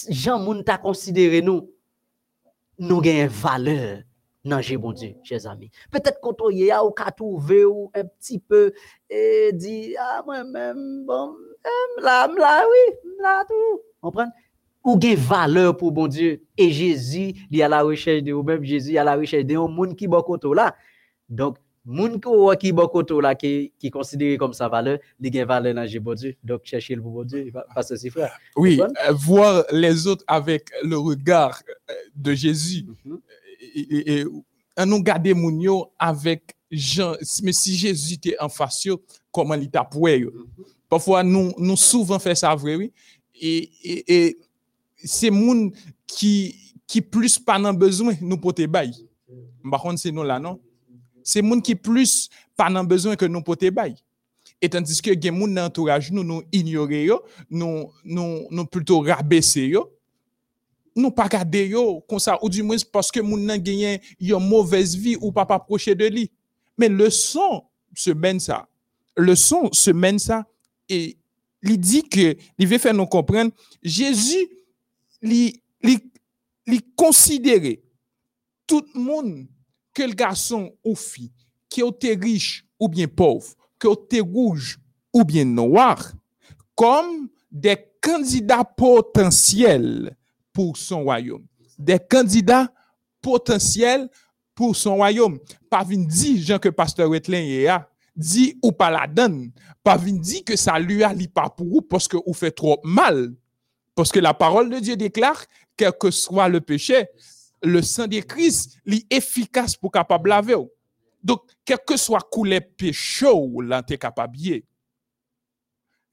Jean 0.09 0.39
moun 0.39 0.63
t'a 0.63 0.77
considéré 0.77 1.41
nous, 1.41 1.69
nous 2.79 3.01
gagnons 3.01 3.27
valeur 3.29 3.99
dans 4.43 4.59
Dieu, 4.59 4.77
bon 4.77 4.93
Dieu, 4.93 5.13
chers 5.23 5.45
amis. 5.45 5.69
Peut-être 5.91 6.19
quand 6.21 6.41
on 6.41 6.49
y 6.49 6.71
a 6.71 6.83
ou 6.83 6.91
qu'à 6.91 7.11
trouver 7.11 7.65
ou 7.65 7.91
un 7.93 8.05
petit 8.05 8.39
peu 8.39 8.71
et 9.09 9.51
dit, 9.53 9.95
ah, 9.99 10.23
moi-même, 10.25 11.05
bon, 11.05 11.35
euh, 11.65 12.01
là, 12.01 12.27
là, 12.27 12.63
oui, 12.65 12.95
là, 13.21 13.45
tout. 13.47 13.81
Comprendre? 14.01 14.31
Ou 14.83 14.97
gain 14.97 15.13
valeur 15.15 15.77
pour 15.77 15.91
bon 15.91 16.07
Dieu. 16.07 16.41
Et 16.57 16.71
Jésus, 16.71 17.33
il 17.51 17.57
y 17.57 17.61
a 17.61 17.67
la 17.67 17.83
recherche 17.83 18.23
de 18.23 18.33
ou 18.33 18.41
même 18.41 18.63
Jésus, 18.63 18.89
il 18.89 18.93
y 18.93 18.97
a 18.97 19.03
la 19.03 19.15
recherche 19.15 19.45
de 19.45 19.55
un 19.55 19.67
monde 19.67 19.95
qui 19.95 20.07
bon 20.07 20.23
là. 20.53 20.75
Donc, 21.31 21.57
bon 21.85 22.19
côté 22.87 23.13
là, 23.21 23.33
qui, 23.33 23.71
qui 23.79 23.89
considéré 23.89 24.37
comme 24.37 24.53
sa 24.53 24.67
valeur, 24.67 24.99
il 25.19 25.31
gain 25.31 25.45
valeur 25.45 25.73
dans 25.73 25.85
Dieu. 25.85 26.35
Donc, 26.43 26.61
cherchez 26.65 26.93
le 26.93 27.01
bon 27.01 27.23
Dieu, 27.23 27.51
pas 27.73 27.81
ceci, 27.81 28.09
frère. 28.09 28.37
Oui, 28.55 28.79
euh, 28.79 29.11
voir 29.13 29.63
les 29.71 30.05
autres 30.05 30.23
avec 30.27 30.69
le 30.83 30.97
regard 30.97 31.61
euh, 31.89 31.93
de 32.15 32.33
Jésus. 32.33 32.85
Mhm. 33.05 33.19
Et, 33.73 33.79
et- 33.79 34.19
et- 34.19 34.25
et 34.77 34.85
nous 34.85 35.01
garder 35.03 35.33
moun 35.33 35.59
yo 35.61 35.91
avec 35.97 36.55
Jean. 36.69 37.13
Mais 37.43 37.51
si 37.53 37.75
Jésus 37.75 38.13
était 38.15 38.35
en 38.39 38.49
face, 38.49 38.85
yo, 38.85 39.01
comment 39.31 39.53
il 39.55 39.69
t'a 39.69 39.83
poué, 39.83 40.19
yo? 40.19 40.31
Parfois, 40.89 41.23
nous, 41.23 41.53
nous 41.57 41.77
souvent 41.77 42.19
fait 42.19 42.35
ça 42.35 42.53
vrai, 42.55 42.75
oui. 42.75 42.91
Et, 43.39 43.69
et, 43.83 44.25
et 44.27 44.37
c'est 45.03 45.29
moun 45.31 45.71
qui, 46.05 46.55
qui 46.85 47.01
plus 47.01 47.39
pas 47.39 47.57
nan 47.57 47.75
besoin, 47.75 48.13
nous 48.21 48.37
pote 48.37 48.61
bay. 48.67 48.91
Par 49.69 49.81
contre, 49.81 49.99
c'est 49.99 50.11
nous 50.11 50.23
là, 50.23 50.39
non? 50.39 50.59
C'est 51.23 51.41
moun 51.41 51.61
qui 51.61 51.75
plus 51.75 52.29
pas 52.55 52.69
besoin 52.83 53.15
que 53.15 53.25
nous 53.25 53.41
pote 53.41 53.65
bay. 53.71 53.95
Et 54.61 54.69
tandis 54.69 55.01
que 55.01 55.13
gen 55.19 55.33
moun 55.33 55.53
nan 55.53 55.65
entourage 55.65 56.11
nous, 56.11 56.23
nous 56.23 56.43
ignorer 56.51 57.05
yo, 57.05 57.23
nous, 57.49 57.89
nous, 58.03 58.47
nous 58.51 58.65
plutôt 58.65 58.99
rabaisser 58.99 59.67
yo, 59.67 59.91
nous 60.95 61.09
pas 61.09 61.27
garder 61.27 61.67
yo 61.67 62.01
comme 62.07 62.19
ça, 62.19 62.37
ou 62.43 62.49
du 62.49 62.61
moins 62.61 62.77
parce 62.91 63.09
que 63.11 63.19
moun 63.19 63.45
nan 63.45 63.63
genyen 63.63 63.99
yon 64.19 64.39
mauvaise 64.39 64.95
vie 64.95 65.17
ou 65.19 65.31
pas 65.31 65.47
approcher 65.49 65.95
de 65.95 66.05
lui. 66.05 66.31
Mais 66.77 66.89
le 66.89 67.09
son 67.09 67.63
se 67.95 68.11
mène 68.11 68.39
ça. 68.39 68.67
Le 69.17 69.35
son 69.35 69.71
se 69.71 69.91
mène 69.91 70.19
ça 70.19 70.45
et 70.87 71.17
il 71.63 71.79
dit 71.79 72.03
que, 72.03 72.35
il 72.57 72.67
veut 72.67 72.77
faire 72.77 72.93
nous 72.93 73.05
comprendre, 73.05 73.51
Jésus, 73.83 74.47
il 75.21 75.53
considérait 76.95 77.81
tout 78.65 78.83
le 78.95 78.99
monde, 78.99 79.47
que 79.93 80.03
le 80.03 80.13
garçon 80.13 80.73
ou 80.83 80.95
fille, 80.95 81.31
qui 81.69 81.81
était 81.81 82.17
riche 82.19 82.65
ou 82.79 82.87
bien 82.87 83.07
pauvre, 83.07 83.53
qui 83.79 83.87
était 83.87 84.21
rouge 84.21 84.79
ou 85.13 85.23
bien 85.23 85.45
noir, 85.45 86.13
comme 86.75 87.29
des 87.51 87.77
candidats 88.01 88.63
potentiels 88.63 90.15
pour 90.53 90.77
son 90.77 91.03
royaume. 91.03 91.45
Des 91.77 91.99
candidats 91.99 92.71
potentiels 93.21 94.09
pour 94.55 94.75
son 94.75 94.95
royaume. 94.95 95.39
Pas 95.69 95.83
vin 95.83 96.03
dit, 96.05 96.41
Jean, 96.41 96.59
que 96.59 96.69
pasteur 96.69 97.09
Wetlin 97.09 97.83
dit 98.15 98.57
ou 98.61 98.71
pas 98.71 98.91
la 98.91 99.07
donne. 99.07 99.51
Pas 99.83 99.97
vin 99.97 100.13
dit 100.13 100.43
que 100.43 100.55
ça 100.55 100.77
lui 100.79 101.03
a 101.03 101.13
li 101.13 101.27
pas 101.27 101.49
pour 101.49 101.67
vous 101.67 101.81
parce 101.81 102.07
que 102.07 102.17
vous 102.25 102.33
fait 102.33 102.51
trop 102.51 102.79
mal. 102.83 103.33
Parce 103.95 104.11
que 104.11 104.19
la 104.19 104.33
parole 104.33 104.69
de 104.69 104.79
Dieu 104.79 104.95
déclare, 104.95 105.45
quel 105.75 105.91
que 105.93 106.11
soit 106.11 106.47
le 106.47 106.61
péché, 106.61 107.07
le 107.63 107.81
sang 107.81 108.07
de 108.07 108.19
Christ 108.19 108.77
est 108.85 109.11
efficace 109.11 109.75
pour 109.75 109.91
capable 109.91 110.29
laver. 110.29 110.57
Donc, 111.23 111.41
quel 111.63 111.77
que 111.85 111.97
soit 111.97 112.27
coulé 112.31 112.59
péché, 112.61 113.27
là, 113.63 113.83
t'es 113.83 113.97
capable 113.97 114.37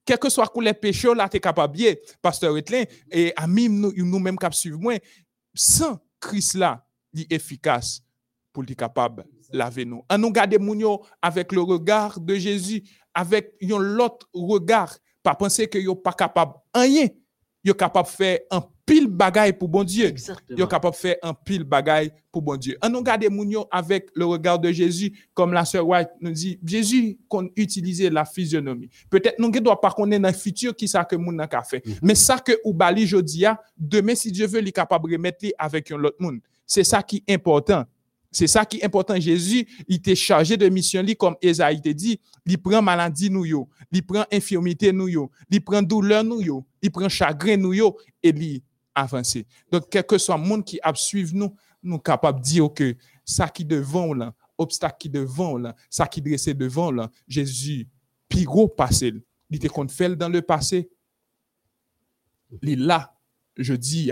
quel 0.08 0.18
que 0.18 0.30
soit 0.30 0.46
coulé 0.46 0.72
péché, 0.72 1.14
là, 1.14 1.28
t'es 1.28 1.38
capable 1.38 1.78
Pasteur 2.22 2.54
Wetlin, 2.54 2.84
et 3.10 3.30
amis, 3.36 3.68
nous, 3.68 3.92
nous-mêmes 3.94 4.38
qui 4.38 4.46
suivons, 4.56 4.78
moi, 4.78 4.94
sans 5.52 5.98
Christ 6.18 6.54
là, 6.54 6.82
est 7.14 7.30
efficace 7.30 8.00
pour 8.50 8.62
être 8.62 8.74
capable 8.74 9.26
laver 9.52 9.84
nous. 9.84 10.02
En 10.08 10.16
nous 10.16 10.32
avec 11.20 11.52
le 11.52 11.60
regard 11.60 12.18
de 12.20 12.36
Jésus, 12.36 12.82
avec 13.12 13.54
l'autre 13.60 14.26
regard, 14.32 14.96
pas 15.22 15.34
penser 15.34 15.68
que 15.68 15.78
yo 15.78 15.94
pas 15.94 16.14
capable 16.14 16.54
rien, 16.74 17.08
yo 17.62 17.74
capable 17.74 18.08
faire 18.08 18.38
un 18.50 18.62
pile 18.88 19.06
bagaille 19.06 19.52
pour 19.52 19.68
bon 19.68 19.84
Dieu. 19.84 20.06
Yo 20.06 20.10
Exactement. 20.10 20.66
capable 20.66 20.94
de 20.94 21.00
faire 21.00 21.16
un 21.22 21.34
pile 21.34 21.64
bagaille 21.64 22.10
pour 22.32 22.42
bon 22.42 22.56
Dieu. 22.56 22.78
En 22.82 22.88
nous 22.88 23.04
yo 23.50 23.66
avec 23.70 24.08
le 24.14 24.24
regard 24.24 24.58
de 24.58 24.72
Jésus, 24.72 25.12
comme 25.34 25.52
la 25.52 25.64
sœur 25.64 25.86
White 25.86 26.08
nous 26.20 26.32
dit, 26.32 26.58
Jésus 26.64 27.18
qu'on 27.28 27.50
utilisait 27.56 28.10
la 28.10 28.24
physionomie. 28.24 28.88
Peut-être 29.10 29.38
nous 29.38 29.50
ne 29.50 29.58
doit 29.60 29.80
pas 29.80 29.90
connaître 29.90 30.22
dans 30.22 30.28
le 30.28 30.34
futur 30.34 30.74
qui 30.74 30.88
ça 30.88 31.04
que 31.04 31.16
nan 31.16 31.46
ka 31.46 31.62
fait. 31.62 31.82
Mais 32.02 32.14
ça 32.14 32.38
que 32.38 32.52
ou 32.64 32.72
bali 32.72 33.06
jodi 33.06 33.44
a, 33.44 33.60
demain 33.76 34.14
si 34.14 34.32
Dieu 34.32 34.46
veut, 34.46 34.60
il 34.60 34.68
est 34.68 34.72
capable 34.72 35.08
de 35.10 35.16
remettre 35.16 35.46
avec 35.58 35.90
un 35.92 36.02
autre 36.02 36.16
monde. 36.18 36.40
C'est 36.66 36.84
ça 36.84 37.02
qui 37.02 37.22
est 37.26 37.34
important. 37.34 37.84
C'est 38.30 38.46
ça 38.46 38.64
qui 38.64 38.78
est 38.78 38.84
important. 38.84 39.18
Jésus, 39.18 39.66
il 39.88 39.96
était 39.96 40.14
chargé 40.14 40.56
de 40.56 40.68
mission 40.68 41.02
li, 41.02 41.16
comme 41.16 41.36
Esaïe 41.40 41.80
te 41.80 41.88
dit, 41.88 42.20
il 42.44 42.58
prend 42.58 42.82
maladie 42.82 43.30
nous 43.30 43.44
yo, 43.44 43.68
il 43.90 44.04
prend 44.04 44.24
infirmité 44.30 44.92
nous 44.92 45.08
yo, 45.08 45.30
il 45.50 45.62
prend 45.62 45.82
douleur 45.82 46.24
nous 46.24 46.42
yo, 46.42 46.66
il 46.82 46.90
prend 46.90 47.08
chagrin 47.08 47.56
nous 47.56 47.72
yo, 47.72 47.96
et 48.22 48.30
il 48.30 48.62
Donc, 49.70 49.88
quel 49.90 50.04
que 50.04 50.18
soit 50.18 50.36
le 50.36 50.42
monde 50.42 50.64
qui 50.64 50.78
a 50.82 50.94
suivre 50.94 51.34
nous, 51.34 51.54
nous 51.82 51.98
capables 51.98 52.40
de 52.40 52.44
dire 52.44 52.72
que 52.74 52.96
ça 53.24 53.48
qui 53.48 53.64
devant 53.64 54.14
là, 54.14 54.34
obstacle 54.56 54.96
qui 54.98 55.08
devant 55.08 55.56
là, 55.56 55.74
ça 55.90 56.06
qui 56.06 56.20
dressé 56.20 56.54
devant 56.54 56.90
là, 56.90 57.10
Jésus, 57.26 57.88
piro 58.28 58.68
passé, 58.68 59.14
il 59.50 59.56
était 59.56 59.68
qu'on 59.68 59.88
fait 59.88 60.14
dans 60.16 60.28
le 60.28 60.42
passé, 60.42 60.90
il 62.62 62.70
est 62.70 62.76
là, 62.76 63.14
je 63.56 63.74
dis, 63.74 64.10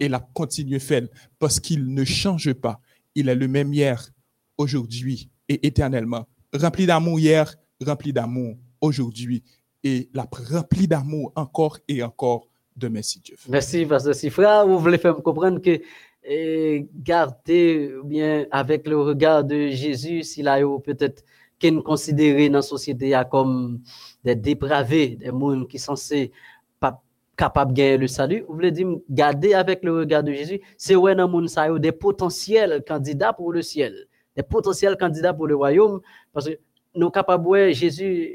et 0.00 0.06
il 0.06 0.14
a 0.14 0.20
continué 0.20 0.78
faire 0.78 1.08
parce 1.38 1.58
qu'il 1.60 1.92
ne 1.92 2.04
change 2.04 2.52
pas. 2.52 2.80
Il 3.14 3.28
est 3.28 3.34
le 3.34 3.48
même 3.48 3.72
hier, 3.72 4.08
aujourd'hui 4.56 5.30
et 5.48 5.66
éternellement. 5.66 6.26
Rempli 6.52 6.86
d'amour 6.86 7.18
hier, 7.18 7.54
rempli 7.84 8.12
d'amour 8.12 8.56
aujourd'hui. 8.80 9.42
Et 9.82 10.08
la 10.14 10.26
rempli 10.50 10.88
d'amour 10.88 11.32
encore 11.34 11.78
et 11.88 12.02
encore 12.02 12.48
demain 12.76 13.02
si 13.02 13.20
Dieu. 13.20 13.36
Merci, 13.48 13.86
Pasteur 13.86 14.14
Sifra. 14.14 14.64
Vous 14.64 14.78
voulez 14.78 14.98
faire 14.98 15.16
comprendre 15.16 15.60
que 15.60 15.80
eh, 16.24 16.86
garder 16.94 17.94
bien 18.04 18.46
avec 18.50 18.86
le 18.86 19.00
regard 19.00 19.44
de 19.44 19.68
Jésus, 19.68 20.22
s'il 20.22 20.48
a 20.48 20.60
eu 20.60 20.80
peut-être 20.82 21.24
qu'on 21.60 21.82
considéré 21.82 22.48
dans 22.48 22.58
la 22.58 22.62
société 22.62 23.20
comme 23.30 23.80
des 24.24 24.34
dépravés, 24.34 25.16
des 25.16 25.26
gens 25.26 25.64
qui 25.64 25.78
sont 25.78 25.96
censés 25.96 26.32
pas 26.80 27.02
capables 27.36 27.72
de 27.72 27.76
gagner 27.76 27.98
le 27.98 28.08
salut. 28.08 28.44
Vous 28.48 28.54
voulez 28.54 28.70
dire 28.70 28.88
garder 29.08 29.54
avec 29.54 29.84
le 29.84 29.98
regard 29.98 30.22
de 30.22 30.32
Jésus, 30.32 30.60
c'est 30.76 30.96
ouais 30.96 31.14
dans 31.14 31.28
monde 31.28 31.48
ça 31.48 31.70
des 31.78 31.92
potentiels 31.92 32.82
candidats 32.86 33.32
pour 33.32 33.52
le 33.52 33.62
ciel, 33.62 34.06
des 34.36 34.42
potentiels 34.42 34.96
candidats 34.96 35.34
pour 35.34 35.46
le 35.46 35.56
royaume 35.56 36.00
parce 36.32 36.48
que 36.48 36.58
nous 36.94 37.10
capables 37.10 37.46
ouais 37.46 37.72
Jésus 37.74 38.32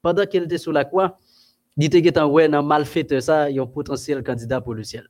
pendant 0.00 0.24
qu'il 0.26 0.44
était 0.44 0.58
sur 0.58 0.72
la 0.72 0.84
croix, 0.84 1.18
il 1.76 1.84
était 1.84 2.02
getan 2.02 2.26
ouais 2.30 2.48
dans 2.48 2.62
malfaiteur 2.62 3.22
ça, 3.22 3.50
il 3.50 3.56
y 3.56 3.58
a 3.58 3.62
un 3.62 3.66
potentiel 3.66 4.22
candidat 4.22 4.60
pour 4.60 4.74
le 4.74 4.82
ciel. 4.82 5.08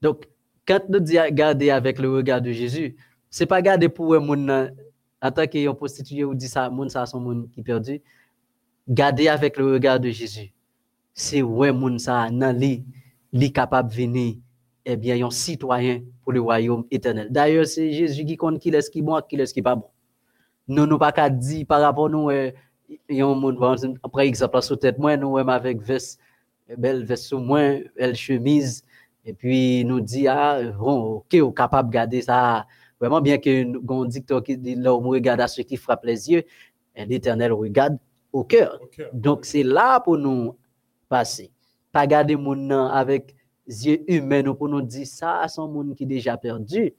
Donc 0.00 0.28
quand 0.66 0.80
nous 0.88 1.00
disons 1.00 1.22
garder 1.30 1.70
avec 1.70 1.98
le 1.98 2.10
regard 2.10 2.40
de 2.40 2.52
Jésus, 2.52 2.96
c'est 3.28 3.46
pas 3.46 3.60
garder 3.60 3.88
pour 3.88 4.14
un 4.14 4.20
monde 4.20 4.72
en 5.22 5.30
tant 5.30 5.46
que 5.46 5.72
prostitué 5.72 6.24
ou 6.24 6.34
dit 6.34 6.48
ça, 6.48 6.70
monde 6.70 6.90
ça 6.90 7.04
son 7.06 7.20
monde 7.20 7.50
qui 7.52 7.62
perdu. 7.62 8.00
Garder 8.88 9.28
avec 9.28 9.56
le 9.58 9.72
regard 9.72 10.00
de 10.00 10.10
Jésus. 10.10 10.52
C'est 11.12 11.42
ouais 11.42 11.72
monde 11.72 12.00
ça 12.00 12.30
nan 12.30 12.56
li, 12.56 12.84
li 13.32 13.52
capable 13.52 13.92
venir 13.92 14.36
eh 14.84 14.96
bien 14.96 15.24
un 15.24 15.30
citoyen 15.30 16.02
pour 16.22 16.32
le 16.32 16.40
royaume 16.40 16.84
éternel. 16.90 17.28
D'ailleurs, 17.30 17.66
c'est 17.66 17.92
Jésus 17.92 18.24
qui 18.24 18.36
compte 18.36 18.58
qui 18.58 18.70
est 18.70 18.90
qui 18.90 19.02
bon, 19.02 19.20
qui 19.28 19.36
est 19.36 19.52
qui 19.52 19.62
pas 19.62 19.76
bon. 19.76 19.88
Nous 20.66 20.86
nous 20.86 20.98
pas 20.98 21.12
qu'à 21.12 21.28
dire 21.28 21.66
par 21.66 21.80
rapport 21.80 22.08
nous 22.08 22.30
euh, 22.30 22.50
yon 23.08 23.34
monde 23.34 23.58
par 23.58 24.20
exemple 24.20 24.62
sous 24.62 24.76
tête. 24.76 24.98
Moi 24.98 25.16
nous 25.16 25.36
même 25.36 25.48
avec 25.48 25.80
veste 25.82 26.20
belle 26.76 27.04
veste 27.04 27.24
sous 27.24 27.38
moi, 27.38 27.80
belle 27.96 28.14
chemise. 28.16 28.84
Et 29.24 29.34
puis 29.34 29.84
nous 29.84 30.00
dit 30.00 30.28
ah 30.28 30.60
bon 30.78 31.16
OK 31.16 31.36
on 31.42 31.52
capable 31.52 31.90
garder 31.90 32.22
ça. 32.22 32.66
Vraiment 33.00 33.20
bien 33.20 33.38
gon 33.38 34.04
dicton 34.04 34.40
qui 34.40 34.56
dit 34.56 34.74
l'homme 34.74 35.06
regarde 35.06 35.40
à 35.40 35.48
ceux 35.48 35.62
qui 35.62 35.76
frappent 35.76 36.04
les 36.04 36.30
yeux 36.30 36.44
et 36.94 37.06
l'Éternel 37.06 37.52
regarde 37.52 37.98
au 38.32 38.44
cœur. 38.44 38.78
Donc 39.12 39.44
c'est 39.44 39.62
là 39.62 40.00
pour 40.00 40.18
nous 40.18 40.56
passer. 41.08 41.50
Pas 41.92 42.06
garder 42.06 42.36
mon 42.36 42.54
nom 42.54 42.86
avec 42.86 43.34
yeux 43.66 44.02
humains 44.10 44.54
pour 44.54 44.68
nous 44.68 44.82
dire 44.82 45.06
ça 45.06 45.46
son 45.48 45.68
monde 45.68 45.94
qui 45.94 46.06
déjà 46.06 46.36
perdu. 46.36 46.92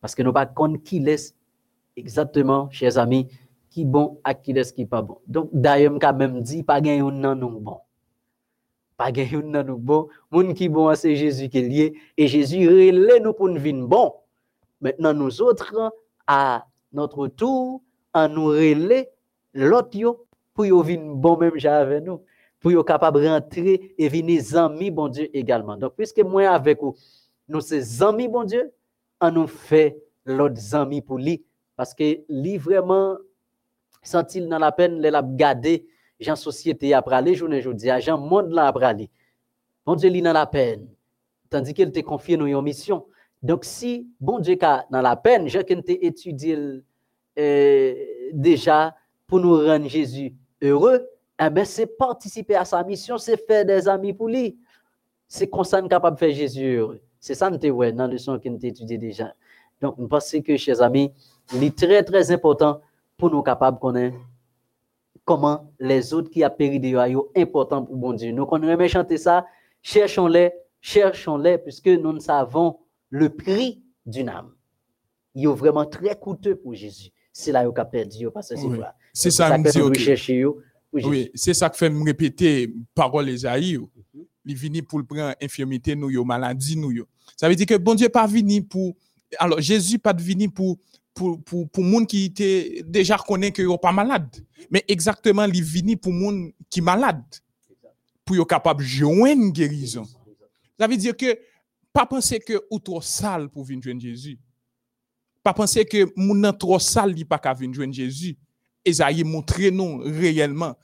Parce 0.00 0.14
que 0.14 0.22
nous 0.22 0.32
pas 0.32 0.46
compte 0.46 0.82
qui 0.82 1.00
laisse 1.00 1.34
exactement 1.96 2.70
chers 2.70 2.98
amis 2.98 3.26
qui 3.70 3.84
bon 3.84 4.20
à 4.24 4.34
qui 4.34 4.52
laisse 4.52 4.72
qui 4.72 4.86
pas 4.86 5.02
bon. 5.02 5.18
Donc 5.26 5.50
d'ailleurs 5.52 5.92
m'a 5.92 6.12
même 6.12 6.40
dit 6.40 6.62
pas 6.62 6.80
gagne 6.80 7.00
un 7.02 7.10
nan 7.10 7.38
nous 7.38 7.60
bon. 7.60 7.78
Pas 8.96 9.12
gagne 9.12 9.36
un 9.36 9.42
nan 9.42 9.66
nous 9.66 9.78
bon, 9.78 10.08
monde 10.30 10.54
qui 10.54 10.68
bon 10.68 10.94
c'est 10.94 11.16
Jésus 11.16 11.48
qui 11.48 11.58
est 11.58 11.68
lié 11.68 11.94
et 12.16 12.26
Jésus 12.26 12.68
relève 12.68 13.22
nous 13.22 13.32
pour 13.32 13.48
vivre 13.48 13.86
bon. 13.86 14.14
Maintenant 14.80 15.14
nous 15.14 15.42
autres 15.42 15.92
à 16.26 16.66
notre 16.92 17.28
tour 17.28 17.82
en 18.14 18.28
nous 18.28 18.46
relais 18.46 19.10
l'autre 19.54 19.98
pour 20.54 20.66
yo 20.66 20.82
venir 20.82 21.14
bon 21.14 21.36
même 21.36 21.52
avec 21.64 22.04
nous 22.04 22.20
pour 22.60 22.72
yo 22.72 22.82
capable 22.82 23.26
rentrer 23.26 23.94
et 23.96 24.08
venir 24.08 24.42
amis 24.56 24.90
bon 24.90 25.08
Dieu 25.08 25.28
également 25.32 25.76
donc 25.76 25.94
puisque 25.96 26.20
moi 26.20 26.48
avec 26.48 26.80
vous 26.80 26.94
nous 27.48 27.60
ces 27.60 28.02
amis 28.02 28.28
bon 28.28 28.44
Dieu 28.44 28.72
on 29.20 29.30
nous 29.30 29.46
fait 29.46 29.96
l'autre 30.24 30.60
amis 30.72 31.00
pour 31.00 31.18
lui 31.18 31.44
parce 31.76 31.94
que 31.94 32.20
lui 32.28 32.58
vraiment 32.58 33.16
sent-il 34.02 34.48
dans 34.48 34.58
la 34.58 34.72
peine 34.72 35.00
les 35.00 35.10
l'a 35.10 35.22
garder 35.22 35.86
Jean 36.20 36.36
société 36.36 36.94
après 36.94 37.16
aller 37.16 37.34
journée 37.34 37.62
Jean 37.62 38.18
monde 38.18 38.50
là 38.50 38.66
après 38.66 38.86
aller 38.86 39.10
bon 39.86 39.94
Dieu 39.94 40.10
dans 40.20 40.32
la 40.32 40.46
peine 40.46 40.86
tandis 41.50 41.74
qu'il 41.74 41.92
te 41.92 42.00
confié 42.00 42.36
nous 42.36 42.46
une 42.46 42.62
mission 42.62 43.06
donc 43.42 43.64
si 43.64 44.08
bon 44.20 44.38
Dieu 44.38 44.56
dans 44.56 45.02
la 45.02 45.16
peine 45.16 45.48
j'ai 45.48 45.64
étudié 46.06 46.82
euh, 47.38 47.94
déjà 48.32 48.96
pour 49.28 49.38
nous 49.38 49.64
rendre 49.64 49.88
Jésus 49.88 50.34
heureux, 50.60 51.06
eh 51.40 51.50
ben, 51.50 51.64
c'est 51.64 51.86
participer 51.86 52.56
à 52.56 52.64
sa 52.64 52.82
mission, 52.82 53.18
c'est 53.18 53.36
faire 53.36 53.64
des 53.64 53.86
amis 53.86 54.12
pour 54.12 54.28
lui. 54.28 54.58
C'est 55.28 55.48
comme 55.48 55.64
ça 55.64 55.80
capable 55.82 56.16
de 56.16 56.18
faire 56.18 56.34
Jésus. 56.34 56.80
C'est 57.20 57.34
ça 57.34 57.50
nous 57.50 57.58
dans 57.58 58.06
le 58.06 58.12
leçon 58.12 58.38
que 58.38 58.48
nous 58.48 58.58
étudié 58.64 58.98
déjà. 58.98 59.32
Donc, 59.80 59.94
je 59.98 60.06
pense 60.06 60.34
que, 60.44 60.56
chers 60.56 60.82
amis, 60.82 61.12
il 61.54 61.62
est 61.62 61.78
très, 61.78 62.02
très 62.02 62.32
important 62.32 62.80
pour 63.18 63.30
nous 63.30 63.42
capables 63.42 63.76
de 63.76 63.80
connaître 63.80 64.16
comment 65.24 65.74
les 65.78 66.14
autres 66.14 66.30
qui 66.30 66.44
ont 66.44 66.50
péri 66.50 66.80
de 66.80 66.90
sont 66.90 67.28
important 67.36 67.84
pour 67.84 67.96
bon 67.96 68.14
Dieu. 68.14 68.32
Nous, 68.32 68.48
nous 68.50 68.88
chanter 68.88 69.18
ça, 69.18 69.44
cherchons-les, 69.82 70.52
cherchons-les, 70.80 71.58
puisque 71.58 71.88
nous 71.88 72.14
ne 72.14 72.20
savons 72.20 72.78
le 73.10 73.28
prix 73.28 73.82
d'une 74.06 74.30
âme. 74.30 74.54
Il 75.34 75.44
est 75.44 75.54
vraiment 75.54 75.84
très 75.84 76.18
coûteux 76.18 76.56
pour 76.56 76.74
Jésus 76.74 77.12
c'est 77.38 77.52
là 77.52 77.64
qu'il 77.64 77.80
a 77.80 77.84
perdu 77.84 78.26
parce 78.34 78.48
que 78.48 78.56
c'est 78.56 78.66
oui. 78.66 78.80
C'est 79.12 79.30
ça, 79.30 79.56
que 79.56 79.92
dit, 79.92 80.00
chercher 80.00 80.44
Oui, 80.92 81.30
c'est 81.34 81.54
ça 81.54 81.70
qui 81.70 81.78
fait 81.78 81.88
me 81.88 82.04
répéter 82.04 82.74
parole 82.94 83.28
Esaïe. 83.28 83.78
Mm 83.78 84.22
Il 84.44 84.56
vient 84.56 84.82
pour 84.82 85.04
prendre 85.04 85.34
infirmité 85.40 85.94
nous 85.94 86.10
yo, 86.10 86.24
maladie 86.24 86.76
nous 86.76 86.90
yo. 86.90 87.06
Ça 87.36 87.48
veut 87.48 87.54
dire 87.54 87.66
que 87.66 87.76
bon 87.76 87.94
Dieu 87.94 88.08
pas 88.08 88.26
venu 88.26 88.62
pour 88.62 88.96
alors 89.38 89.60
Jésus 89.60 89.98
pas 89.98 90.12
venu 90.12 90.50
pour 90.50 90.78
pour 91.18 91.42
pour 91.42 91.68
pour 91.68 92.06
qui 92.06 92.26
était 92.26 92.84
déjà 92.86 93.18
connaît 93.18 93.50
que 93.50 93.60
yo 93.60 93.76
pas 93.76 93.90
malade, 93.90 94.36
mais 94.70 94.84
exactement 94.86 95.44
il 95.46 95.64
venu 95.64 95.96
pour 95.96 96.12
monde 96.12 96.52
qui 96.70 96.80
malade 96.80 97.24
pour 98.24 98.36
yo 98.36 98.44
capable 98.44 98.84
joindre 98.84 99.50
guérison. 99.50 100.04
Ça 100.78 100.86
veut 100.86 100.96
dire 100.96 101.16
que 101.16 101.36
pas 101.92 102.06
penser 102.06 102.38
que 102.38 102.62
ou 102.70 102.78
trop 102.78 103.00
sale 103.00 103.48
pour 103.48 103.64
venir 103.64 103.82
joindre 103.82 104.00
Jésus 104.00 104.38
pas 105.42 105.52
penser 105.52 105.84
que 105.84 106.06
moun 106.14 106.52
trop 106.56 106.78
sale 106.78 107.12
li 107.12 107.24
pas 107.24 107.38
qu'à 107.38 107.52
venir 107.52 107.74
joindre 107.74 107.94
Jésus. 107.94 108.36
Esaïe 108.84 109.24
montre 109.24 109.60
nous 109.70 109.98
réellement 109.98 110.76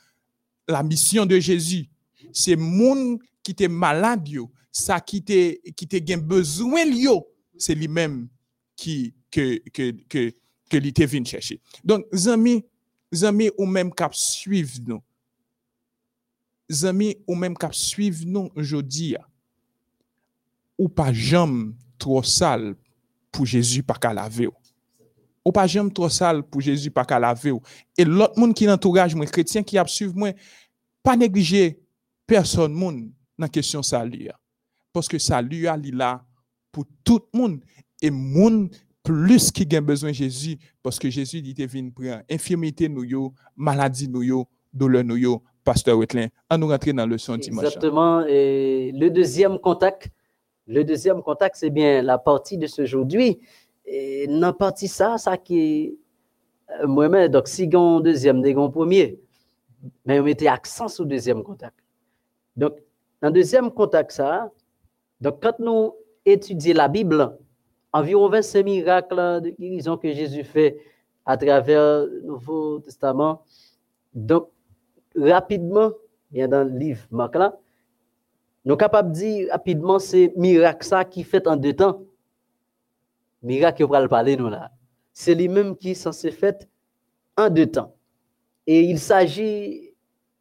la 0.66 0.82
mission 0.82 1.26
de 1.26 1.38
Jésus. 1.38 1.88
C'est 2.32 2.56
moun 2.56 3.18
qui 3.40 3.52
était 3.52 3.68
malade 3.68 4.26
yo, 4.26 4.50
ça 4.72 4.98
qui 4.98 5.18
était 5.18 5.60
qui 5.76 6.16
besoin 6.16 6.86
yo, 6.86 7.24
c'est 7.56 7.76
lui-même 7.76 8.28
qui 8.74 9.14
que 9.34 9.58
que 9.70 9.90
que 10.08 10.32
que 10.70 10.78
li 10.78 10.92
te 10.92 11.06
venu 11.06 11.26
chercher. 11.26 11.60
Donc 11.82 12.06
zami 12.14 12.64
zami 13.12 13.50
ou 13.58 13.66
même 13.66 13.92
cap 13.92 14.14
suivre 14.14 14.78
nous. 14.86 15.02
Zami 16.70 17.16
ou 17.26 17.34
même 17.34 17.56
cap 17.56 17.74
suivre 17.74 18.24
nous 18.26 18.50
aujourd'hui 18.54 19.16
ou 20.78 20.88
pas 20.88 21.12
jamais 21.12 21.72
trop 21.98 22.22
sale 22.22 22.76
pour 23.32 23.46
Jésus 23.46 23.82
pas 23.82 23.94
qu'à 23.94 24.14
laver. 24.14 24.48
Ou 25.44 25.52
pas 25.52 25.66
jamais 25.66 25.90
trop 25.90 26.08
sale 26.08 26.42
pour 26.42 26.60
Jésus 26.60 26.90
pas 26.90 27.04
qu'à 27.04 27.18
laver. 27.18 27.52
Et 27.96 28.04
l'autre 28.04 28.38
monde 28.38 28.54
qui 28.54 28.64
l'entourage, 28.64 29.14
moi, 29.14 29.26
chrétien 29.26 29.62
qui 29.62 29.78
a 29.78 29.86
suivi 29.86 30.14
moi, 30.14 30.32
pas 31.02 31.16
négliger 31.16 31.80
personne 32.26 32.72
monde 32.72 33.10
dans 33.38 33.48
question 33.48 33.82
salut. 33.82 34.30
Parce 34.92 35.08
que 35.08 35.18
salut 35.18 35.66
est 35.66 35.94
là 35.94 36.24
pour 36.72 36.84
tout 37.04 37.20
le 37.32 37.38
monde. 37.38 37.60
Et 38.00 38.10
monde 38.10 38.74
plus 39.04 39.52
qui 39.52 39.68
a 39.76 39.80
besoin 39.80 40.10
de 40.10 40.14
Jésus, 40.14 40.56
parce 40.82 40.98
que 40.98 41.10
Jésus 41.10 41.42
dit 41.42 41.54
qu'il 41.54 41.68
venu 41.68 41.92
prendre 41.92 42.22
infirmité 42.30 42.88
nous 42.88 43.04
yo, 43.04 43.34
maladie 43.54 44.08
nous 44.08 44.46
douleur 44.72 45.04
nous 45.04 45.16
yo, 45.16 45.42
pasteur 45.62 45.98
Wetlin. 45.98 46.28
On 46.50 46.58
nous 46.58 46.68
rentrer 46.68 46.92
dans 46.92 47.06
le 47.06 47.18
son 47.18 47.36
dimanche. 47.36 47.66
Exactement. 47.66 48.20
Le 48.20 49.08
deuxième 49.10 49.58
contact, 49.58 50.10
le 50.66 50.82
deuxième 50.82 51.22
contact, 51.22 51.56
c'est 51.56 51.70
bien 51.70 52.00
la 52.02 52.16
partie 52.16 52.56
de 52.56 52.66
ce 52.66 52.82
aujourd'hui. 52.82 53.40
Et 53.84 54.26
dans 54.26 54.40
la 54.40 54.52
partie 54.54 54.88
ça, 54.88 55.18
ça 55.18 55.36
qui 55.36 55.98
euh, 56.80 56.86
moi-même, 56.86 57.28
donc 57.28 57.46
si 57.46 57.68
on 57.74 58.00
deuxième, 58.00 58.40
des 58.40 58.54
premier, 58.54 59.20
mais 60.06 60.18
on 60.18 60.24
mettait 60.24 60.46
accent 60.46 60.88
sur 60.88 61.04
le 61.04 61.10
deuxième 61.10 61.42
contact. 61.42 61.78
Donc, 62.56 62.78
dans 63.20 63.28
le 63.28 63.34
deuxième 63.34 63.70
contact, 63.70 64.12
ça, 64.12 64.50
donc 65.20 65.42
quand 65.42 65.58
nous 65.58 65.92
étudions 66.24 66.74
la 66.74 66.88
Bible, 66.88 67.36
environ 67.94 68.28
25 68.28 68.64
miracles 68.64 69.40
de 69.40 69.50
guérison 69.50 69.96
que 69.96 70.12
Jésus 70.12 70.42
fait 70.42 70.76
à 71.24 71.36
travers 71.36 72.04
le 72.06 72.22
Nouveau 72.24 72.80
Testament. 72.80 73.42
Donc, 74.12 74.48
rapidement, 75.16 75.92
bien 76.30 76.48
dans 76.48 76.64
le 76.64 76.76
livre 76.76 77.06
Marc 77.12 77.36
là, 77.36 77.56
nous 78.64 78.76
capables 78.76 79.12
de 79.12 79.16
dire 79.16 79.48
rapidement, 79.52 79.98
c'est 80.00 80.32
miracle 80.36 80.84
ça 80.84 81.04
qui 81.04 81.22
fait 81.22 81.46
en 81.46 81.56
deux 81.56 81.74
temps. 81.74 82.02
Miracle 83.42 83.78
que 83.78 83.84
vous 83.84 84.08
parler 84.08 84.36
nous 84.36 84.48
là. 84.48 84.72
C'est 85.12 85.34
lui-même 85.34 85.76
qui 85.76 85.90
est 85.90 85.94
censé 85.94 86.32
faire 86.32 86.54
en 87.36 87.48
deux 87.48 87.66
temps. 87.66 87.94
Et 88.66 88.80
il 88.80 88.98
s'agit 88.98 89.92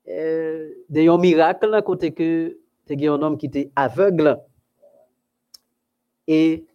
euh, 0.07 0.71
d'un 0.89 1.17
miracle, 1.17 1.81
côté 1.83 2.13
que 2.13 2.57
tu 2.87 3.07
un 3.07 3.21
homme 3.21 3.37
qui 3.37 3.45
était 3.45 3.71
aveugle. 3.75 4.39
Et 6.27 6.65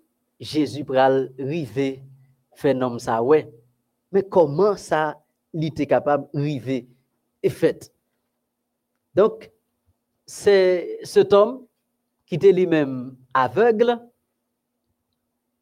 Jésus 0.41 0.85
pral 0.85 1.33
river 1.39 2.03
homme 2.65 2.99
ça 2.99 3.23
ouais. 3.23 3.53
Mais 4.13 4.23
comment 4.23 4.77
ça 4.77 5.23
il 5.53 5.65
était 5.65 5.87
capable 5.87 6.29
river 6.35 6.89
et 7.43 7.51
fait? 7.51 7.93
Donc, 9.15 9.51
c'est 10.27 10.99
cet 11.03 11.33
homme 11.33 11.67
qui 12.27 12.35
était 12.37 12.53
lui-même 12.53 13.17
aveugle, 13.33 13.99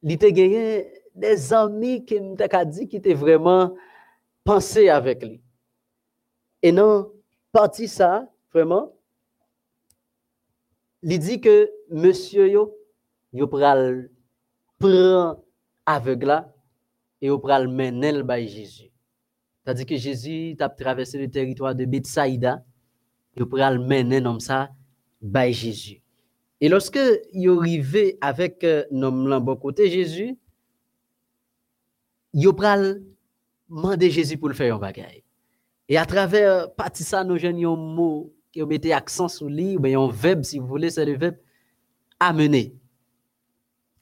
il 0.02 0.12
était 0.12 0.32
gagné 0.32 0.92
des 1.14 1.52
amis 1.52 2.04
qui 2.04 2.20
dit 2.66 2.88
qui 2.88 2.96
étaient 2.96 3.14
vraiment 3.14 3.74
pensé 4.44 4.88
avec 4.88 5.22
lui. 5.22 5.40
Et 6.62 6.72
non, 6.72 7.12
parti 7.52 7.88
ça, 7.88 8.28
vraiment, 8.52 8.92
il 11.02 11.18
dit 11.18 11.40
que 11.40 11.70
monsieur 11.88 12.48
yo, 12.48 12.76
yo 13.32 13.46
pral 13.46 14.10
prend 14.78 15.42
aveugle 15.86 16.44
et 17.20 17.28
yo 17.28 17.38
pral 17.38 17.68
mener 17.68 18.22
by 18.22 18.46
Jésus. 18.48 18.90
C'est-à-dire 19.64 19.86
que 19.86 19.96
Jésus 19.96 20.56
a 20.60 20.68
traversé 20.68 21.18
le 21.18 21.30
territoire 21.30 21.74
de 21.74 21.84
Bethsaïda 21.84 22.64
yo 23.36 23.46
pral 23.46 23.78
mener 23.78 24.20
nom 24.20 24.38
ça 24.40 24.70
by 25.20 25.52
Jésus. 25.52 26.02
Et 26.60 26.68
lorsque 26.68 26.98
yo 27.32 27.62
avec 28.20 28.64
euh, 28.64 28.84
nom 28.90 29.26
là 29.26 29.40
bon 29.40 29.56
côté 29.56 29.90
Jésus, 29.90 30.36
yo 32.32 32.52
pral 32.52 33.02
demander 33.68 34.10
Jésus 34.10 34.38
pour 34.38 34.48
le 34.48 34.54
faire 34.54 34.74
un 34.74 34.78
bagage. 34.78 35.22
Et 35.88 35.98
à 35.98 36.06
travers 36.06 36.74
partie 36.74 37.04
ça 37.04 37.24
nous 37.24 37.38
jeunes 37.38 37.64
un 37.64 37.76
mot 37.76 38.32
qui 38.52 38.62
ont 38.62 38.66
mettez 38.66 38.92
accent 38.92 39.28
sur 39.28 39.48
lui 39.48 39.76
ou 39.76 39.80
bien 39.80 40.00
un 40.00 40.08
verbe 40.08 40.42
si 40.42 40.58
vous 40.58 40.66
voulez 40.66 40.90
c'est 40.90 41.04
le 41.04 41.16
verbe 41.16 41.36
amener. 42.18 42.74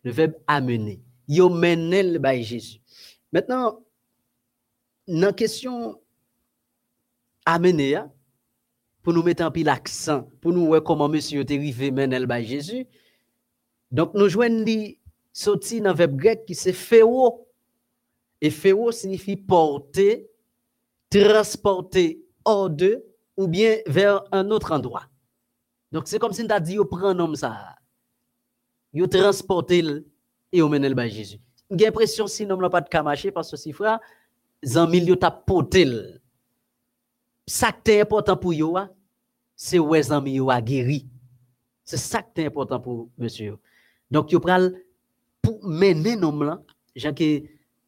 Le 0.04 0.12
verbe 0.12 0.34
amener. 0.46 1.02
Yo 1.26 1.48
mené 1.48 2.02
le 2.02 2.18
by 2.18 2.42
Jésus. 2.42 2.78
Maintenant 3.32 3.80
dans 5.06 5.26
la 5.26 5.32
question 5.32 6.00
amener 7.44 8.00
pour 9.02 9.12
nous 9.12 9.22
mettre 9.22 9.44
en 9.44 9.50
pile 9.50 9.66
l'accent, 9.66 10.28
pour 10.40 10.52
nous 10.52 10.66
voir 10.66 10.82
comment 10.82 11.08
monsieur 11.08 11.40
est 11.40 11.50
arrivé 11.50 11.90
menel 11.90 12.26
by 12.26 12.44
Jésus. 12.44 12.86
Donc 13.90 14.14
nous 14.14 14.28
joignons 14.28 14.94
sorti 15.32 15.80
dans 15.80 15.90
le 15.90 15.96
verbe 15.96 16.16
grec 16.16 16.44
qui 16.46 16.54
c'est 16.54 16.72
féo. 16.72 17.46
Et 18.40 18.50
féo 18.50 18.92
signifie 18.92 19.36
porter, 19.36 20.28
transporter 21.10 22.24
hors 22.44 22.68
de 22.68 23.04
ou 23.36 23.46
bien 23.46 23.78
vers 23.86 24.24
un 24.32 24.50
autre 24.50 24.72
endroit. 24.72 25.04
Donc 25.92 26.08
c'est 26.08 26.18
comme 26.18 26.32
si 26.32 26.42
on 26.42 26.60
dit, 26.60 26.76
prend 26.90 27.08
un 27.08 27.18
homme 27.18 27.36
ça. 27.36 27.73
Yo 28.94 29.06
transporter 29.08 30.04
et 30.52 30.62
au 30.62 30.68
menel 30.68 30.94
by 30.94 31.10
Jésus. 31.10 31.38
J'ai 31.70 31.84
l'impression 31.84 32.26
si 32.26 32.46
n'a 32.46 32.70
pas 32.70 32.80
de 32.80 32.88
camaché 32.88 33.32
parce 33.32 33.50
que 33.50 33.56
si 33.56 33.72
frère, 33.72 33.98
zanmi 34.64 34.98
yo 35.00 35.16
t'a 35.16 35.32
porté 35.32 35.84
ça 37.46 37.72
qui 37.72 37.90
est 37.90 38.00
important 38.00 38.36
pour 38.36 38.52
vous, 38.52 38.76
c'est 39.56 39.78
où 39.78 39.92
les 39.92 40.12
amis 40.12 40.40
a 40.48 40.60
guéri. 40.60 41.06
C'est 41.84 41.96
ça 41.96 42.22
qui 42.22 42.40
est 42.40 42.46
important 42.46 42.80
pour 42.80 43.08
monsieur. 43.18 43.58
Donc, 44.10 44.32
vous 44.32 44.40
pral 44.40 44.74
pour 45.42 45.62
mener 45.62 46.16
nom 46.16 46.38
là, 46.40 46.62
Jean 46.96 47.12
que 47.12 47.42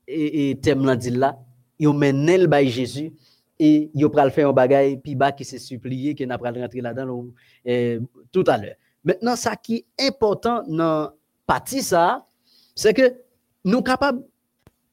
et 0.09 0.59
thème 0.63 0.85
là 0.85 0.95
dit 0.95 1.11
là, 1.11 1.39
yo 1.79 1.93
menel 1.93 2.47
bay 2.47 2.69
Jésus 2.69 3.13
et 3.59 3.91
yo 3.95 4.11
pral 4.11 4.31
faire 4.31 4.49
un 4.51 4.53
bagay 4.53 4.99
puis 5.03 5.15
bas 5.15 5.33
qui 5.33 5.45
s'est 5.45 5.59
supplié 5.59 6.15
qui 6.15 6.27
n'a 6.27 6.39
pral 6.39 6.61
rentrer 6.61 6.81
là-dedans 6.81 7.27
eh, 7.65 7.99
tout 8.31 8.45
à 8.47 8.59
l'heure. 8.59 8.77
Maintenant 9.07 9.37
ça 9.37 9.55
qui 9.55 9.87
est 9.97 10.09
important 10.09 10.65
dans 10.67 11.13
partie 11.47 11.81
ça, 11.81 12.27
c'est 12.75 12.93
que 12.93 13.15
nous 13.65 13.81
capables 13.81 14.25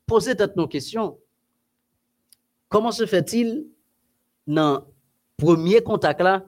poser 0.06 0.36
toutes 0.36 0.56
nos 0.56 0.68
questions. 0.68 1.18
Comment 2.70 2.92
se 2.92 3.08
fait-il 3.08 3.66
dans 4.46 4.86
premier 5.36 5.82
contact 5.82 6.22
là, 6.22 6.46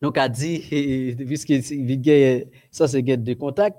nous 0.00 0.10
avons 0.16 0.32
dit, 0.32 1.14
puisque 1.26 1.52
ça 2.70 2.88
c'est 2.88 3.02
guette 3.02 3.22
de 3.22 3.34
contact, 3.34 3.76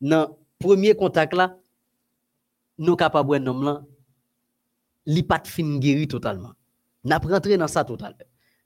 dans 0.00 0.38
premier 0.60 0.94
contact 0.94 1.34
là, 1.34 1.58
nous 2.78 2.94
capables 2.94 3.40
de 3.40 3.44
nom 3.44 3.60
là, 3.62 3.82
pas 5.28 5.42
fin 5.44 5.78
guéri 5.78 6.06
totalement. 6.06 6.52
N'a 7.02 7.18
rentré 7.18 7.56
dans 7.56 7.66
ça 7.66 7.84
totalement. 7.84 8.16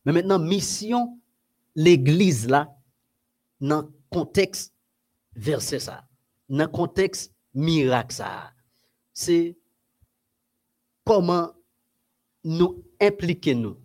Mais 0.04 0.12
maintenant 0.12 0.38
mission 0.38 1.18
l'église 1.74 2.46
là 2.48 2.70
dans 3.60 3.88
contexte 4.10 4.74
verset 5.34 5.80
ça, 5.80 6.06
dans 6.48 6.68
contexte 6.68 7.32
miracle 7.54 8.14
ça. 8.14 8.52
C'est 9.12 9.56
comment 11.04 11.52
nous 12.42 12.84
impliquer 13.00 13.54
nous 13.54 13.76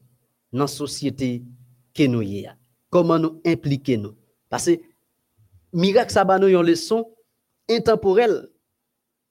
dans 0.51 0.61
la 0.61 0.67
société 0.67 1.43
que 1.93 2.03
nous 2.03 2.21
y 2.21 2.47
Comment 2.89 3.19
nous 3.19 3.41
impliquer 3.45 3.97
nous. 3.97 4.15
Parce 4.49 4.65
que 4.65 4.81
miracle 5.71 6.11
ça 6.11 6.25
nous 6.39 6.47
une 6.47 6.61
leçon 6.61 7.11
intemporelle. 7.69 8.49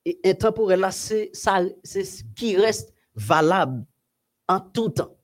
Et 0.04 0.20
intemporelle 0.24 0.80
là, 0.80 0.90
c'est 0.90 1.30
ça, 1.32 1.60
c'est 1.82 2.04
ce 2.04 2.22
qui 2.36 2.56
reste 2.56 2.94
valable 3.14 3.84
en 4.46 4.60
tout 4.60 4.90
temps. 4.90 5.16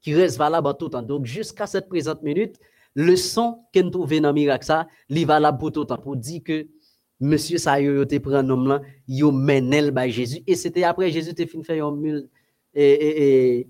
Qui 0.00 0.14
reste 0.14 0.36
valable 0.36 0.66
en 0.66 0.74
tout 0.74 0.88
temps. 0.88 1.02
Donc, 1.02 1.24
jusqu'à 1.24 1.66
cette 1.66 1.88
présente 1.88 2.22
minute, 2.22 2.58
le 2.98 3.14
son 3.14 3.60
que 3.72 3.78
nous 3.78 3.90
trouvons 3.90 4.20
dans 4.20 4.32
miracle 4.32 4.64
ça, 4.64 4.88
est 5.08 5.24
valable 5.24 5.58
pour 5.58 5.70
tout 5.70 5.84
temps. 5.84 5.98
Pour 5.98 6.16
dire 6.16 6.42
que 6.42 6.66
monsieur 7.20 7.56
ça 7.56 7.80
yo 7.80 8.04
te 8.04 8.18
prend 8.18 8.42
nom 8.42 8.64
là, 8.64 8.82
yo 9.06 9.30
menel 9.30 9.92
by 9.92 10.10
Jésus. 10.10 10.42
Et 10.48 10.56
c'était 10.56 10.82
après 10.82 11.12
Jésus 11.12 11.32
te 11.32 11.46
fin 11.46 11.62
fait 11.62 11.78
un 11.78 11.92
mule 11.92 12.28
et, 12.74 13.68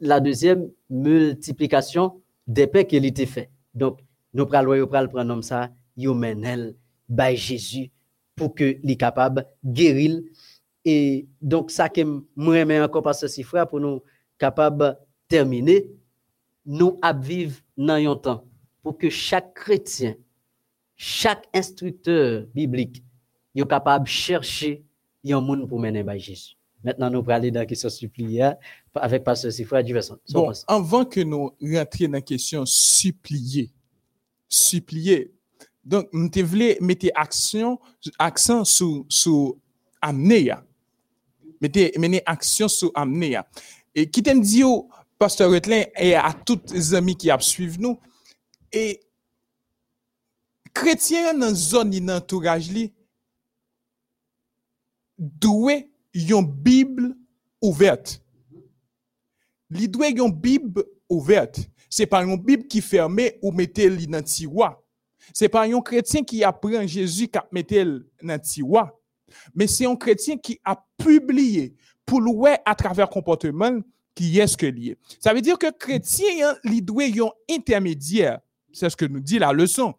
la 0.00 0.20
deuxième 0.20 0.70
multiplication 0.88 2.22
des 2.46 2.68
paix 2.68 2.86
qu'il 2.86 3.04
était 3.04 3.26
fait. 3.26 3.50
Donc, 3.74 3.98
nous 4.32 4.46
prenons 4.46 4.86
prendre 4.86 5.42
ça, 5.42 5.70
yo 5.96 6.14
menel 6.14 6.76
by 7.08 7.36
Jésus 7.36 7.90
pour 8.36 8.54
que 8.54 8.76
les 8.84 8.96
capable 8.96 9.44
guérir 9.64 10.20
et 10.84 11.26
donc 11.40 11.72
ça 11.72 11.88
que 11.88 12.02
moi 12.36 12.84
encore 12.84 13.02
par 13.02 13.16
ceci 13.16 13.42
frère 13.42 13.66
pour 13.66 13.80
nous 13.80 14.02
capable 14.38 14.96
terminer 15.26 15.90
nous 16.64 16.98
à 17.02 17.12
vivre 17.12 17.56
dans 17.76 17.94
un 17.94 18.16
temps 18.16 18.44
pour 18.82 18.98
que 18.98 19.08
chaque 19.10 19.54
chrétien 19.54 20.14
chaque 20.96 21.48
instructeur 21.52 22.44
biblique 22.54 23.02
est 23.54 23.68
capable 23.68 24.04
de 24.04 24.10
chercher 24.10 24.84
un 25.28 25.40
monde 25.40 25.68
pour 25.68 25.80
mener 25.80 26.02
by 26.02 26.18
Jésus 26.18 26.56
Maintenant, 26.84 27.10
nous 27.10 27.20
allons 27.20 27.28
aller 27.28 27.50
dans 27.50 27.60
la 27.60 27.66
question 27.66 27.88
suppliée 27.88 28.50
avec 28.94 29.22
Pasteur 29.22 29.52
Sifra 29.52 29.82
Diverson. 29.82 30.18
Bon, 30.30 30.52
avant 30.66 31.04
que 31.04 31.20
nous 31.20 31.52
rentrions 31.60 32.08
dans 32.08 32.14
la 32.14 32.20
question 32.20 32.64
suppliée, 32.66 33.70
supplier, 34.48 35.32
donc, 35.84 36.08
nous 36.12 36.28
devons 36.28 36.74
mettre 36.80 37.06
action, 37.14 37.78
accent 38.18 38.64
sur, 38.64 39.04
sur 39.08 39.56
amener. 40.00 40.54
Mettez, 41.60 41.92
mener 41.98 42.22
action 42.26 42.68
sur 42.68 42.90
amener. 42.94 43.40
Et 43.94 44.08
qui 44.08 44.22
t'aime 44.22 44.40
dire, 44.40 44.66
Pasteur 45.22 45.52
et 45.54 46.16
à 46.16 46.32
tous 46.32 46.72
les 46.72 46.94
amis 46.94 47.16
qui 47.16 47.30
suivi 47.38 47.78
nous, 47.78 47.96
et 48.72 48.98
chrétiens 50.74 51.32
dans 51.32 51.54
zone 51.54 51.90
d'entourage, 52.04 52.68
doivent 55.16 55.84
une 56.12 56.44
Bible 56.44 57.14
ouverte. 57.60 58.20
Li 59.70 59.88
doit 59.88 60.08
une 60.08 60.32
Bible 60.32 60.84
ouverte. 61.08 61.70
C'est 61.88 62.06
pas 62.06 62.24
une 62.24 62.36
Bible 62.36 62.66
qui 62.66 62.80
fermée 62.80 63.38
ou 63.42 63.52
mettez 63.52 63.88
li 63.88 64.08
dans 64.08 64.24
tiroir. 64.24 64.82
C'est 65.32 65.48
pas 65.48 65.68
un 65.72 65.80
chrétien 65.82 66.24
qui 66.24 66.42
apprend 66.42 66.84
Jésus 66.84 67.28
qui 67.28 67.38
mettez 67.52 67.84
dans 68.20 68.40
tiroir. 68.40 68.90
Mais 69.54 69.68
c'est 69.68 69.86
un 69.86 69.94
chrétien 69.94 70.36
qui 70.36 70.60
a 70.64 70.84
publié 70.98 71.76
pour 72.04 72.20
louer 72.20 72.56
à 72.64 72.74
travers 72.74 73.08
comportement 73.08 73.78
qui 74.14 74.38
est 74.38 74.46
ce 74.46 74.56
que 74.56 74.66
lié. 74.66 74.96
Ça 75.20 75.32
veut 75.32 75.40
dire 75.40 75.58
que 75.58 75.70
chrétien 75.70 76.54
li 76.64 76.82
doit 76.82 77.04
un 77.04 77.30
intermédiaire. 77.54 78.40
C'est 78.72 78.90
ce 78.90 78.96
que 78.96 79.04
nous 79.04 79.20
dit 79.20 79.38
la 79.38 79.52
leçon. 79.52 79.94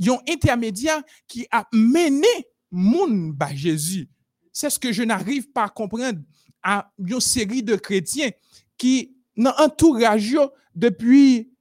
Un 0.00 0.18
intermédiaire 0.28 1.02
qui 1.26 1.46
a 1.50 1.66
mené 1.72 2.28
moun 2.70 3.32
ba 3.32 3.54
Jésus 3.54 4.08
c'est 4.58 4.70
ce 4.70 4.78
que 4.80 4.90
je 4.90 5.04
n'arrive 5.04 5.52
pas 5.52 5.66
à 5.66 5.68
comprendre 5.68 6.18
à 6.64 6.90
une 6.98 7.20
série 7.20 7.62
de 7.62 7.76
chrétiens 7.76 8.30
qui, 8.76 9.16
dans 9.36 9.54
entourage 9.56 10.36
depuis 10.74 11.52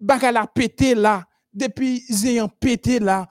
bagala 0.00 0.46
pété 0.46 0.94
là, 0.94 1.26
depuis 1.52 2.02
ayant 2.24 2.48
pété 2.48 2.98
là, 2.98 3.28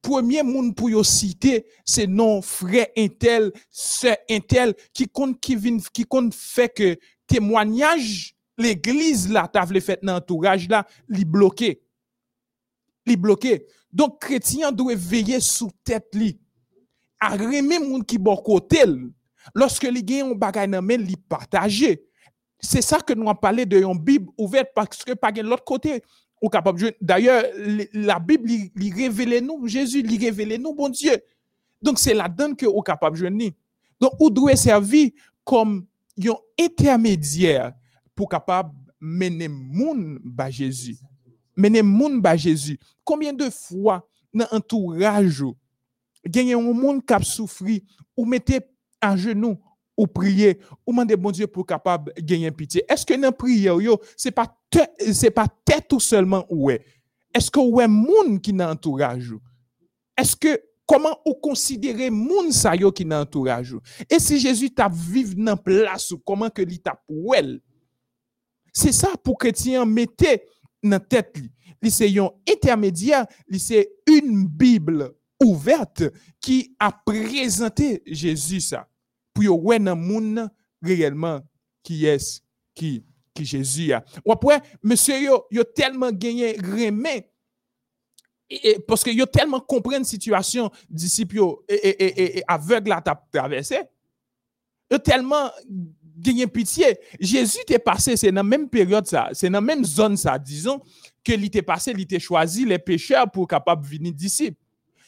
premier 0.00 0.44
monde 0.44 0.76
pour 0.76 0.90
yo 0.90 1.02
citer, 1.02 1.66
c'est 1.84 2.06
non 2.06 2.40
frère 2.40 2.86
intel, 2.96 3.50
sœur 3.68 4.16
intel, 4.30 4.76
qui 4.94 5.08
compte 5.08 5.40
qui 5.40 5.56
vient, 5.56 5.78
qui 5.92 6.04
compte 6.04 6.32
fait 6.32 6.68
que 6.68 6.96
témoignage 7.32 8.34
l'église 8.58 9.32
là, 9.32 9.48
t'as 9.50 9.66
fait 9.80 10.00
dans 10.02 10.16
entourage 10.16 10.68
là, 10.68 10.86
li 11.08 11.24
bloqué. 11.24 11.82
Li 13.06 13.16
bloqué. 13.16 13.66
Donc, 13.92 14.20
chrétien 14.20 14.70
doit 14.70 14.94
veiller 14.94 15.40
sous 15.40 15.70
tête 15.82 16.14
li. 16.14 16.38
A 17.18 17.36
remet 17.36 17.78
moun 17.78 18.04
qui 18.04 18.18
bon 18.18 18.36
côté 18.36 18.82
lorsque 19.54 19.84
li 19.84 20.02
gen 20.02 20.32
un 20.32 20.34
bagay 20.34 20.66
nan 20.66 20.82
men 20.82 21.04
li 21.06 21.14
partager 21.16 22.02
c'est 22.58 22.82
ça 22.82 22.98
que 22.98 23.12
nous 23.12 23.28
avons 23.28 23.34
parlé 23.34 23.64
de 23.64 23.76
une 23.78 23.98
bible 23.98 24.30
ouverte 24.38 24.70
parce 24.74 25.04
que 25.04 25.12
pas 25.14 25.30
l'autre 25.30 25.64
côté. 25.64 26.02
Ou 26.40 26.48
capable 26.48 26.92
d'ailleurs 27.00 27.44
la 27.92 28.18
bible 28.18 28.48
li, 28.74 28.92
révèle 28.92 29.44
nous 29.44 29.68
Jésus 29.68 30.02
li 30.02 30.18
révèle 30.18 30.60
nous 30.60 30.74
bon 30.74 30.88
Dieu. 30.88 31.16
Donc 31.80 32.00
c'est 32.00 32.14
là-dedans 32.14 32.54
que 32.54 32.66
ou 32.66 32.80
capable 32.82 33.16
joindre 33.16 33.50
donc 34.00 34.12
ou 34.18 34.28
doit 34.28 34.56
servir 34.56 35.10
comme 35.44 35.86
un 36.18 36.36
intermédiaire 36.58 37.72
pour 38.14 38.28
capable 38.28 38.74
mener 39.00 39.48
moun 39.48 40.18
ba 40.22 40.50
Jésus 40.50 40.98
mener 41.56 41.82
moun 41.82 42.20
ba 42.20 42.36
Jésus 42.36 42.78
combien 43.04 43.32
de 43.32 43.50
fois 43.50 44.08
dans 44.32 44.46
entourage 44.50 45.44
gagner 46.24 46.54
un 46.54 46.60
monde 46.60 47.02
qui 47.04 47.24
souffri, 47.24 47.84
ou 48.16 48.24
mettez 48.24 48.60
à 49.00 49.16
genoux, 49.16 49.58
ou 49.96 50.06
prier, 50.06 50.60
ou 50.86 50.92
demander 50.92 51.16
bon 51.16 51.32
Dieu 51.32 51.46
pour 51.46 51.66
capable 51.66 52.12
gagner 52.16 52.50
pitié. 52.50 52.84
Est-ce 52.88 53.04
que 53.04 53.14
dans 53.14 53.32
prière, 53.32 53.80
yo, 53.80 54.00
c'est 54.16 54.30
pas 54.30 54.46
tête 54.70 55.88
tout 55.88 56.00
seulement 56.00 56.46
ouais. 56.48 56.84
Est-ce 57.34 57.50
que 57.50 57.58
ouais 57.58 57.88
monde 57.88 58.40
qui 58.40 58.52
dans 58.52 58.70
entourage? 58.70 59.34
Est-ce 60.16 60.36
que 60.36 60.62
comment 60.92 61.18
vous 61.24 61.34
considérez 61.34 62.10
moun 62.10 62.52
sa 62.52 62.76
yo 62.76 62.92
qui 62.92 63.04
dans 63.06 63.22
entourage? 63.22 63.74
Et 64.10 64.18
si 64.18 64.38
Jésus 64.38 64.70
t'a 64.70 64.90
vivre 64.90 65.34
dans 65.36 65.56
place 65.56 66.12
comment 66.24 66.50
que 66.50 66.60
li 66.60 66.78
t'a 66.78 67.00
pour 67.06 67.34
C'est 68.74 68.92
ça 68.92 69.08
pour 69.24 69.38
chrétien 69.38 69.86
mettez 69.86 70.42
dans 70.82 71.00
tête 71.00 71.38
li. 71.38 71.90
c'est 71.90 72.18
un 72.18 72.30
intermédiaire, 72.46 73.24
c'est 73.56 73.90
une 74.06 74.46
Bible 74.46 75.14
ouverte 75.42 76.02
qui 76.38 76.76
a 76.78 76.92
présenté 76.92 78.02
Jésus 78.04 78.60
ça 78.60 78.86
pour 79.32 79.44
yo 79.44 79.78
dans 79.78 79.96
monde 79.96 80.50
réellement 80.82 81.40
qui 81.82 82.04
est 82.04 82.42
qui 82.74 83.02
qui 83.32 83.46
Jésus 83.46 83.94
a. 83.94 84.04
Ou 84.26 84.32
après 84.32 84.60
monsieur 84.82 85.14
yo 85.22 85.64
tellement 85.74 86.12
gagné 86.12 86.58
remé 86.58 87.31
et, 88.52 88.78
parce 88.80 89.02
que 89.02 89.10
yo 89.10 89.26
tellement 89.26 89.60
comprennent 89.60 90.04
situation 90.04 90.70
disciples 90.88 91.40
et, 91.68 92.38
et, 92.38 92.42
aveugle 92.46 92.92
à 92.92 93.02
traversé. 93.32 93.80
Yo 94.90 94.98
tellement 94.98 95.50
gagné 96.16 96.46
pitié. 96.46 96.98
Jésus 97.18 97.60
t'est 97.66 97.78
passé, 97.78 98.16
c'est 98.16 98.30
dans 98.30 98.36
la 98.36 98.42
même 98.42 98.68
période 98.68 99.06
ça, 99.06 99.30
c'est 99.32 99.48
dans 99.48 99.58
la 99.58 99.60
même 99.60 99.84
zone 99.84 100.16
ça, 100.16 100.38
disons 100.38 100.80
que 101.24 101.32
l'était 101.32 101.62
passé, 101.62 101.92
il 101.92 102.00
était 102.00 102.20
choisi 102.20 102.64
les 102.64 102.78
pécheurs 102.78 103.30
pour 103.30 103.46
capable 103.46 103.86
venir 103.86 104.12
disciples. 104.12 104.58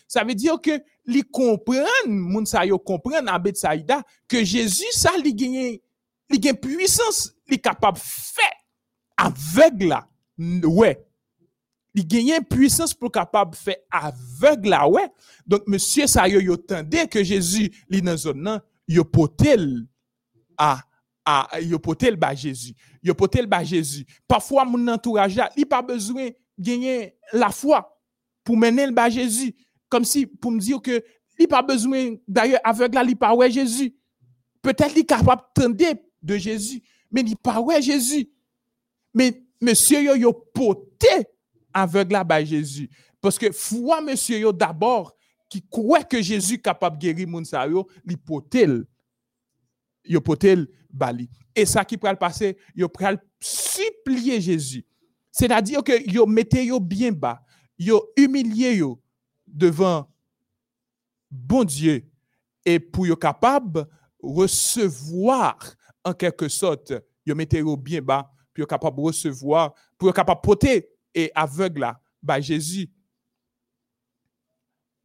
Ça 0.06 0.22
veut 0.22 0.34
dire 0.34 0.60
que 0.60 0.82
les 1.06 1.22
comprennent, 1.22 1.86
moun 2.06 2.46
sa 2.46 2.64
yo 2.64 2.78
comprennent 2.78 3.28
à 3.28 3.38
Bethsaïda 3.38 4.02
que 4.28 4.44
Jésus 4.44 4.92
ça 4.92 5.12
li 5.22 5.34
gagne 5.34 5.78
li 6.30 6.38
gagne 6.38 6.56
puissance, 6.56 7.34
li 7.48 7.60
capable 7.60 7.98
faire 7.98 8.46
aveugle. 9.16 9.96
Ouais. 10.64 11.04
Il 11.94 12.06
gagne 12.06 12.42
puissance 12.42 12.92
pour 12.92 13.12
capable 13.12 13.54
faire 13.54 13.76
aveugle 13.88 14.70
là 14.70 14.88
ouais. 14.88 15.08
Donc 15.46 15.62
monsieur 15.68 16.08
ça 16.08 16.28
yo 16.28 16.40
yo 16.40 16.56
que 17.08 17.22
Jésus 17.22 17.70
li 17.88 18.02
dans 18.02 18.16
zone 18.16 18.60
yo 18.88 19.04
potel 19.04 19.86
à 20.58 20.80
à 21.24 21.60
yo 21.60 21.78
pote 21.78 22.02
le 22.02 22.16
bas 22.16 22.34
Jésus. 22.34 22.74
Yo 23.02 23.14
pote 23.14 23.36
le 23.36 23.46
bas 23.46 23.62
Jésus. 23.62 24.04
Parfois 24.26 24.64
mon 24.64 24.88
entourage 24.88 25.36
là, 25.36 25.50
il 25.56 25.66
pas 25.66 25.82
besoin 25.82 26.30
gagner 26.58 27.16
la 27.32 27.50
foi 27.50 27.96
pour 28.42 28.56
mener 28.56 28.86
le 28.86 28.92
bas 28.92 29.08
Jésus 29.08 29.54
comme 29.88 30.04
si 30.04 30.26
pour 30.26 30.50
me 30.50 30.58
dire 30.58 30.82
que 30.82 31.04
il 31.38 31.46
pas 31.46 31.62
besoin 31.62 32.16
d'ailleurs 32.26 32.60
aveugle 32.64 32.96
là, 32.96 33.04
il 33.04 33.16
pas 33.16 33.34
ouais 33.34 33.50
Jésus. 33.50 33.94
Peut-être 34.60 34.96
il 34.96 35.06
capable 35.06 35.42
de 35.56 35.96
de 36.22 36.36
Jésus, 36.36 36.82
mais 37.10 37.20
il 37.20 37.36
pas 37.36 37.60
ouais 37.60 37.80
Jésus. 37.80 38.28
Mais 39.12 39.44
monsieur 39.60 40.02
yo 40.02 40.16
yo 40.16 40.32
pote 40.32 41.06
aveugle 41.74 42.24
bas 42.24 42.44
Jésus 42.44 42.88
parce 43.20 43.38
que 43.38 43.50
foi 43.52 44.00
monsieur 44.00 44.52
d'abord 44.52 45.14
qui 45.48 45.62
croit 45.62 46.02
que 46.02 46.20
Jésus 46.20 46.54
est 46.54 46.58
capable 46.58 46.98
de 46.98 47.02
guérir 47.02 47.28
moun 47.28 47.44
sa 47.44 47.66
yo, 47.66 47.86
li 48.04 48.16
potel 48.16 48.84
yo 50.04 50.20
potel 50.20 50.66
bali. 50.90 51.28
Et 51.54 51.64
ça 51.64 51.84
qui 51.84 51.94
le 51.94 52.16
passer, 52.16 52.56
yo 52.74 52.88
pral 52.88 53.22
supplier 53.38 54.40
Jésus. 54.40 54.84
C'est-à-dire 55.30 55.82
que 55.84 56.10
yo 56.10 56.26
mettez 56.26 56.66
yo 56.66 56.80
bien 56.80 57.12
bas, 57.12 57.40
yo 57.78 58.04
humilié 58.16 58.78
yo 58.78 59.00
devant 59.46 60.08
bon 61.30 61.64
Dieu 61.64 62.04
et 62.64 62.80
pour 62.80 63.06
yo 63.06 63.16
capable 63.16 63.86
recevoir 64.20 65.56
en 66.04 66.12
quelque 66.12 66.48
sorte, 66.48 66.94
yo 67.24 67.34
mettez 67.34 67.60
yo 67.60 67.76
bien 67.76 68.02
bas, 68.02 68.28
pour 68.52 68.66
capable 68.66 69.00
recevoir, 69.00 69.72
pour 69.96 70.08
yo 70.08 70.12
capable 70.12 70.40
porter 70.42 70.88
et 71.14 71.30
aveugle 71.34 71.80
là, 71.80 72.00
bah 72.22 72.40
Jésus. 72.40 72.90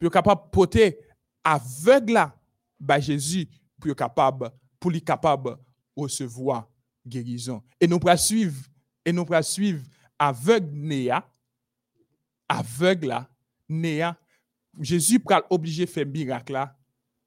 Yo 0.02 0.10
capable 0.10 0.50
porter 0.52 0.98
aveugle 1.44 2.14
là, 2.14 2.36
bah 2.80 3.00
Jésus, 3.00 3.48
pour 3.80 3.88
yo 3.88 3.96
capable 3.96 4.52
pour 4.80 4.92
lui 4.92 5.02
capable 5.02 5.58
recevoir 5.96 6.70
guérison. 7.06 7.62
Et 7.80 7.88
nous 7.88 8.00
pourrons 8.00 8.18
suivre, 8.18 8.56
et 9.06 9.12
nous 9.12 9.26
pourrons 9.26 9.42
suivre 9.42 9.84
aveugle 10.18 10.70
Néa, 10.72 11.28
aveugle 12.48 13.08
là, 13.08 13.30
Néa. 13.68 14.18
Jésus 14.80 15.22
obliger 15.50 15.86
de 15.86 15.90
faire 15.90 16.06
miracle 16.06 16.54
là 16.54 16.78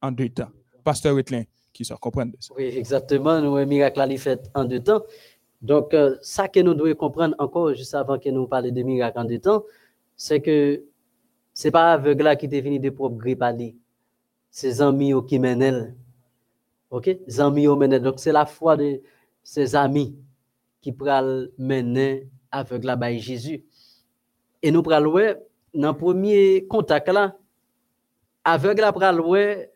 en 0.00 0.10
deux 0.10 0.28
temps. 0.28 0.50
Pasteur 0.82 1.14
Wetlin, 1.14 1.44
qui 1.72 1.84
se 1.84 1.92
comprend 1.94 2.30
ça. 2.40 2.54
Oui, 2.56 2.64
exactement. 2.64 3.40
Nous, 3.40 3.56
un 3.56 3.66
miracle 3.66 3.98
là, 3.98 4.16
fait 4.16 4.50
en 4.54 4.64
deux 4.64 4.82
temps. 4.82 5.02
Donc, 5.62 5.94
euh, 5.94 6.16
ça 6.22 6.48
que 6.48 6.58
nous 6.58 6.74
devons 6.74 6.94
comprendre 6.96 7.36
encore, 7.38 7.72
juste 7.74 7.94
avant 7.94 8.18
que 8.18 8.28
nous 8.28 8.48
parlions 8.48 8.74
de 8.74 8.82
miracle 8.82 9.18
en 9.18 9.38
temps, 9.38 9.64
c'est 10.16 10.40
que 10.40 10.82
ce 11.54 11.68
n'est 11.68 11.72
pas 11.72 11.92
aveugle 11.92 12.24
là 12.24 12.36
qui 12.36 12.48
définit 12.48 12.80
de 12.80 12.90
propre 12.90 13.16
grippe 13.16 13.42
à 13.42 13.52
lui. 13.52 13.76
C'est 14.50 14.80
amis 14.80 15.14
qui 15.28 15.38
mènent 15.38 15.96
OK? 16.90 17.16
Zami 17.28 17.64
Donc, 17.66 18.14
c'est 18.18 18.32
la 18.32 18.44
foi 18.44 18.76
de 18.76 19.00
ses 19.42 19.74
amis 19.76 20.16
qui 20.80 20.92
pral 20.92 21.48
mener 21.56 22.28
la 22.86 22.96
baille 22.96 23.20
Jésus. 23.20 23.64
Et 24.62 24.70
nous 24.70 24.82
pral 24.82 25.04
dans 25.04 25.92
le 25.92 25.96
premier 25.96 26.66
contact 26.68 27.08
là, 27.08 27.36
pral 28.44 29.20
ouais, 29.20 29.72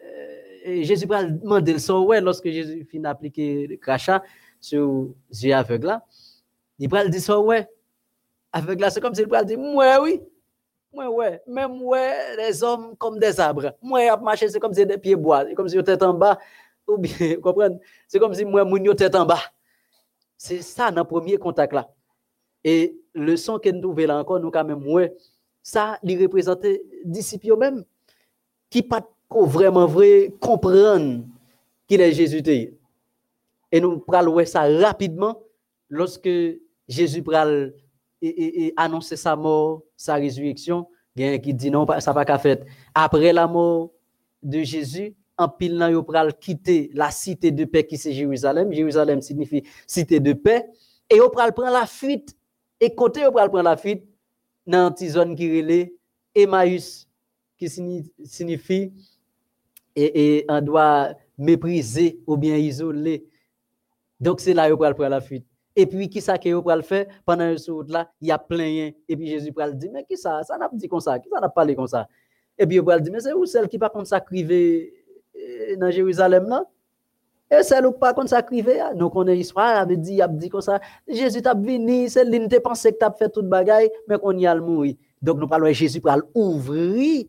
euh, 0.66 0.82
Jésus 0.82 1.07
pral 1.07 1.39
demander 1.39 1.74
le 1.74 1.78
son 1.78 2.07
lorsque 2.20 2.51
Jésus 2.51 2.84
finit 2.91 3.05
d'appliquer 3.05 3.68
le 3.68 3.76
crachat 3.76 4.22
sur 4.61 5.09
yeux 5.30 5.54
aveugle 5.54 5.86
là. 5.86 6.04
Il 6.78 6.88
pral 6.88 7.11
dire 7.11 7.20
ça 7.20 7.38
ouais. 7.38 7.68
Aveugle 8.52 8.82
là, 8.82 8.90
c'est 8.90 9.00
comme 9.00 9.14
s'il 9.14 9.28
pral 9.28 9.44
dire 9.44 9.59
moi 9.59 10.00
oui. 10.02 10.20
Moi 10.92 11.11
ouais, 11.11 11.42
même 11.46 11.82
ouais, 11.82 12.36
les 12.36 12.62
hommes 12.62 12.96
comme 12.96 13.18
des 13.18 13.38
arbres. 13.38 13.74
Moi 13.82 14.11
à 14.11 14.16
marcher 14.16 14.48
c'est 14.48 14.61
comme 14.61 14.72
si 14.72 14.86
des 14.86 14.98
pieds 14.98 15.16
bois, 15.16 15.44
comme 15.54 15.68
si 15.68 15.78
était 15.78 16.02
en 16.02 16.14
bas 16.14 16.38
ou 16.86 16.98
bien, 16.98 17.36
comprendre 17.42 17.78
C'est 18.09 18.18
comme 18.18 18.34
si 18.34 18.44
moi, 18.44 18.64
mon 18.64 18.94
tête 18.94 19.14
en 19.14 19.26
bas. 19.26 19.40
C'est 20.36 20.62
ça, 20.62 20.90
dans 20.90 21.02
le 21.02 21.07
premier 21.07 21.38
contact 21.38 21.72
là. 21.72 21.88
Et 22.62 22.96
le 23.14 23.36
son 23.36 23.59
que 23.59 23.68
nous 23.70 23.80
trouvons 23.80 24.07
là 24.07 24.18
encore, 24.18 24.40
nous, 24.40 24.50
quand 24.50 24.64
même, 24.64 24.86
ouais, 24.86 25.14
ça, 25.62 25.98
il 26.02 26.20
représente 26.20 26.66
disciples 27.04 27.57
même, 27.57 27.84
qui 28.68 28.82
pas 28.82 29.07
vraiment 29.30 29.86
vrai 29.86 30.32
comprendre 30.40 31.24
qu'il 31.86 32.00
est 32.00 32.12
Jésus. 32.12 32.42
Et 33.73 33.81
nous 33.81 33.99
prenons 33.99 34.45
ça 34.45 34.62
rapidement 34.62 35.41
lorsque 35.89 36.29
Jésus 36.89 37.23
pral 37.23 37.75
et, 38.23 38.73
annoncer 38.77 39.17
sa 39.17 39.37
mort, 39.37 39.83
sa 39.97 40.14
résurrection. 40.14 40.89
Il 41.17 41.25
y 41.25 41.29
a 41.29 41.39
qui 41.39 41.55
dit 41.55 41.71
non, 41.71 41.87
ça 42.01 42.12
pas 42.12 42.39
fait. 42.39 42.64
Après 42.95 43.33
la 43.33 43.47
mort 43.47 43.93
de 44.43 44.62
Jésus, 44.62 45.14
en 45.39 45.49
pile 45.53 45.77
nan 45.77 45.93
yo 45.93 46.03
pral 46.03 46.33
quitter 46.39 46.91
la 46.95 47.11
cité 47.11 47.51
de 47.51 47.64
paix 47.64 47.85
qui 47.87 47.99
c'est 47.99 48.12
Jérusalem. 48.12 48.73
Jérusalem 48.73 49.21
signifie 49.21 49.64
cité 49.87 50.21
de 50.21 50.33
paix. 50.33 50.67
Et 51.11 51.17
yo 51.17 51.29
pral 51.31 51.53
prendre 51.53 51.73
la 51.73 51.87
fuite. 51.87 52.37
Et 52.81 52.95
côté 52.95 53.23
yo 53.23 53.33
pral 53.33 53.51
prendre 53.51 53.64
la 53.64 53.77
fuite, 53.77 54.05
dans 54.67 54.95
une 54.95 55.09
zone 55.09 55.37
qui 55.37 55.49
relait 55.61 55.95
Emmaüs, 56.35 57.09
qui 57.59 57.69
signifie 57.69 58.93
et, 59.95 60.45
on 60.49 60.61
doit 60.61 61.14
mépriser 61.39 62.21
ou 62.27 62.37
bien 62.37 62.57
isoler. 62.57 63.27
Donc 64.19 64.41
c'est 64.41 64.55
là 64.55 64.69
yo 64.69 64.77
pral 64.77 64.95
prendre 64.95 65.11
la 65.11 65.21
fuite. 65.21 65.47
Et 65.75 65.85
puis, 65.85 66.09
qui 66.09 66.21
ça 66.21 66.39
que 66.39 66.49
yo 66.49 66.62
pral 66.62 66.83
faire? 66.83 67.07
Pendant 67.25 67.57
ce 67.57 67.71
route 67.71 67.91
là, 67.91 68.11
il 68.21 68.29
y 68.29 68.33
a 68.33 68.39
plein 68.39 68.91
et 69.09 69.17
puis 69.17 69.27
Jésus 69.27 69.53
pral 69.53 69.77
dit 69.77 69.91
mais 69.91 70.05
qui 70.05 70.17
ça? 70.17 70.43
Ça 70.43 70.57
n'a 70.57 70.69
pas 70.69 70.77
dit 70.77 70.89
comme 70.89 71.01
ça, 71.01 71.19
qui 71.19 71.29
ça 71.29 71.41
n'a 71.41 71.49
parlé 71.49 71.75
comme 71.75 71.87
ça? 71.87 72.09
Et 72.59 72.67
puis 72.67 72.77
yo 72.77 72.83
pral 72.83 73.01
dit 73.01 73.11
mais 73.11 73.21
c'est 73.21 73.33
où 73.33 73.45
celle 73.47 73.69
qui 73.69 73.79
pas 73.79 73.91
contre 73.91 74.09
sacrifier 74.09 74.93
dans 75.79 75.91
Jérusalem 75.91 76.49
là? 76.49 76.64
Et 77.49 77.62
c'est 77.62 77.81
nous 77.81 77.93
pas 77.93 78.12
comme 78.12 78.27
ça 78.27 78.43
crivé, 78.43 78.83
nous 78.97 79.09
connaissons 79.09 79.37
l'histoire, 79.37 79.77
avait 79.77 79.97
dit, 79.97 80.21
a 80.21 80.27
dit 80.27 80.49
comme 80.49 80.61
ça, 80.61 80.81
Jésus 81.07 81.41
t'a 81.43 81.55
venu, 81.55 82.09
c'est 82.09 82.25
l'une 82.25 82.49
te 82.49 82.59
pensé 82.59 82.91
que 82.91 82.99
t'a 82.99 83.12
fait 83.12 83.29
toute 83.29 83.49
bagaille, 83.49 83.89
mais 84.09 84.19
qu'on 84.19 84.37
y 84.37 84.49
a 84.49 84.55
le 84.55 84.62
mourir. 84.62 84.97
Donc 85.23 85.39
nous 85.39 85.47
parlons 85.47 85.73
Jésus 85.73 86.01
pour 86.01 86.12
ouvrir 86.35 87.27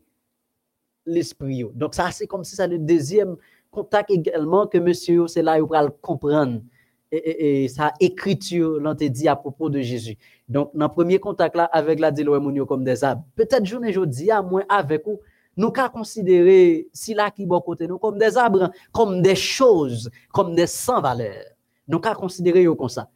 l'esprit. 1.06 1.64
Donc 1.72 1.94
ça 1.94 2.10
c'est 2.10 2.26
comme 2.26 2.42
si 2.42 2.56
c'est 2.56 2.66
le 2.66 2.78
deuxième 2.78 3.36
contact 3.70 4.10
également 4.10 4.66
que 4.66 4.78
monsieur 4.78 5.28
c'est 5.28 5.42
là 5.42 5.62
où 5.62 5.68
pour 5.68 6.00
comprendre 6.00 6.62
et, 7.10 7.68
sa 7.68 7.92
écriture 8.00 8.78
l'ont 8.80 8.94
dit 8.94 9.28
à 9.28 9.36
propos 9.36 9.70
de 9.70 9.80
Jésus. 9.80 10.16
Donc 10.48 10.70
dans 10.74 10.86
le 10.86 10.92
premier 10.92 11.18
contact 11.18 11.56
là 11.56 11.64
avec 11.64 12.00
la 12.00 12.10
Diloé 12.10 12.38
comme 12.66 12.84
des 12.84 13.04
arbres. 13.04 13.24
Peut-être 13.34 13.64
journée 13.64 13.90
aujourd'hui 13.90 14.30
à 14.30 14.42
moins 14.42 14.64
avec 14.68 15.04
vous 15.06 15.20
nous 15.56 15.72
qu'à 15.72 15.88
considérer 15.88 16.88
si 16.92 17.14
là 17.14 17.30
qui 17.30 17.44
bon 17.44 17.60
côté 17.60 17.88
nous 17.88 17.98
comme 17.98 18.16
des 18.16 18.36
arbres, 18.36 18.70
comme 18.92 19.22
des 19.22 19.34
choses, 19.34 20.08
comme 20.32 20.54
des 20.54 20.68
sans 20.68 21.00
valeur. 21.00 21.44
Nous 21.88 21.98
qu'à 21.98 22.14
considérer 22.14 22.64
comme 22.64 22.88
ça 22.88 23.08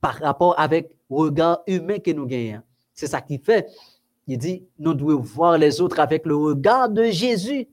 par 0.00 0.14
rapport 0.14 0.58
avec 0.58 0.90
le 1.10 1.16
regard 1.16 1.62
humain 1.66 1.98
que 1.98 2.10
nous 2.10 2.26
gagnons. 2.26 2.62
C'est 2.94 3.06
ça 3.06 3.20
qui 3.20 3.38
fait. 3.38 3.68
Il 4.26 4.38
dit, 4.38 4.64
nous 4.78 4.92
devons 4.92 5.20
voir 5.20 5.56
les 5.56 5.80
autres 5.80 6.00
avec 6.00 6.26
le 6.26 6.36
regard 6.36 6.88
de 6.88 7.04
Jésus. 7.04 7.68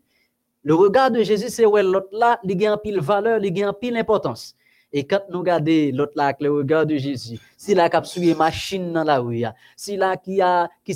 Le 0.63 0.75
regard 0.75 1.11
de 1.11 1.21
Jésus, 1.23 1.49
c'est 1.49 1.65
où 1.65 1.75
l'autre 1.75 2.07
là, 2.11 2.39
il 2.43 2.55
gagne 2.55 2.77
pile 2.77 2.99
valeur, 2.99 3.43
il 3.43 3.51
gagne 3.51 3.73
pile 3.73 3.97
importance. 3.97 4.55
Et 4.93 5.03
quand 5.03 5.21
nous 5.29 5.39
regardons 5.39 5.91
l'autre 5.93 6.13
là 6.15 6.25
avec 6.25 6.41
le 6.41 6.51
regard 6.51 6.85
de 6.85 6.95
Jésus, 6.95 7.37
si 7.57 7.73
qui 7.73 7.79
a 8.31 8.35
machine 8.35 8.93
dans 8.93 9.03
la 9.03 9.19
rue, 9.19 9.43
si 9.75 9.97
là 9.97 10.15
qui 10.15 10.41
a 10.41 10.69
qui 10.85 10.93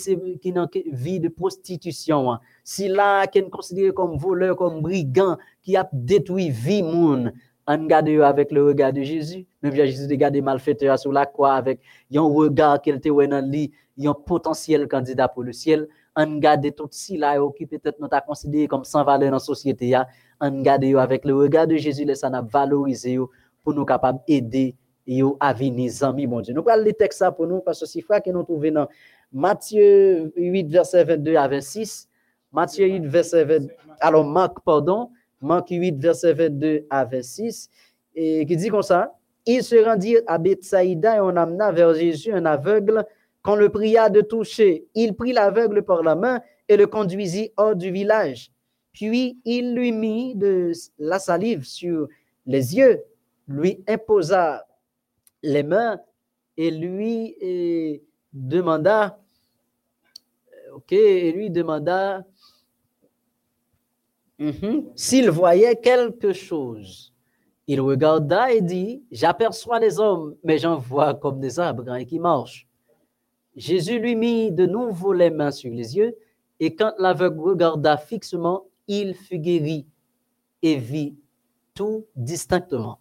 vie 0.92 1.20
de 1.20 1.28
prostitution, 1.28 2.38
si 2.64 2.88
là 2.88 3.28
qui 3.28 3.40
est 3.40 3.50
considéré 3.50 3.92
comme 3.92 4.18
voleur, 4.18 4.56
comme 4.56 4.82
brigand, 4.82 5.38
qui 5.62 5.76
a 5.76 5.90
détruit 5.92 6.50
vie 6.50 6.84
monde, 6.84 7.34
on 7.68 7.88
avec 8.24 8.52
le 8.52 8.66
regard 8.66 8.92
de 8.94 9.04
Jésus. 9.04 9.46
Même 9.62 9.76
Jésus 9.76 10.08
regarde 10.10 10.36
malfaiteurs 10.38 10.98
sur 10.98 11.12
la 11.12 11.28
croix 11.28 11.54
avec 11.54 11.82
un 12.16 12.22
regard 12.22 12.82
qu'il 12.82 12.96
était 12.96 13.10
dans 13.10 14.10
un 14.10 14.14
potentiel 14.14 14.88
candidat 14.88 15.28
pour 15.28 15.44
le 15.44 15.54
ciel. 15.54 15.88
On 16.16 16.36
regarde 16.36 16.74
tout 16.76 16.88
si 16.90 17.18
là 17.18 17.38
qui 17.56 17.68
peut-être 17.68 18.00
nous 18.00 18.08
a 18.10 18.22
considéré 18.22 18.68
comme 18.68 18.84
sans 18.86 19.04
valeur 19.04 19.30
dans 19.30 19.36
la 19.36 19.40
société, 19.40 19.96
on 20.42 20.58
regarde 20.58 20.84
avec 20.84 21.26
le 21.26 21.36
regard 21.36 21.68
de 21.68 21.76
Jésus, 21.76 22.06
ça 22.16 22.30
n'a 22.30 22.42
valorisé 22.42 23.20
pour 23.64 23.74
nous 23.74 23.86
capables 23.86 24.20
d'aider 24.28 24.76
à 25.39 25.53
venir 25.53 25.91
amis, 26.03 26.28
mon 26.28 26.41
Dieu. 26.41 26.53
Nous 26.53 26.64
parlons 26.64 26.84
les 26.84 26.93
textes 26.93 27.24
pour 27.36 27.47
nous 27.47 27.60
parce 27.62 27.80
que 27.80 27.86
c'est 27.86 28.01
frère 28.01 28.22
que 28.22 28.30
nous 28.30 28.43
trouvons 28.43 28.72
dans 28.72 28.88
Matthieu 29.32 30.32
8, 30.36 30.70
verset 30.70 31.03
22 31.03 31.36
à 31.36 31.47
26. 31.47 32.07
Matthieu 32.51 32.86
8, 32.86 33.05
verset 33.05 33.43
22. 33.43 33.74
Alors, 33.99 34.26
Marc, 34.26 34.57
pardon. 34.64 35.10
Marc 35.41 35.70
8, 35.70 35.97
verset 35.97 36.34
22 36.34 36.86
à 36.89 37.05
26. 37.05 37.70
Et 38.16 38.45
qui 38.45 38.57
dit 38.57 38.70
comme 38.70 38.82
ça. 38.82 39.16
Il 39.45 39.64
se 39.64 39.76
rendit 39.84 40.18
à 40.28 40.38
Bethsaïda 40.38 41.18
et 41.18 41.20
on 41.22 41.36
amena 41.36 41.72
vers 41.72 41.93
Jésus 41.93 42.32
un 42.32 42.45
aveugle 42.45 43.05
qu'on 43.41 43.55
le 43.55 43.70
pria 43.70 44.10
de 44.10 44.22
toucher. 44.22 44.86
Il 44.93 45.16
prit 45.16 45.32
l'aveugle 45.32 45.82
par 45.82 46.03
la 46.03 46.16
main 46.16 46.41
et 46.68 46.78
le 46.78 46.86
conduisit 46.86 47.51
hors 47.57 47.76
du 47.76 47.89
village. 47.89 48.51
Puis 48.93 49.39
il 49.45 49.74
lui 49.74 49.91
mit 49.91 50.36
de 50.36 50.72
la 50.99 51.20
salive 51.20 51.64
sur 51.64 52.07
les 52.45 52.76
yeux 52.76 53.01
lui 53.50 53.84
imposa 53.88 54.66
les 55.41 55.64
mains 55.64 56.00
et 56.56 56.72
lui 56.72 57.36
eh, 57.41 58.04
demanda, 58.32 59.20
euh, 60.54 60.76
ok, 60.76 60.91
lui 60.91 61.50
demanda 61.50 62.26
mhm, 64.38 64.91
s'il 64.95 65.30
voyait 65.32 65.76
quelque 65.76 66.32
chose. 66.32 67.14
Il 67.66 67.82
regarda 67.82 68.52
et 68.52 68.62
dit, 68.62 69.04
J'aperçois 69.12 69.80
des 69.80 70.00
hommes, 70.00 70.36
mais 70.43 70.58
j'en 70.58 70.78
vois 70.78 71.14
comme 71.14 71.39
des 71.39 71.60
arbres 71.60 71.89
hein, 71.89 72.04
qui 72.06 72.20
marchent. 72.20 72.68
Jésus 73.56 74.00
lui 74.00 74.16
mit 74.16 74.52
de 74.52 74.66
nouveau 74.66 75.12
les 75.12 75.30
mains 75.30 75.52
sur 75.52 75.72
les 75.72 75.97
yeux, 75.97 76.16
et 76.60 76.76
quand 76.76 76.93
l'aveugle 76.97 77.39
regarda 77.41 77.97
fixement, 77.97 78.66
il 78.88 79.16
fut 79.16 79.39
guéri 79.39 79.86
et 80.62 80.78
vit 80.78 81.16
tout 81.74 82.06
distinctement. 82.16 83.00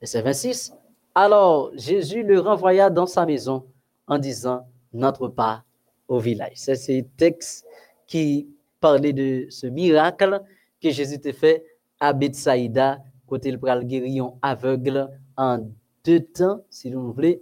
Verset 0.00 0.22
26. 0.22 0.72
Alors 1.14 1.70
Jésus 1.74 2.22
le 2.22 2.40
renvoya 2.40 2.88
dans 2.90 3.06
sa 3.06 3.26
maison 3.26 3.66
en 4.06 4.18
disant, 4.18 4.66
N'entre 4.92 5.28
pas 5.28 5.62
au 6.08 6.18
village. 6.18 6.54
C'est 6.56 6.74
ce 6.74 7.00
texte 7.16 7.64
qui 8.06 8.48
parlait 8.80 9.12
de 9.12 9.46
ce 9.50 9.68
miracle 9.68 10.42
que 10.82 10.90
Jésus 10.90 11.20
a 11.24 11.32
fait 11.32 11.64
à 12.00 12.12
Bethsaïda, 12.12 12.98
côté 13.28 13.52
le 13.52 13.58
pral 13.58 13.84
guérillon 13.84 14.36
aveugle 14.42 15.08
en 15.36 15.60
deux 16.04 16.20
temps, 16.20 16.60
si 16.70 16.90
vous 16.90 17.12
voulez. 17.12 17.40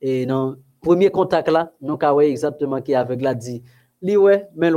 Et 0.00 0.26
dans 0.26 0.50
le 0.50 0.58
premier 0.80 1.10
contact 1.10 1.48
là, 1.48 1.72
nous 1.80 1.96
avons 2.00 2.20
exactement 2.20 2.80
qui 2.80 2.94
aveugle 2.94 3.28
a 3.28 3.34
dit, 3.34 3.62
li 4.02 4.16
ouais, 4.16 4.48
mais 4.56 4.72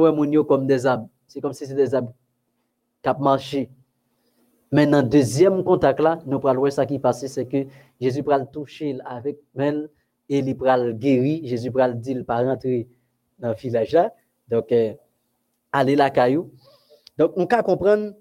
comme 0.47 0.67
des 0.67 0.85
arbres. 0.85 1.09
C'est 1.27 1.41
comme 1.41 1.53
si 1.53 1.65
c'était 1.65 1.85
des 1.85 1.95
arbres 1.95 2.13
qui 3.01 3.09
marché. 3.19 3.69
Maintenant, 4.73 5.03
deuxième 5.03 5.63
contact 5.63 5.99
là, 5.99 6.17
nous 6.25 6.39
pral 6.39 6.57
ça 6.71 6.87
qui 6.87 6.97
passe, 6.97 7.27
c'est 7.27 7.45
que 7.45 7.67
Jésus 8.01 8.23
pral 8.23 8.49
toucher 8.51 8.97
avec 9.05 9.37
Mel 9.53 9.87
et 10.27 10.39
il 10.39 10.57
pral 10.57 10.97
guéri. 10.97 11.47
Jésus 11.47 11.69
pral 11.69 11.99
dit, 12.01 12.13
il 12.13 12.25
pas 12.25 12.41
rentrer 12.41 12.87
dans 13.37 13.49
le 13.49 13.53
village 13.53 13.91
là. 13.91 14.11
Donc, 14.47 14.71
euh, 14.71 14.93
aller 15.71 15.95
la 15.95 16.09
caillou. 16.09 16.49
Donc, 17.19 17.33
on 17.35 17.45
peut 17.45 17.61
comprendre 17.61 18.13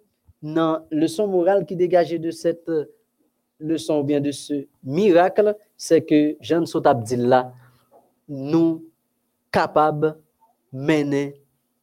dans 0.43 0.85
leçon 0.91 1.27
morale 1.27 1.65
qui 1.65 1.75
dégageait 1.75 2.19
de 2.19 2.31
cette 2.31 2.69
euh, 2.69 2.85
leçon 3.59 4.01
ou 4.01 4.05
bien 4.05 4.21
de 4.21 4.31
ce 4.31 4.67
miracle, 4.85 5.57
c'est 5.79 6.03
que 6.03 6.37
Jean 6.43 6.67
Sotabdilla 6.67 7.55
nous 8.29 8.85
capables 9.51 10.19
de 10.71 10.79
mener 10.79 11.41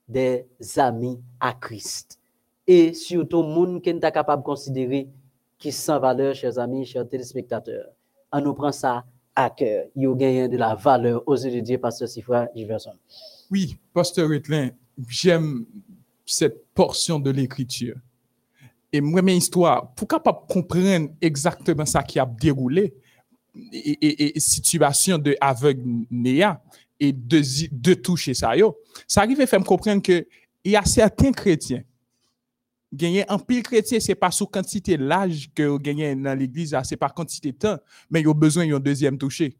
des 0.07 0.45
amis 0.77 1.19
à 1.39 1.53
Christ. 1.53 2.18
Et 2.71 2.93
surtout, 2.93 3.41
monde 3.41 3.81
qui 3.81 3.89
est 3.89 3.99
capable 3.99 4.43
de 4.43 4.45
considérer 4.45 5.09
qui 5.57 5.71
sans 5.71 5.99
valeur, 5.99 6.35
chers 6.35 6.59
amis, 6.59 6.85
chers 6.85 7.07
téléspectateurs. 7.07 7.87
On 8.31 8.41
nous 8.41 8.53
prend 8.53 8.71
ça 8.71 9.05
à 9.35 9.49
cœur. 9.49 9.85
Il 9.95 10.03
y 10.03 10.05
a 10.05 10.13
gagné 10.13 10.47
de 10.47 10.55
la 10.55 10.75
valeur 10.75 11.23
aux 11.25 11.35
yeux 11.35 11.49
de 11.49 11.61
Dieu, 11.61 11.79
Pasteur 11.79 12.07
Sifra 12.07 12.47
Giverson. 12.55 12.93
Oui, 13.49 13.75
Pasteur 13.91 14.29
Rutlin, 14.29 14.69
j'aime 15.07 15.65
cette 16.23 16.63
portion 16.75 17.19
de 17.19 17.31
l'écriture. 17.31 17.95
Et 18.93 19.01
moi, 19.01 19.23
mes 19.23 19.35
histoires, 19.35 19.91
pour 19.95 20.07
capable 20.07 20.45
comprendre 20.47 21.09
exactement 21.19 21.87
ça 21.87 22.03
qui 22.03 22.19
a 22.19 22.25
déroulé, 22.39 22.93
et, 23.73 24.37
et, 24.37 24.39
situation 24.39 25.17
de 25.17 25.35
aveugle 25.41 26.05
néa 26.11 26.61
et 26.99 27.11
de, 27.11 27.93
toucher 27.95 28.35
ça, 28.35 28.55
yo, 28.55 28.77
ça 29.07 29.21
arrive 29.21 29.41
à 29.41 29.47
faire 29.47 29.63
comprendre 29.63 30.03
que 30.03 30.27
il 30.63 30.73
y 30.73 30.75
a 30.75 30.85
certains 30.85 31.31
chrétiens, 31.31 31.81
gagner 32.91 33.29
un 33.29 33.37
pile 33.37 33.63
chrétien, 33.63 33.99
c'est 33.99 34.15
pas 34.15 34.31
sous 34.31 34.47
quantité 34.47 34.97
l'âge 34.97 35.49
que 35.53 35.63
vous 35.63 35.79
gagnez 35.79 36.15
dans 36.15 36.37
l'église, 36.37 36.75
c'est 36.83 36.97
pas 36.97 37.09
quantité 37.09 37.51
de 37.51 37.57
temps, 37.57 37.77
mais 38.09 38.21
ils 38.21 38.27
ont 38.27 38.33
besoin 38.33 38.67
d'un 38.67 38.79
deuxième 38.79 39.17
toucher. 39.17 39.57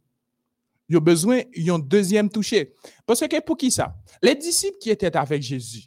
Ils 0.88 0.98
ont 0.98 1.02
besoin 1.02 1.42
d'un 1.56 1.80
deuxième 1.80 2.30
toucher. 2.30 2.74
Parce 3.06 3.20
que 3.20 3.42
pour 3.42 3.58
qui 3.58 3.70
ça? 3.70 3.96
Les 4.22 4.36
disciples 4.36 4.78
qui 4.80 4.90
étaient 4.90 5.16
avec 5.16 5.42
Jésus, 5.42 5.86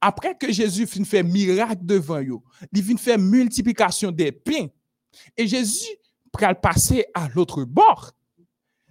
après 0.00 0.36
que 0.36 0.50
Jésus 0.50 0.86
fin 0.86 1.04
fait 1.04 1.22
miracle 1.22 1.84
devant 1.84 2.20
eux, 2.20 2.38
il 2.72 2.82
vient 2.82 2.96
faire 2.96 3.18
multiplication 3.18 4.10
des 4.10 4.32
pains. 4.32 4.68
Et 5.36 5.46
Jésus 5.46 5.88
pral 6.32 6.60
passer 6.60 7.04
à 7.14 7.28
l'autre 7.34 7.64
bord. 7.64 8.12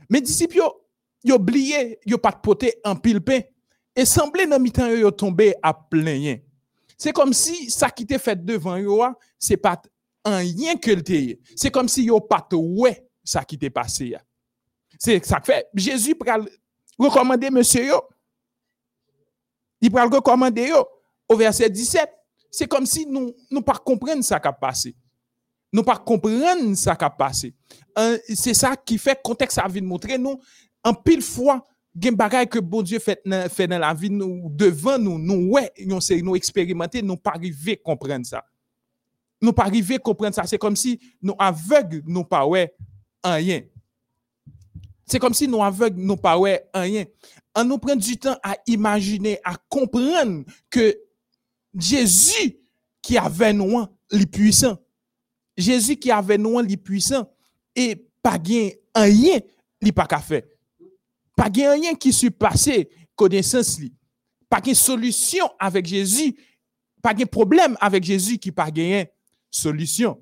Mais 0.10 0.22
disciples 0.22 0.62
ont 0.62 1.34
oublié, 1.34 2.00
ils 2.06 2.18
pas 2.18 2.32
poté 2.32 2.76
en 2.84 2.96
pile 2.96 3.22
pain 3.22 3.42
et 3.96 4.06
semblait 4.06 4.48
dans 4.48 4.60
mi-temps 4.60 4.90
yo 4.90 5.12
tombé 5.12 5.56
à 5.64 5.74
plein. 5.74 6.38
C'est 6.98 7.12
comme 7.12 7.34
si 7.34 7.70
ça 7.70 7.90
qui 7.90 8.04
était 8.04 8.20
fait 8.20 8.44
devant 8.44 8.80
eux, 8.80 9.14
c'est 9.38 9.58
pas 9.58 9.82
un 10.24 10.38
rien 10.38 10.76
que 10.76 10.92
le 10.92 11.38
C'est 11.56 11.72
comme 11.72 11.88
si 11.88 12.06
yo 12.06 12.20
pas 12.20 12.48
ouais 12.54 13.08
ça 13.24 13.44
qui 13.44 13.56
était 13.56 13.70
passé. 13.70 14.16
C'est 15.00 15.24
ça 15.26 15.40
que 15.40 15.46
fait 15.46 15.68
Jésus 15.74 16.16
pral 16.16 16.48
recommander 16.98 17.50
monsieur 17.50 17.86
yo 17.86 18.02
il 19.82 19.92
le 19.92 20.16
recommander 20.16 20.74
au 21.28 21.36
verset 21.36 21.70
17. 21.70 22.10
C'est 22.50 22.68
comme 22.68 22.86
si 22.86 23.06
nous 23.06 23.34
ne 23.52 23.60
pas 23.60 23.78
comprendre 23.78 24.24
ça 24.24 24.40
qui 24.40 24.48
a 24.48 24.54
passé. 24.54 24.96
Nous 25.72 25.84
pas 25.84 25.98
comprendre 25.98 26.76
ça 26.76 26.96
qui 26.96 27.04
a 27.04 27.10
passé. 27.10 27.54
C'est 28.34 28.54
ça 28.54 28.76
qui 28.76 28.98
fait 28.98 29.20
contexte 29.22 29.58
a 29.58 29.66
envie 29.66 29.82
de 29.82 29.86
montrer 29.86 30.18
nous 30.18 30.40
en 30.84 30.94
pile 30.94 31.22
fois 31.22 31.68
gen 32.00 32.16
bagay 32.16 32.48
que 32.48 32.60
bon 32.60 32.86
fait 32.86 33.22
fait 33.50 33.68
dans 33.68 33.80
la 33.80 33.94
vie 33.94 34.10
nous 34.10 34.50
devant 34.50 34.98
nous 34.98 35.18
nous 35.18 35.52
ouais 35.52 35.72
nous 35.86 36.02
c'est 36.02 36.22
nous 36.22 36.36
expérimenter 36.36 37.02
nous 37.02 37.18
pas 37.18 37.32
arriver 37.32 37.78
comprendre 37.78 38.26
ça. 38.26 38.44
Nous 39.42 39.54
pas 39.54 39.64
arriver 39.64 39.98
comprendre 39.98 40.36
ça, 40.36 40.46
c'est 40.46 40.58
comme 40.58 40.76
si 40.76 41.00
nous 41.22 41.36
aveugles 41.38 42.02
nous 42.06 42.24
pas 42.24 42.46
ouais 42.46 42.74
rien. 43.24 43.62
C'est 45.06 45.20
comme 45.20 45.34
si 45.34 45.48
nous 45.48 45.62
aveugles 45.64 46.00
nous 46.00 46.18
pas 46.18 46.38
ouais 46.38 46.68
rien 46.74 47.06
on 47.56 47.64
nous 47.64 47.78
prend 47.78 47.96
du 47.96 48.18
comprendre 49.70 50.44
que 50.70 50.98
Jésus 51.78 52.60
qui 53.02 53.18
avait 53.18 53.54
nous, 53.54 53.86
les 54.12 54.26
puissants, 54.26 54.78
Jésus 55.56 55.96
qui 55.96 56.12
avait 56.12 56.38
nous, 56.38 56.60
les 56.60 56.78
puissants, 56.78 57.30
et 57.76 58.08
pas 58.22 58.38
gain 58.38 58.70
rien, 58.94 59.40
li 59.82 59.92
pas 59.92 60.06
qu'à 60.06 60.20
faire. 60.20 60.44
Pas 61.36 61.50
gain 61.50 61.72
rien 61.74 61.96
qui 61.96 62.14
se 62.14 62.28
passé 62.28 62.90
connaissance 63.16 63.80
li. 63.80 63.94
Pas 64.50 64.62
gain 64.62 64.74
solution 64.74 65.50
avec 65.60 65.86
Jésus, 65.86 66.36
pas 67.02 67.14
gain 67.14 67.26
problème 67.26 67.78
avec 67.82 68.04
Jésus 68.04 68.38
qui 68.38 68.52
pas 68.52 68.70
solution. 69.50 70.22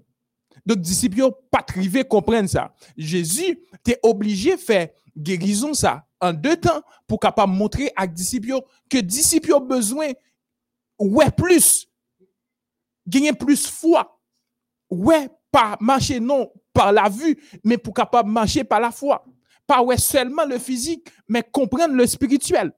Donc, 0.66 0.80
disciples, 0.80 1.30
pas 1.52 1.62
trivé 1.62 2.04
comprendre 2.04 2.48
ça. 2.48 2.74
Jésus, 2.96 3.60
t'es 3.84 4.00
obligé 4.04 4.56
de 4.56 4.62
faire 4.62 4.90
guérison 5.18 5.74
ça 5.74 6.06
en 6.20 6.34
deux 6.34 6.56
temps 6.56 6.82
pour 7.06 7.20
capable 7.20 7.54
montrer 7.54 7.92
à 7.96 8.08
disciples 8.08 8.60
que 8.90 8.98
disciples 8.98 9.54
ont 9.54 9.60
besoin 9.60 10.12
ouais 10.98 11.30
plus 11.32 11.88
gagner 13.06 13.34
plus 13.34 13.68
foi 13.68 14.20
ouais 14.90 15.30
pas 15.52 15.78
marcher 15.80 16.20
non 16.20 16.52
par 16.72 16.92
la 16.92 17.10
vue 17.10 17.38
mais 17.64 17.78
pour 17.78 17.94
capable 17.94 18.30
marcher 18.30 18.64
par 18.64 18.80
la 18.80 18.92
foi 18.92 19.24
pas 19.68 19.82
ouais 19.82 19.98
seulement 19.98 20.46
le 20.46 20.60
physique 20.60 21.10
mais 21.28 21.44
comprendre 21.44 21.96
le 21.96 22.06
spirituel. 22.08 22.72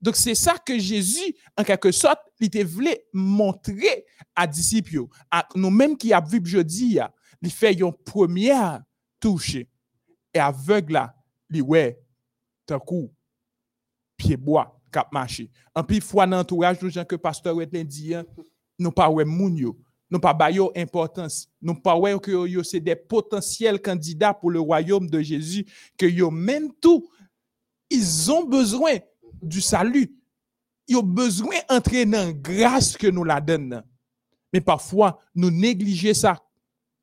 Donc 0.00 0.16
c'est 0.16 0.34
ça 0.34 0.58
que 0.58 0.78
Jésus 0.78 1.34
en 1.56 1.64
quelque 1.64 1.92
sorte 1.92 2.20
il 2.40 2.66
voulait 2.66 3.06
montrer 3.12 4.04
à 4.36 4.46
disciples 4.46 5.04
à 5.30 5.48
nous 5.54 5.70
mêmes 5.70 5.96
qui 5.96 6.12
a 6.12 6.20
vu 6.20 6.40
jeudi 6.44 6.98
il 7.40 7.50
fait 7.50 7.74
une 7.74 7.92
première 7.92 8.82
touche. 9.20 9.56
Et 10.32 10.38
aveugle 10.38 10.94
là 10.94 11.14
li 11.48 11.60
ouais 11.60 12.00
tant 12.66 12.80
coup 12.80 13.12
pied 14.16 14.36
bois 14.36 14.80
cap 14.90 15.12
marché. 15.12 15.50
En 15.74 15.84
plus 15.84 16.00
fois 16.00 16.26
dans 16.26 16.40
entourage 16.40 16.78
de 16.78 16.88
gens 16.88 17.04
que 17.04 17.16
pasteur 17.16 17.56
Wetlin 17.56 17.84
dit 17.84 18.14
hein, 18.14 18.24
nous 18.78 18.90
pas 18.90 19.10
ouais 19.10 19.24
moun 19.24 19.56
yo 19.56 19.78
nous 20.14 20.20
pas 20.20 20.32
ba 20.32 20.48
yo 20.48 20.70
importance. 20.76 21.48
Nous 21.60 21.74
pas 21.74 21.98
ouais 21.98 22.16
que 22.20 22.62
c'est 22.62 22.78
des 22.78 22.94
potentiels 22.94 23.82
candidats 23.82 24.32
pour 24.32 24.52
le 24.52 24.60
royaume 24.60 25.10
de 25.10 25.20
Jésus 25.20 25.66
que 25.98 26.06
yo 26.06 26.30
même 26.30 26.72
tout 26.80 27.10
ils 27.90 28.30
ont 28.30 28.44
besoin 28.44 28.98
du 29.42 29.60
salut. 29.60 30.14
Ils 30.86 30.98
ont 30.98 31.02
besoin 31.02 31.56
d'entrer 31.68 32.06
dans 32.06 32.30
grâce 32.30 32.96
que 32.96 33.08
nous 33.08 33.24
la 33.24 33.40
donne 33.40 33.82
mais 34.52 34.60
parfois 34.60 35.18
nous 35.34 35.50
négliger 35.50 36.14
ça. 36.14 36.40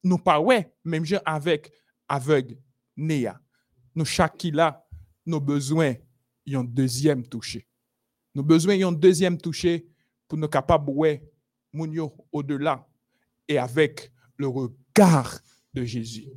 Nous 0.01 0.18
pas 0.18 0.39
ouais 0.39 0.74
même 0.86 1.03
gens 1.03 1.20
avec 1.26 1.70
aveugle 2.07 2.55
néa 2.95 3.38
nous 3.93 4.05
chaque 4.05 4.38
qui 4.38 4.51
là 4.51 4.88
nos 5.26 5.41
besoins 5.41 5.95
un 6.53 6.64
deuxième 6.64 7.28
touché. 7.28 7.68
Nos 8.34 8.43
besoins 8.43 8.88
un 8.88 8.93
deuxième 8.93 9.38
touché 9.38 9.86
pour 10.30 10.38
nous 10.38 10.47
capables 10.47 10.91
ouais 10.91 11.30
au-delà 12.32 12.88
et 13.52 13.58
avec 13.58 14.12
le 14.38 14.47
regard 14.47 15.39
de 15.74 15.84
Jésus. 15.84 16.28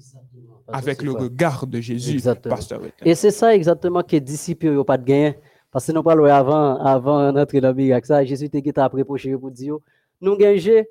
Avec 0.69 1.03
le 1.03 1.13
regard 1.13 1.67
de 1.67 1.81
Jésus, 1.81 2.21
pasteur. 2.43 2.81
Et 3.05 3.15
c'est 3.15 3.31
ça 3.31 3.55
exactement 3.55 4.03
que 4.03 4.13
les 4.13 4.21
disciples 4.21 4.71
n'ont 4.71 4.85
pas 4.85 4.99
de 4.99 5.05
gain. 5.05 5.35
Parce 5.71 5.87
que 5.87 5.93
nous 5.93 6.03
parlons 6.05 6.27
avant, 6.27 6.77
avant 6.79 7.33
d'entrer 7.33 7.61
dans 7.61 7.69
le 7.69 7.75
miracle, 7.75 8.07
ça, 8.07 8.25
Jésus 8.25 8.49
t'a 8.49 8.87
reproché 8.87 9.37
pour 9.37 9.51
dire, 9.51 9.77
nous 10.21 10.37
gagnons, 10.37 10.85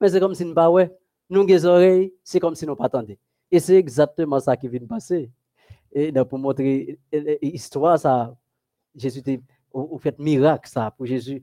mais 0.00 0.08
c'est 0.08 0.18
comme 0.18 0.34
si 0.34 0.44
nous 0.44 0.54
pas 0.54 0.68
ouais. 0.68 0.90
Nous 1.30 1.40
avons 1.42 1.64
oreilles, 1.66 2.12
c'est 2.22 2.40
comme 2.40 2.56
si 2.56 2.66
nous 2.66 2.74
pas 2.74 2.86
attendions. 2.86 3.16
Et 3.50 3.60
c'est 3.60 3.76
exactement 3.76 4.40
ça 4.40 4.56
qui 4.56 4.66
vient 4.68 4.80
de 4.80 4.86
passer. 4.86 5.30
Et 5.92 6.12
pour 6.28 6.38
montrer 6.38 6.98
l'histoire, 7.40 7.96
ça, 7.98 8.36
Jésus 8.94 9.22
a 9.72 9.98
fait 10.00 10.18
miracle, 10.18 10.68
ça, 10.68 10.92
pour 10.96 11.06
Jésus 11.06 11.40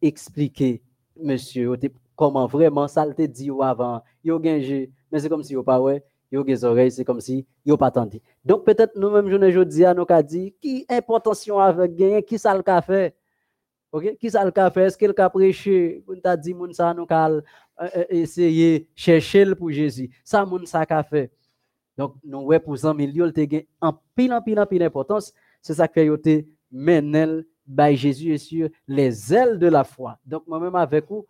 expliquer, 0.00 0.80
monsieur, 1.20 1.76
comment 2.18 2.48
vraiment 2.48 2.88
ça 2.88 3.06
te 3.06 3.22
dit 3.22 3.48
avant. 3.62 4.02
Il 4.24 4.32
a 4.32 4.38
mais 4.40 5.20
c'est 5.20 5.28
comme 5.28 5.44
si 5.44 5.54
yo 5.54 5.62
pas 5.62 5.80
ouais, 5.80 6.04
yo 6.30 6.42
des 6.42 6.64
oreilles, 6.64 6.90
c'est 6.90 7.04
comme 7.04 7.20
si 7.20 7.46
yo 7.64 7.76
pas 7.76 7.86
entendu. 7.86 8.20
Donc 8.44 8.66
peut-être 8.66 8.96
nous-mêmes 8.96 9.30
journée 9.30 9.46
aujourd'hui 9.46 9.84
nous 9.96 10.04
ka 10.04 10.22
dit 10.22 10.54
qui 10.60 10.84
importance 10.88 11.48
avec 11.48 11.94
gain, 11.94 12.20
qui 12.20 12.36
ça 12.38 12.54
le 12.54 12.62
fait? 12.82 13.14
OK, 13.92 14.16
qui 14.18 14.30
ça 14.30 14.44
le 14.44 14.50
fait? 14.50 14.82
Est-ce 14.82 14.98
qu'il 14.98 15.14
a 15.16 15.30
prêché? 15.30 16.04
On 16.08 16.20
t'a 16.20 16.36
dit 16.36 16.52
moun 16.52 16.72
ça 16.74 16.92
nous 16.92 17.06
ka 17.06 17.28
euh, 17.30 17.40
euh, 17.80 18.04
essayer 18.10 18.88
chercher 18.96 19.54
pour 19.54 19.70
Jésus. 19.70 20.10
Ça 20.24 20.44
moun 20.44 20.66
ça 20.66 20.84
ka 20.84 21.02
fait. 21.04 21.30
Donc 21.96 22.16
nous 22.24 22.40
ouais 22.40 22.58
pour 22.58 22.76
100 22.76 22.94
millions, 22.94 23.30
te 23.30 23.40
gain 23.42 23.60
en 23.80 23.92
pile 24.16 24.32
en 24.34 24.42
pile 24.42 24.58
en 24.58 24.66
pile 24.66 24.82
importance, 24.82 25.32
c'est 25.62 25.74
ça 25.74 25.86
que 25.86 26.00
yo 26.00 26.16
te 26.16 26.44
menel 26.72 27.44
by 27.64 27.96
Jésus 27.96 28.38
sur 28.38 28.68
les 28.88 29.32
ailes 29.32 29.58
de 29.60 29.68
la 29.68 29.84
foi. 29.84 30.18
Donc 30.26 30.46
moi-même 30.48 30.74
avec 30.74 31.06
vous 31.08 31.24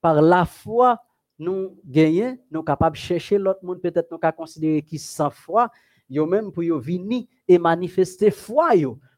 par 0.00 0.20
la 0.22 0.44
foi 0.44 0.98
nous 1.40 1.74
gagnons, 1.86 2.36
nous 2.50 2.62
capables 2.62 2.96
de 2.96 3.00
chercher 3.00 3.38
l'autre 3.38 3.64
monde, 3.64 3.80
peut-être 3.80 4.10
nous 4.10 4.18
qu'à 4.18 4.30
considérer 4.30 4.82
qui 4.82 4.98
sans 4.98 5.30
foi, 5.30 5.70
yo 6.08 6.26
même 6.26 6.52
pour 6.52 6.62
yo 6.62 6.78
venir 6.78 7.24
et 7.48 7.58
manifester 7.58 8.30
foi. 8.30 8.72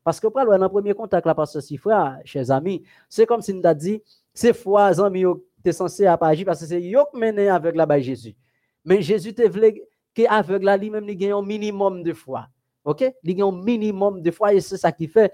Parce 0.04 0.20
que 0.20 0.28
pour 0.28 0.40
le 0.40 0.68
premier 0.68 0.94
contact 0.94 1.26
là, 1.26 1.34
parce 1.34 1.52
que 1.52 1.76
frère, 1.76 2.20
chers 2.24 2.50
amis, 2.50 2.82
c'est 3.08 3.26
comme 3.26 3.42
si 3.42 3.52
nous 3.52 3.62
a 3.64 3.74
dit, 3.74 4.00
c'est 4.32 4.52
foi, 4.52 5.00
amis, 5.00 5.24
t'es 5.62 5.72
censé 5.72 6.06
agir 6.06 6.46
parce 6.46 6.60
que 6.60 6.66
c'est 6.66 6.80
yo 6.80 7.00
mené 7.12 7.48
avec 7.48 7.74
la 7.74 8.00
Jésus. 8.00 8.36
Mais 8.84 9.02
Jésus 9.02 9.34
te 9.34 9.42
voulait 9.48 9.82
qu'avec 10.14 10.62
la 10.62 10.76
lui-même, 10.76 11.08
un 11.08 11.42
minimum 11.42 12.02
de 12.04 12.12
foi. 12.12 12.46
OK? 12.84 13.04
Il 13.22 13.34
gagne 13.34 13.48
un 13.48 13.62
minimum 13.62 14.22
de 14.22 14.30
foi 14.30 14.54
et 14.54 14.60
c'est 14.60 14.76
ça 14.76 14.92
qui 14.92 15.08
fait 15.08 15.32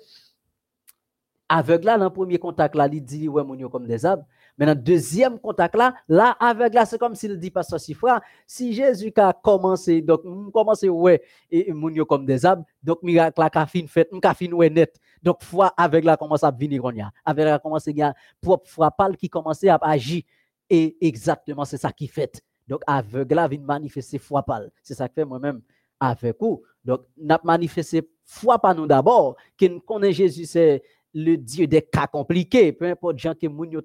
là, 1.51 1.99
dans 1.99 2.05
le 2.05 2.11
premier 2.11 2.39
contact 2.39 2.75
là, 2.75 2.89
il 2.91 3.03
dit 3.03 3.29
ouais 3.29 3.45
mon 3.45 3.69
comme 3.69 3.87
des 3.87 4.05
arbres. 4.05 4.25
Le 4.59 4.75
deuxième 4.75 5.39
contact 5.39 5.77
là, 5.77 5.95
là 6.09 6.37
aveugle 6.41 6.75
là, 6.75 6.85
c'est 6.85 6.99
comme 6.99 7.15
s'il 7.15 7.39
dit 7.39 7.51
pasteur 7.51 7.79
Sifra, 7.79 8.21
si 8.45 8.73
Jésus 8.73 9.13
a 9.17 9.33
commencé 9.33 10.03
donc 10.03 10.23
commencé 10.53 10.89
ouais 10.89 11.23
et 11.49 11.73
mon 11.73 11.93
comme 12.05 12.27
des 12.27 12.45
arbres, 12.45 12.65
donc 12.83 13.01
miracle 13.05 13.41
là 13.41 13.49
a 13.55 13.67
fin 13.67 13.87
fait, 13.87 14.11
a 14.21 14.35
fin 14.35 14.51
ouais 14.51 14.69
net. 14.69 14.99
Donc 15.23 15.45
foi 15.45 15.73
avec 15.77 16.05
là 16.05 16.17
commence 16.17 16.43
à 16.43 16.51
venir 16.51 16.85
on 16.85 16.91
a. 17.01 17.11
Avec 17.25 17.45
là 17.45 17.59
commence 17.61 17.87
à 17.87 18.15
propre 18.41 18.69
foi 18.69 18.91
pâle 18.91 19.17
qui 19.17 19.29
commence 19.29 19.63
à 19.63 19.79
agir 19.81 20.23
et 20.69 20.97
exactement 21.07 21.65
c'est 21.65 21.79
ça 21.79 21.93
qui 21.93 22.09
fait. 22.09 22.43
Donc 22.67 22.83
aveugle 22.85 23.37
là 23.37 23.47
vient 23.47 23.61
manifester 23.61 24.19
foi 24.19 24.43
pâle. 24.43 24.73
C'est 24.83 24.95
ça 24.95 25.09
que 25.09 25.15
fait 25.15 25.25
moi-même 25.25 25.61
avec 26.01 26.37
vous. 26.41 26.63
Donc 26.85 27.03
n'a 27.17 27.41
manifesté 27.45 28.09
foi 28.25 28.59
pas 28.59 28.75
nous 28.75 28.87
d'abord, 28.89 29.37
qu'on 29.59 29.79
connaît 29.81 30.13
Jésus 30.13 30.47
c'est 30.47 30.83
le 31.15 31.37
Dieu 31.37 31.67
des 31.67 31.83
cas 31.83 32.07
compliqués. 32.07 32.73
Peu 32.73 32.87
importe 32.87 33.19
gens 33.19 33.35
que 33.35 33.47
moun 33.47 33.71
yo 33.71 33.81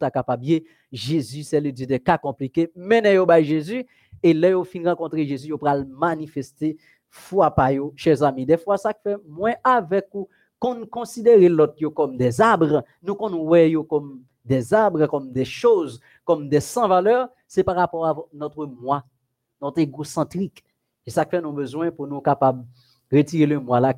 Jésus 0.91 1.43
c'est 1.43 1.61
le 1.61 1.71
Dieu 1.71 1.85
des 1.85 1.99
cas 1.99 2.17
compliqués. 2.17 2.71
Menez 2.75 3.15
yo 3.15 3.25
by 3.25 3.43
Jésus 3.43 3.85
et 4.21 4.33
là 4.33 4.49
yo 4.49 4.63
fin 4.63 4.83
rencontrer 4.83 5.25
Jésus, 5.25 5.47
yo 5.47 5.57
pral 5.57 5.85
manifester 5.85 6.77
foi 7.09 7.49
pa 7.51 7.71
yo, 7.71 7.93
chers 7.95 8.23
amis. 8.23 8.45
Des 8.45 8.57
fois 8.57 8.77
ça 8.77 8.93
fait 8.93 9.17
moins 9.27 9.53
avec 9.63 10.07
ou 10.13 10.27
qu'on 10.59 10.85
considère 10.85 11.37
l'autre 11.49 11.87
comme 11.89 12.17
des 12.17 12.39
arbres, 12.39 12.83
nous 13.01 13.15
qu'on 13.15 13.55
yo 13.55 13.83
comme 13.83 14.21
des 14.45 14.73
arbres, 14.73 15.07
comme 15.07 15.31
des 15.31 15.45
choses, 15.45 15.99
comme 16.25 16.49
des 16.49 16.59
sans 16.59 16.87
valeur, 16.87 17.29
c'est 17.47 17.63
par 17.63 17.75
rapport 17.75 18.05
à 18.05 18.15
notre 18.33 18.65
moi, 18.65 19.03
notre 19.61 19.79
égocentrique. 19.79 20.63
Et 21.05 21.11
ça 21.11 21.25
fait 21.25 21.41
nous 21.41 21.51
besoin 21.51 21.91
pour 21.91 22.07
nous 22.07 22.21
capables 22.21 22.65
retirer 23.11 23.45
le 23.45 23.59
moi 23.59 23.79
là 23.79 23.93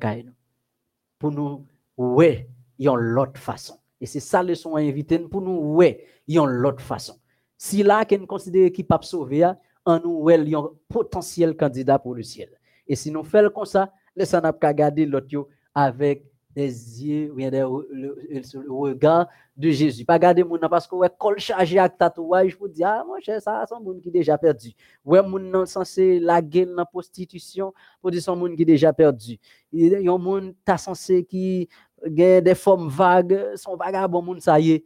pour 1.18 1.30
nous 1.30 1.64
ouais 1.96 2.48
y 2.78 2.88
a 2.88 2.94
l'autre 2.94 3.40
façon. 3.40 3.78
Et 4.00 4.06
c'est 4.06 4.20
ça 4.20 4.42
le 4.42 4.54
son 4.54 4.76
invité 4.76 5.18
pour 5.18 5.40
nous, 5.40 5.74
ouais, 5.74 6.04
y 6.28 6.38
a 6.38 6.44
l'autre 6.44 6.82
façon. 6.82 7.14
Si 7.56 7.82
là, 7.82 8.04
qu'on 8.04 8.26
considère 8.26 8.70
qu'il 8.70 8.86
peut 8.86 8.96
sauver, 9.02 9.50
en 9.84 10.00
nous, 10.00 10.18
ouais, 10.18 10.42
y 10.44 10.54
a 10.54 10.58
un 10.58 10.70
potentiel 10.88 11.56
candidat 11.56 11.98
pour 11.98 12.14
le 12.14 12.22
ciel. 12.22 12.50
Et 12.86 12.96
si 12.96 13.10
nous 13.10 13.22
faisons 13.22 13.50
comme 13.50 13.64
ça, 13.64 13.92
laissez 14.14 14.36
nous 14.36 14.74
garder 14.74 15.06
l'autre 15.06 15.48
avec 15.74 16.24
des 16.56 17.04
yeux, 17.04 17.32
ou 17.32 17.82
le, 17.90 18.72
regard 18.72 19.28
de 19.54 19.68
Jésus. 19.68 20.06
Pas 20.06 20.18
garder 20.18 20.42
mon 20.42 20.58
parce 20.58 20.86
que 20.86 20.94
ouais, 20.94 21.10
col 21.18 21.38
chargé 21.38 21.78
avec 21.78 21.98
tatouage, 21.98 22.56
vous 22.58 22.66
dis, 22.66 22.82
ah, 22.82 23.04
mon 23.06 23.20
cher, 23.20 23.42
ça, 23.42 23.62
c'est 23.68 23.74
un 23.74 23.80
monde 23.80 24.00
qui 24.00 24.10
déjà 24.10 24.38
perdu. 24.38 24.72
Ouais, 25.04 25.22
mon 25.22 25.38
non 25.38 25.66
censé 25.66 26.18
la 26.18 26.40
gueule 26.40 26.70
dans 26.70 26.76
la 26.76 26.86
prostitution, 26.86 27.74
pour 28.00 28.10
dire, 28.10 28.22
c'est 28.22 28.30
un 28.30 28.36
monde 28.36 28.56
qui 28.56 28.64
déjà 28.64 28.90
perdu. 28.94 29.38
Il 29.70 30.00
y 30.02 30.08
a 30.08 30.12
un 30.12 30.18
monde, 30.18 30.54
t'as 30.64 30.78
censé 30.78 31.24
qui, 31.24 31.68
des 32.04 32.54
formes 32.54 32.88
vagues, 32.88 33.52
son 33.56 33.76
vagabond, 33.76 34.22
moun 34.22 34.40
ça 34.40 34.58
y 34.60 34.72
est. 34.72 34.84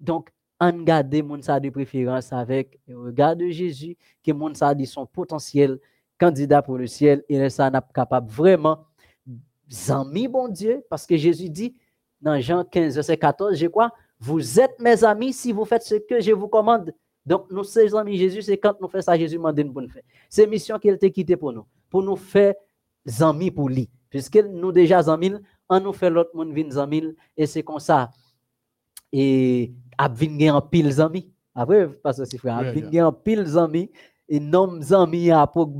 Donc, 0.00 0.30
on 0.58 0.72
garde 0.82 1.14
moun 1.22 1.42
ça 1.42 1.60
de 1.60 1.68
préférence 1.70 2.32
avec 2.32 2.78
le 2.86 2.98
regard 2.98 3.36
de 3.36 3.48
Jésus, 3.48 3.96
que 4.24 4.32
moun 4.32 4.54
ça 4.54 4.74
dit 4.74 4.86
son 4.86 5.06
potentiel 5.06 5.78
candidat 6.18 6.62
pour 6.62 6.78
le 6.78 6.86
ciel, 6.86 7.24
et 7.28 7.50
ça 7.50 7.70
n'a 7.70 7.82
capable 7.94 8.30
vraiment 8.30 8.86
amis, 9.88 10.28
bon 10.28 10.48
Dieu, 10.48 10.84
parce 10.88 11.06
que 11.06 11.16
Jésus 11.16 11.50
dit 11.50 11.76
dans 12.20 12.40
Jean 12.40 12.64
15, 12.64 12.94
verset 12.94 13.16
14, 13.16 13.54
je 13.56 13.66
crois, 13.66 13.92
vous 14.18 14.60
êtes 14.60 14.78
mes 14.80 15.04
amis 15.04 15.32
si 15.32 15.52
vous 15.52 15.64
faites 15.64 15.82
ce 15.82 15.96
que 15.96 16.20
je 16.20 16.32
vous 16.32 16.48
commande. 16.48 16.94
Donc, 17.26 17.50
nous, 17.50 17.64
ses 17.64 17.94
amis 17.94 18.16
Jésus, 18.16 18.42
c'est 18.42 18.56
quand 18.56 18.80
nous 18.80 18.88
faisons 18.88 19.02
ça, 19.02 19.18
Jésus 19.18 19.38
m'a 19.38 19.52
nous 19.52 19.88
faire. 19.88 20.02
C'est 20.28 20.46
mission 20.46 20.78
qu'il 20.78 20.96
t'a 20.96 21.10
quitté 21.10 21.36
pour 21.36 21.52
nous, 21.52 21.66
pour 21.90 22.02
nous 22.02 22.16
faire 22.16 22.54
amis 23.20 23.50
pour 23.50 23.68
lui. 23.68 23.90
Puisque 24.08 24.36
nous 24.36 24.72
déjà 24.72 25.00
amis, 25.10 25.32
on 25.68 25.80
nous 25.80 25.92
fait 25.92 26.10
l'autre 26.10 26.30
monde 26.34 26.52
vin 26.52 26.76
amis, 26.76 27.14
et 27.36 27.46
c'est 27.46 27.62
comme 27.62 27.80
ça. 27.80 28.10
Et 29.12 29.72
a 29.98 30.08
vin 30.08 30.54
en 30.54 30.62
pile 30.62 31.00
amis. 31.00 31.32
Après, 31.54 31.88
parce 32.02 32.18
que 32.18 32.24
c'est 32.24 32.38
frère, 32.38 32.56
a 32.58 32.72
vin 32.72 33.06
en 33.06 33.12
pile 33.12 33.56
amis, 33.56 33.90
et 34.28 34.40
nom 34.40 34.80
amis 34.92 35.30
à 35.30 35.46
pour 35.46 35.72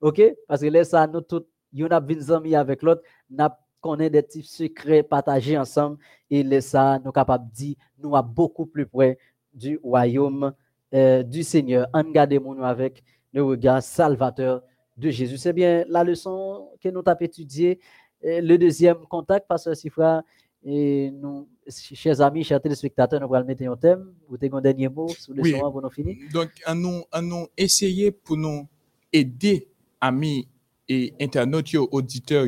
ok? 0.00 0.22
Parce 0.46 0.60
que 0.60 0.66
là, 0.66 0.84
ça, 0.84 1.06
nous 1.06 1.20
tous 1.20 1.46
yon 1.72 1.88
a 1.88 2.00
vin 2.00 2.20
zami 2.20 2.54
avec 2.54 2.82
l'autre, 2.82 3.02
n'a 3.28 3.56
connaît 3.80 4.10
des 4.10 4.22
petits 4.22 4.42
secrets 4.42 5.02
partagés 5.02 5.58
ensemble 5.58 5.98
et 6.30 6.42
les 6.42 6.60
ça 6.60 6.98
nous 7.04 7.12
capable 7.12 7.50
dit 7.50 7.76
nous 7.98 8.14
a 8.14 8.22
beaucoup 8.22 8.66
plus 8.66 8.86
près 8.86 9.18
du 9.52 9.80
royaume 9.82 10.52
euh, 10.94 11.22
du 11.22 11.42
Seigneur. 11.42 11.88
En 11.92 12.02
nous 12.02 12.62
avec 12.62 13.02
le 13.32 13.42
regard 13.42 13.82
salvateur 13.82 14.62
de 14.96 15.10
Jésus. 15.10 15.38
C'est 15.38 15.52
bien 15.52 15.84
la 15.88 16.04
leçon 16.04 16.68
que 16.82 16.88
nous 16.88 17.02
avons 17.06 17.18
étudiée. 17.20 17.80
Le 18.22 18.56
deuxième 18.56 18.98
contact, 19.08 19.48
Pasteur 19.48 19.76
Sifra, 19.76 20.22
et 20.62 21.10
nous, 21.10 21.48
chers 21.68 22.20
amis, 22.20 22.44
chers 22.44 22.60
téléspectateurs, 22.60 23.20
nous 23.20 23.34
allons 23.34 23.46
mettre 23.46 23.64
un 23.64 23.76
thème. 23.76 24.12
Vous 24.28 24.36
avez 24.36 24.50
un 24.52 24.60
dernier 24.60 24.88
mot 24.88 25.08
sur 25.08 25.32
le 25.32 25.42
son 25.42 25.58
pour 25.72 25.80
nous 25.80 25.90
finir? 25.90 26.16
Donc, 26.32 26.50
à 26.66 26.74
nous, 26.74 27.02
à 27.10 27.22
nous 27.22 27.46
essayer 27.56 28.10
pour 28.10 28.36
nous 28.36 28.68
aider, 29.10 29.68
amis 30.00 30.46
et 30.86 31.14
internautes, 31.18 31.74
auditeurs, 31.90 32.46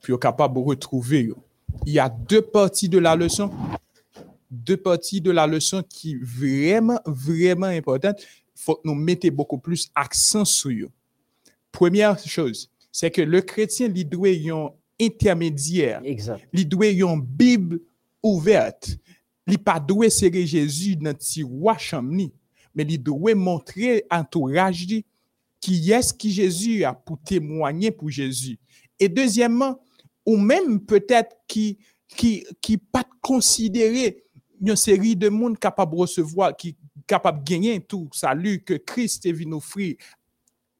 pour 0.00 0.20
capable 0.20 0.54
de 0.54 0.60
retrouver. 0.60 1.30
Il 1.86 1.92
y 1.92 1.98
a 1.98 2.08
deux 2.08 2.42
parties 2.42 2.88
de 2.88 2.98
la 2.98 3.16
leçon. 3.16 3.50
Deux 4.48 4.76
parties 4.76 5.20
de 5.20 5.30
la 5.30 5.46
leçon 5.46 5.82
qui 5.88 6.16
vraiment, 6.16 7.00
vraiment 7.06 7.66
importantes. 7.66 8.20
Il 8.22 8.62
faut 8.62 8.76
que 8.76 8.82
nous 8.84 8.94
mettions 8.94 9.32
beaucoup 9.32 9.58
plus 9.58 9.90
accent 9.94 10.44
sur 10.44 10.70
eux. 10.70 10.90
Première 11.72 12.18
chose, 12.18 12.70
c'est 12.90 13.10
que 13.10 13.22
le 13.22 13.40
chrétien, 13.42 13.90
il 13.94 14.08
doit 14.08 14.28
intermédiaire. 15.00 16.00
Exact. 16.04 16.46
Il 16.52 16.68
doit 16.68 16.88
une 16.88 17.20
Bible 17.20 17.80
ouverte. 18.22 18.96
Il 19.46 19.58
pas 19.58 19.80
doit 19.80 20.10
serrer 20.10 20.46
Jésus 20.46 20.96
dans 20.96 21.10
le 21.10 21.44
roi 21.44 21.76
chamni, 21.78 22.32
mais 22.74 22.84
il 22.88 23.02
doit 23.02 23.34
montrer 23.34 24.04
entourage 24.10 24.86
qui 25.60 25.92
est-ce 25.92 26.14
que 26.14 26.28
Jésus 26.28 26.84
a 26.84 26.94
pour 26.94 27.18
témoigner 27.20 27.90
pour 27.90 28.10
Jésus. 28.10 28.58
Et 28.98 29.08
deuxièmement, 29.08 29.80
ou 30.24 30.36
même 30.36 30.80
peut-être 30.80 31.36
qui 31.48 31.78
qui 32.08 32.44
qui 32.60 32.76
pas 32.76 33.04
considérer 33.20 34.24
une 34.60 34.76
série 34.76 35.16
de 35.16 35.28
monde 35.28 35.58
capable 35.58 35.92
de 35.92 36.00
recevoir, 36.00 36.56
qui 36.56 36.76
capable 37.06 37.42
de 37.42 37.50
gagner 37.50 37.80
tout 37.80 38.08
salut 38.12 38.62
que 38.62 38.74
Christ 38.74 39.26
est 39.26 39.32
venu 39.32 39.54
offrir, 39.54 39.96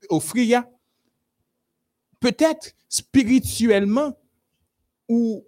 offrir 0.08 0.64
peut-être 2.20 2.72
spirituellement 2.88 4.16
ou 5.08 5.44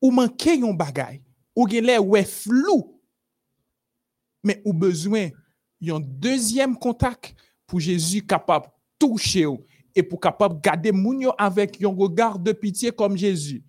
ou 0.00 0.10
manquer 0.10 0.60
un 0.60 0.74
bagage, 0.74 1.20
ou 1.54 1.68
gen 1.68 1.88
ou 2.00 2.16
est 2.16 2.24
flou, 2.24 3.00
mais 4.42 4.60
ou 4.64 4.72
besoin 4.72 5.28
un 5.90 6.00
deuxième 6.00 6.76
contact 6.76 7.34
pour 7.66 7.80
Jésus 7.80 8.24
capable 8.24 8.66
de 8.66 8.72
toucher 8.98 9.46
et 9.94 10.02
pour 10.02 10.20
capable 10.20 10.60
garder 10.60 10.92
moun 10.92 11.28
avec 11.38 11.82
un 11.82 11.88
regard 11.88 12.38
de 12.38 12.52
pitié 12.52 12.90
comme 12.92 13.16
Jésus, 13.16 13.62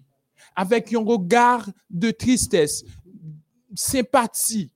avec 0.55 0.93
un 0.93 1.03
regard 1.03 1.69
de 1.89 2.11
tristesse, 2.11 2.83
sympathie. 3.75 4.71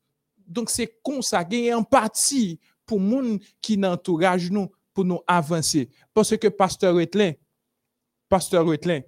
Donc 0.47 0.69
c'est 0.69 0.99
comme 1.03 1.21
ça, 1.21 1.47
empathie 1.75 2.59
pour 2.86 2.99
moun 2.99 3.39
qui 3.61 3.78
n'entourage 3.78 4.49
nous 4.49 4.69
pour 4.93 5.05
nous 5.05 5.19
avancer. 5.28 5.89
Parce 6.13 6.36
que 6.38 6.47
pasteur 6.47 6.95
Retlin, 6.95 7.34
pasteur 8.30 8.65
Retlin, 8.65 9.01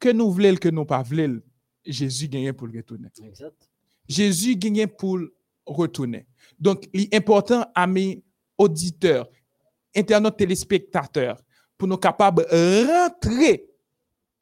que 0.00 0.10
nous 0.10 0.30
voulons, 0.30 0.56
que 0.56 0.68
nous 0.68 0.84
pas 0.84 1.02
voulons, 1.02 1.40
Jésus 1.84 2.28
gagne 2.28 2.52
pour 2.52 2.68
retourner. 2.68 3.08
Jésus 4.08 4.56
gagne 4.56 4.86
pour 4.86 5.18
retourner. 5.66 6.26
Donc, 6.58 6.88
l'important, 6.92 7.66
à 7.74 7.86
mes 7.86 8.22
auditeurs, 8.58 9.28
internautes 9.94 10.36
téléspectateurs, 10.36 11.42
pour 11.76 11.88
nous 11.88 11.96
capables 11.96 12.46
de 12.50 12.86
rentrer, 12.86 13.68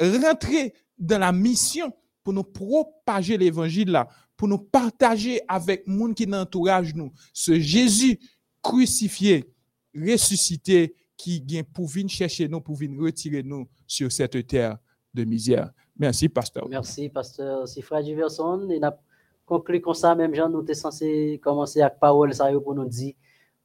rentrer 0.01 0.75
dans 0.99 1.19
la 1.19 1.33
mission 1.33 1.93
pour 2.23 2.35
nous 2.35 2.45
propager 2.45 3.39
l'évangile 3.39 3.91
là, 3.91 4.09
pour 4.37 4.49
nous 4.49 4.59
partager 4.59 5.41
avec 5.49 5.85
le 5.87 5.93
monde 5.95 6.15
qui 6.15 6.27
nous 6.27 6.37
entourage 6.37 6.95
nous, 6.95 7.13
ce 7.33 7.59
Jésus 7.59 8.19
crucifié, 8.63 9.51
ressuscité, 9.95 10.95
qui 11.21 11.43
vient 11.47 11.63
pour 11.63 11.87
venir 11.87 12.09
chercher 12.09 12.49
nous, 12.49 12.61
pour 12.61 12.77
venir 12.77 12.99
retirer 12.99 13.43
nous 13.43 13.69
sur 13.87 14.11
cette 14.11 14.47
terre 14.47 14.79
de 15.13 15.25
misère. 15.25 15.71
Merci, 15.99 16.29
pasteur. 16.31 16.67
Merci, 16.69 17.11
pasteur 17.11 17.69
Sifra 17.69 18.03
Diverson. 18.03 18.71
Et 18.71 18.79
n'a 18.79 18.99
conclu 19.45 19.83
comme 19.83 19.93
ça, 19.93 20.15
même 20.15 20.35
Jean, 20.35 20.49
nous 20.49 20.65
sommes 20.67 20.75
censés 20.75 21.39
commencer 21.43 21.83
avec 21.83 21.99
parole 21.99 22.33
ça 22.33 22.51
pour 22.53 22.75
nous 22.75 22.87
dire, 22.87 23.15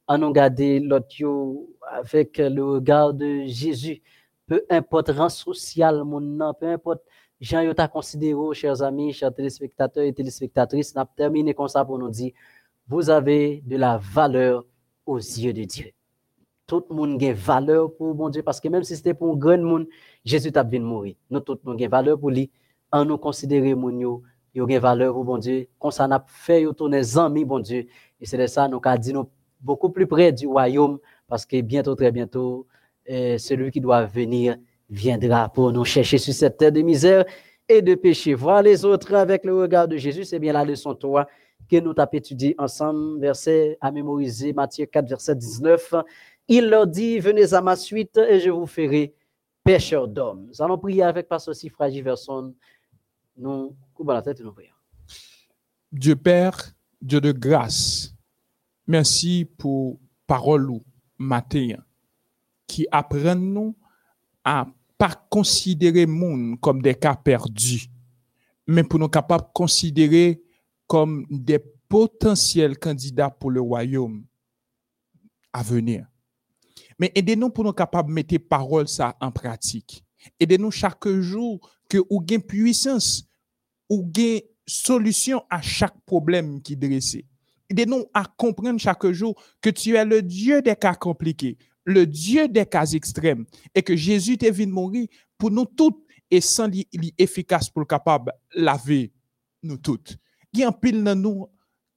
à 0.06 0.18
nous 0.18 0.32
garder 0.32 0.80
l'autre 0.80 1.08
avec 1.90 2.36
le 2.36 2.62
regard 2.62 3.14
de 3.14 3.46
Jésus. 3.46 4.02
Peu 4.46 4.62
importe 4.68 5.08
rang 5.10 5.30
social, 5.30 6.04
mon 6.04 6.52
peu 6.54 6.68
importe 6.68 7.02
Jean 7.40 7.62
yo 7.62 7.72
t'a 7.74 7.88
considéré, 7.88 8.54
chers 8.54 8.82
amis, 8.82 9.12
chers 9.12 9.34
téléspectateurs 9.34 10.04
et 10.04 10.12
téléspectatrices, 10.12 10.94
n'a 10.94 11.06
terminé 11.06 11.54
comme 11.54 11.68
ça 11.68 11.84
pour 11.84 11.98
nous 11.98 12.10
dire, 12.10 12.32
vous 12.86 13.10
avez 13.10 13.62
de 13.64 13.76
la 13.76 13.98
valeur 13.98 14.64
aux 15.06 15.18
yeux 15.18 15.52
de 15.52 15.64
Dieu. 15.64 15.95
Tout 16.66 16.84
le 16.90 16.96
monde 16.96 17.22
a 17.22 17.32
valeur 17.32 17.94
pour 17.94 18.14
mon 18.14 18.28
Dieu, 18.28 18.42
parce 18.42 18.60
que 18.60 18.68
même 18.68 18.82
si 18.82 18.96
c'était 18.96 19.14
pour 19.14 19.32
un 19.32 19.36
grand 19.36 19.58
monde, 19.58 19.86
Jésus 20.24 20.50
t'a 20.50 20.64
bien 20.64 20.80
mourir. 20.80 21.14
Nous, 21.30 21.38
tout 21.40 21.58
le 21.64 21.70
monde 21.70 21.80
valeur 21.82 22.18
pour 22.18 22.30
lui, 22.30 22.50
en 22.90 23.04
nous 23.04 23.18
considérer 23.18 23.74
mon 23.74 23.90
yo 24.00 24.22
a 24.56 24.78
valeur 24.80 25.14
pour 25.14 25.24
mon 25.24 25.38
Dieu. 25.38 25.68
Comme 25.78 25.92
ça, 25.92 26.08
n'a 26.08 26.24
fait 26.26 26.66
tourner 26.76 27.02
amis, 27.16 27.44
bon 27.44 27.60
Dieu. 27.60 27.86
Et 28.20 28.26
c'est 28.26 28.38
de 28.38 28.46
ça, 28.48 28.66
nous 28.66 28.80
avons 28.84 28.98
dit 28.98 29.12
beaucoup 29.60 29.90
plus 29.90 30.08
près 30.08 30.32
du 30.32 30.48
royaume, 30.48 30.98
parce 31.28 31.46
que 31.46 31.60
bientôt, 31.60 31.94
très 31.94 32.10
bientôt, 32.10 32.66
euh, 33.08 33.38
celui 33.38 33.70
qui 33.70 33.80
doit 33.80 34.04
venir 34.04 34.56
viendra 34.90 35.48
pour 35.48 35.70
nous 35.72 35.84
chercher 35.84 36.18
sur 36.18 36.34
cette 36.34 36.56
terre 36.56 36.72
de 36.72 36.82
misère 36.82 37.24
et 37.68 37.80
de 37.80 37.94
péché. 37.94 38.34
Voir 38.34 38.62
les 38.62 38.84
autres 38.84 39.14
avec 39.14 39.44
le 39.44 39.54
regard 39.54 39.86
de 39.86 39.96
Jésus, 39.96 40.24
c'est 40.24 40.40
bien 40.40 40.52
la 40.52 40.64
leçon 40.64 40.94
3 40.94 41.26
que 41.70 41.80
nous 41.80 41.92
avons 41.96 42.10
étudié 42.12 42.54
ensemble, 42.58 43.20
verset 43.20 43.76
à 43.80 43.90
mémoriser, 43.90 44.52
Matthieu 44.52 44.86
4, 44.86 45.08
verset 45.08 45.34
19. 45.34 45.94
Il 46.48 46.68
leur 46.68 46.86
dit, 46.86 47.18
venez 47.18 47.54
à 47.54 47.60
ma 47.60 47.76
suite 47.76 48.16
et 48.18 48.40
je 48.40 48.50
vous 48.50 48.66
ferai 48.66 49.14
pécheur 49.64 50.06
d'hommes. 50.06 50.46
Nous 50.46 50.62
allons 50.62 50.78
prier 50.78 51.02
avec 51.02 51.28
Pasteur 51.28 51.54
Sifra 51.54 51.88
Verson. 51.88 52.54
Nous 53.36 53.76
coupons 53.94 54.12
la 54.12 54.22
tête 54.22 54.40
et 54.40 54.42
nous 54.44 54.52
prions. 54.52 54.72
Dieu 55.90 56.14
Père, 56.14 56.72
Dieu 57.00 57.20
de 57.20 57.32
grâce, 57.32 58.14
merci 58.86 59.44
pour 59.58 59.98
parole 60.26 60.80
matin 61.18 61.76
qui 62.66 62.86
apprennent 62.90 63.52
nous 63.52 63.76
à 64.44 64.66
pas 64.98 65.14
considérer 65.28 66.06
monde 66.06 66.60
comme 66.60 66.80
des 66.80 66.94
cas 66.94 67.16
perdus, 67.16 67.86
mais 68.66 68.82
pour 68.82 68.98
nous 68.98 69.08
capables 69.08 69.46
considérer 69.52 70.40
comme 70.86 71.26
des 71.28 71.58
potentiels 71.58 72.78
candidats 72.78 73.30
pour 73.30 73.50
le 73.50 73.60
royaume 73.60 74.24
à 75.52 75.62
venir. 75.62 76.06
Mais 76.98 77.12
aidez-nous 77.14 77.50
pour 77.50 77.64
nous 77.64 77.72
capables 77.72 78.08
de 78.08 78.14
mettre 78.14 78.38
parole 78.38 78.88
ça 78.88 79.16
en 79.20 79.30
pratique. 79.30 80.04
Aidez-nous 80.40 80.70
chaque 80.70 81.08
jour 81.08 81.60
que 81.88 81.98
ou 82.10 82.20
gain 82.20 82.40
puissance 82.40 83.24
ou 83.88 84.04
gain 84.04 84.38
solution 84.66 85.44
à 85.50 85.60
chaque 85.62 85.98
problème 86.04 86.60
qui 86.62 86.76
dressé. 86.76 87.26
Aidez-nous 87.68 88.06
à 88.14 88.24
comprendre 88.24 88.80
chaque 88.80 89.06
jour 89.10 89.40
que 89.60 89.70
tu 89.70 89.94
es 89.94 90.04
le 90.04 90.22
Dieu 90.22 90.62
des 90.62 90.76
cas 90.76 90.94
compliqués, 90.94 91.58
le 91.84 92.06
Dieu 92.06 92.48
des 92.48 92.66
cas 92.66 92.86
extrêmes 92.86 93.44
et 93.74 93.82
que 93.82 93.96
Jésus 93.96 94.36
est 94.40 94.50
venu 94.50 94.72
mourir 94.72 95.08
pour 95.38 95.50
nous 95.50 95.66
toutes 95.66 96.04
et 96.30 96.40
sans 96.40 96.66
lui 96.66 96.86
efficace 97.18 97.70
pour 97.70 97.80
le 97.80 97.86
capable 97.86 98.32
laver 98.54 99.12
nous 99.62 99.78
toutes. 99.78 100.16
Il 100.52 100.60
y 100.60 100.64
a 100.64 100.68
un 100.68 100.72
pile 100.72 101.02
nous 101.02 101.48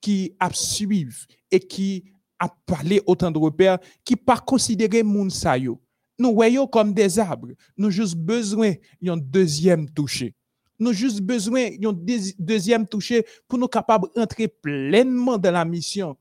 qui 0.02 0.36
et 1.52 1.60
qui 1.60 2.06
a 2.40 2.50
parlé 2.66 3.02
autant 3.06 3.32
de 3.32 3.38
repères 3.38 3.80
qui 4.04 4.16
pas 4.16 4.38
considéré 4.38 5.04
moun 5.04 5.30
sa 5.30 5.58
Nous 5.58 6.34
voyons 6.34 6.68
comme 6.68 6.94
des 6.94 7.20
arbres. 7.20 7.50
Nous 7.78 7.92
juste 7.92 8.16
besoin 8.16 8.74
d'un 9.02 9.18
deuxième 9.18 9.90
toucher. 9.90 10.34
Nous 10.80 10.94
juste 10.94 11.22
besoin 11.22 11.70
d'un 11.78 11.94
deuxième 12.40 12.88
toucher 12.88 13.26
pour 13.48 13.60
nous 13.60 13.68
capables 13.68 14.08
d'entrer 14.16 14.48
pleinement 14.48 15.38
dans 15.38 15.52
la 15.52 15.66
mission. 15.66 16.16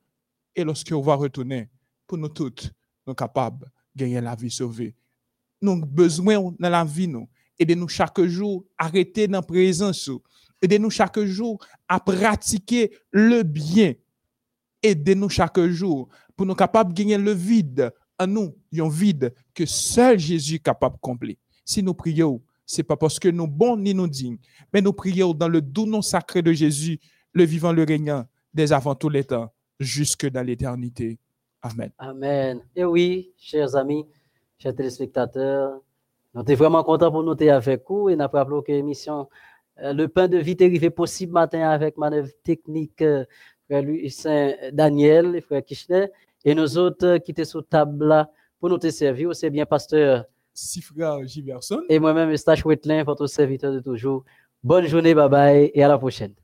Et 0.55 0.65
lorsque 0.65 0.93
on 0.93 1.01
va 1.01 1.15
retourner, 1.15 1.69
pour 2.07 2.19
nous 2.19 2.29
toutes, 2.29 2.73
nous 3.07 3.15
capables 3.15 3.71
de 3.95 4.05
gagner 4.05 4.21
la 4.21 4.35
vie 4.35 4.51
sauvée. 4.51 4.95
Nous 5.63 5.73
avons 5.73 5.87
besoin 5.87 6.55
dans 6.59 6.71
la 6.71 6.85
vie, 6.85 7.07
nous. 7.07 7.29
Aidez-nous 7.59 7.89
chaque 7.89 8.21
jour 8.23 8.65
à 8.77 8.87
arrêter 8.87 9.27
dans 9.27 9.39
la 9.39 9.43
présence. 9.43 10.11
Aidez-nous 10.63 10.91
chaque 10.91 11.21
jour 11.21 11.59
à 11.89 12.01
pratiquer 12.01 12.93
le 13.11 13.43
bien. 13.43 13.95
Aidez-nous 14.83 15.29
chaque 15.29 15.61
jour 15.61 16.09
pour 16.37 16.47
nous 16.47 16.55
capables 16.55 16.93
de 16.93 16.99
gagner 16.99 17.19
le 17.19 17.33
vide 17.33 17.93
en 18.19 18.27
nous, 18.27 18.55
un 18.77 18.89
vide 18.89 19.35
que 19.55 19.65
seul 19.67 20.19
Jésus 20.19 20.57
est 20.57 20.65
capable 20.65 20.97
de 20.97 21.01
combler. 21.01 21.39
Si 21.65 21.83
nous 21.83 21.95
prions, 21.95 22.41
ce 22.67 22.79
n'est 22.79 22.85
pas 22.85 22.97
parce 22.97 23.19
que 23.19 23.29
nous 23.29 23.47
bons 23.47 23.77
ni 23.77 23.95
nous 23.95 24.09
dignes, 24.09 24.39
mais 24.73 24.81
nous 24.81 24.93
prions 24.93 25.33
dans 25.33 25.49
le 25.49 25.61
doux 25.61 25.87
nom 25.87 26.03
sacré 26.03 26.43
de 26.43 26.53
Jésus, 26.53 26.99
le 27.33 27.45
vivant, 27.45 27.73
le 27.73 27.85
régnant, 27.85 28.27
dès 28.53 28.73
avant 28.73 28.95
tous 28.95 29.09
les 29.09 29.25
temps, 29.25 29.53
jusque 29.79 30.29
dans 30.29 30.45
l'éternité. 30.45 31.19
Amen. 31.63 31.91
Amen. 31.99 32.61
Et 32.75 32.85
oui, 32.85 33.33
chers 33.37 33.75
amis, 33.75 34.07
chers 34.59 34.75
téléspectateurs, 34.75 35.81
nous 36.35 36.45
sommes 36.47 36.55
vraiment 36.57 36.85
contents 36.85 37.11
pour 37.11 37.23
nous 37.23 37.33
être 37.33 37.49
avec 37.49 37.83
vous 37.89 38.11
et 38.11 38.17
nous 38.17 38.27
avons 38.33 38.63
que 38.63 38.71
l'émission 38.71 39.29
euh, 39.81 39.93
Le 39.93 40.09
pain 40.09 40.29
de 40.29 40.39
vie 40.39 40.53
est 40.53 40.63
arrivé 40.63 40.91
possible 40.91 41.33
matin 41.33 41.69
avec 41.69 41.97
manœuvre 41.97 42.31
technique 42.45 43.03
frère 43.69 43.85
Saint 44.11 44.53
Daniel, 44.73 45.41
frère 45.43 45.65
Kishner, 45.65 46.07
et 46.45 46.55
nous 46.55 46.79
autres 46.79 47.19
qui 47.19 47.33
étaient 47.33 47.45
sous 47.45 47.63
table 47.63 48.27
pour 48.59 48.69
nous 48.69 48.79
te 48.79 48.91
servir, 48.91 49.35
c'est 49.35 49.51
bien 49.51 49.67
pasteur 49.67 50.25
Sifra 50.53 51.25
Giverson. 51.25 51.83
Et 51.89 51.99
moi-même, 52.01 52.37
Stache 52.37 52.65
Wetlin, 52.65 53.05
votre 53.05 53.27
serviteur 53.27 53.73
de 53.73 53.81
toujours. 53.81 54.25
Bonne 54.65 54.87
journée, 54.87 55.15
bye 55.15 55.29
bye 55.29 55.71
et 55.73 55.83
à 55.85 55.89
la 55.89 55.99
prochaine. 55.99 56.35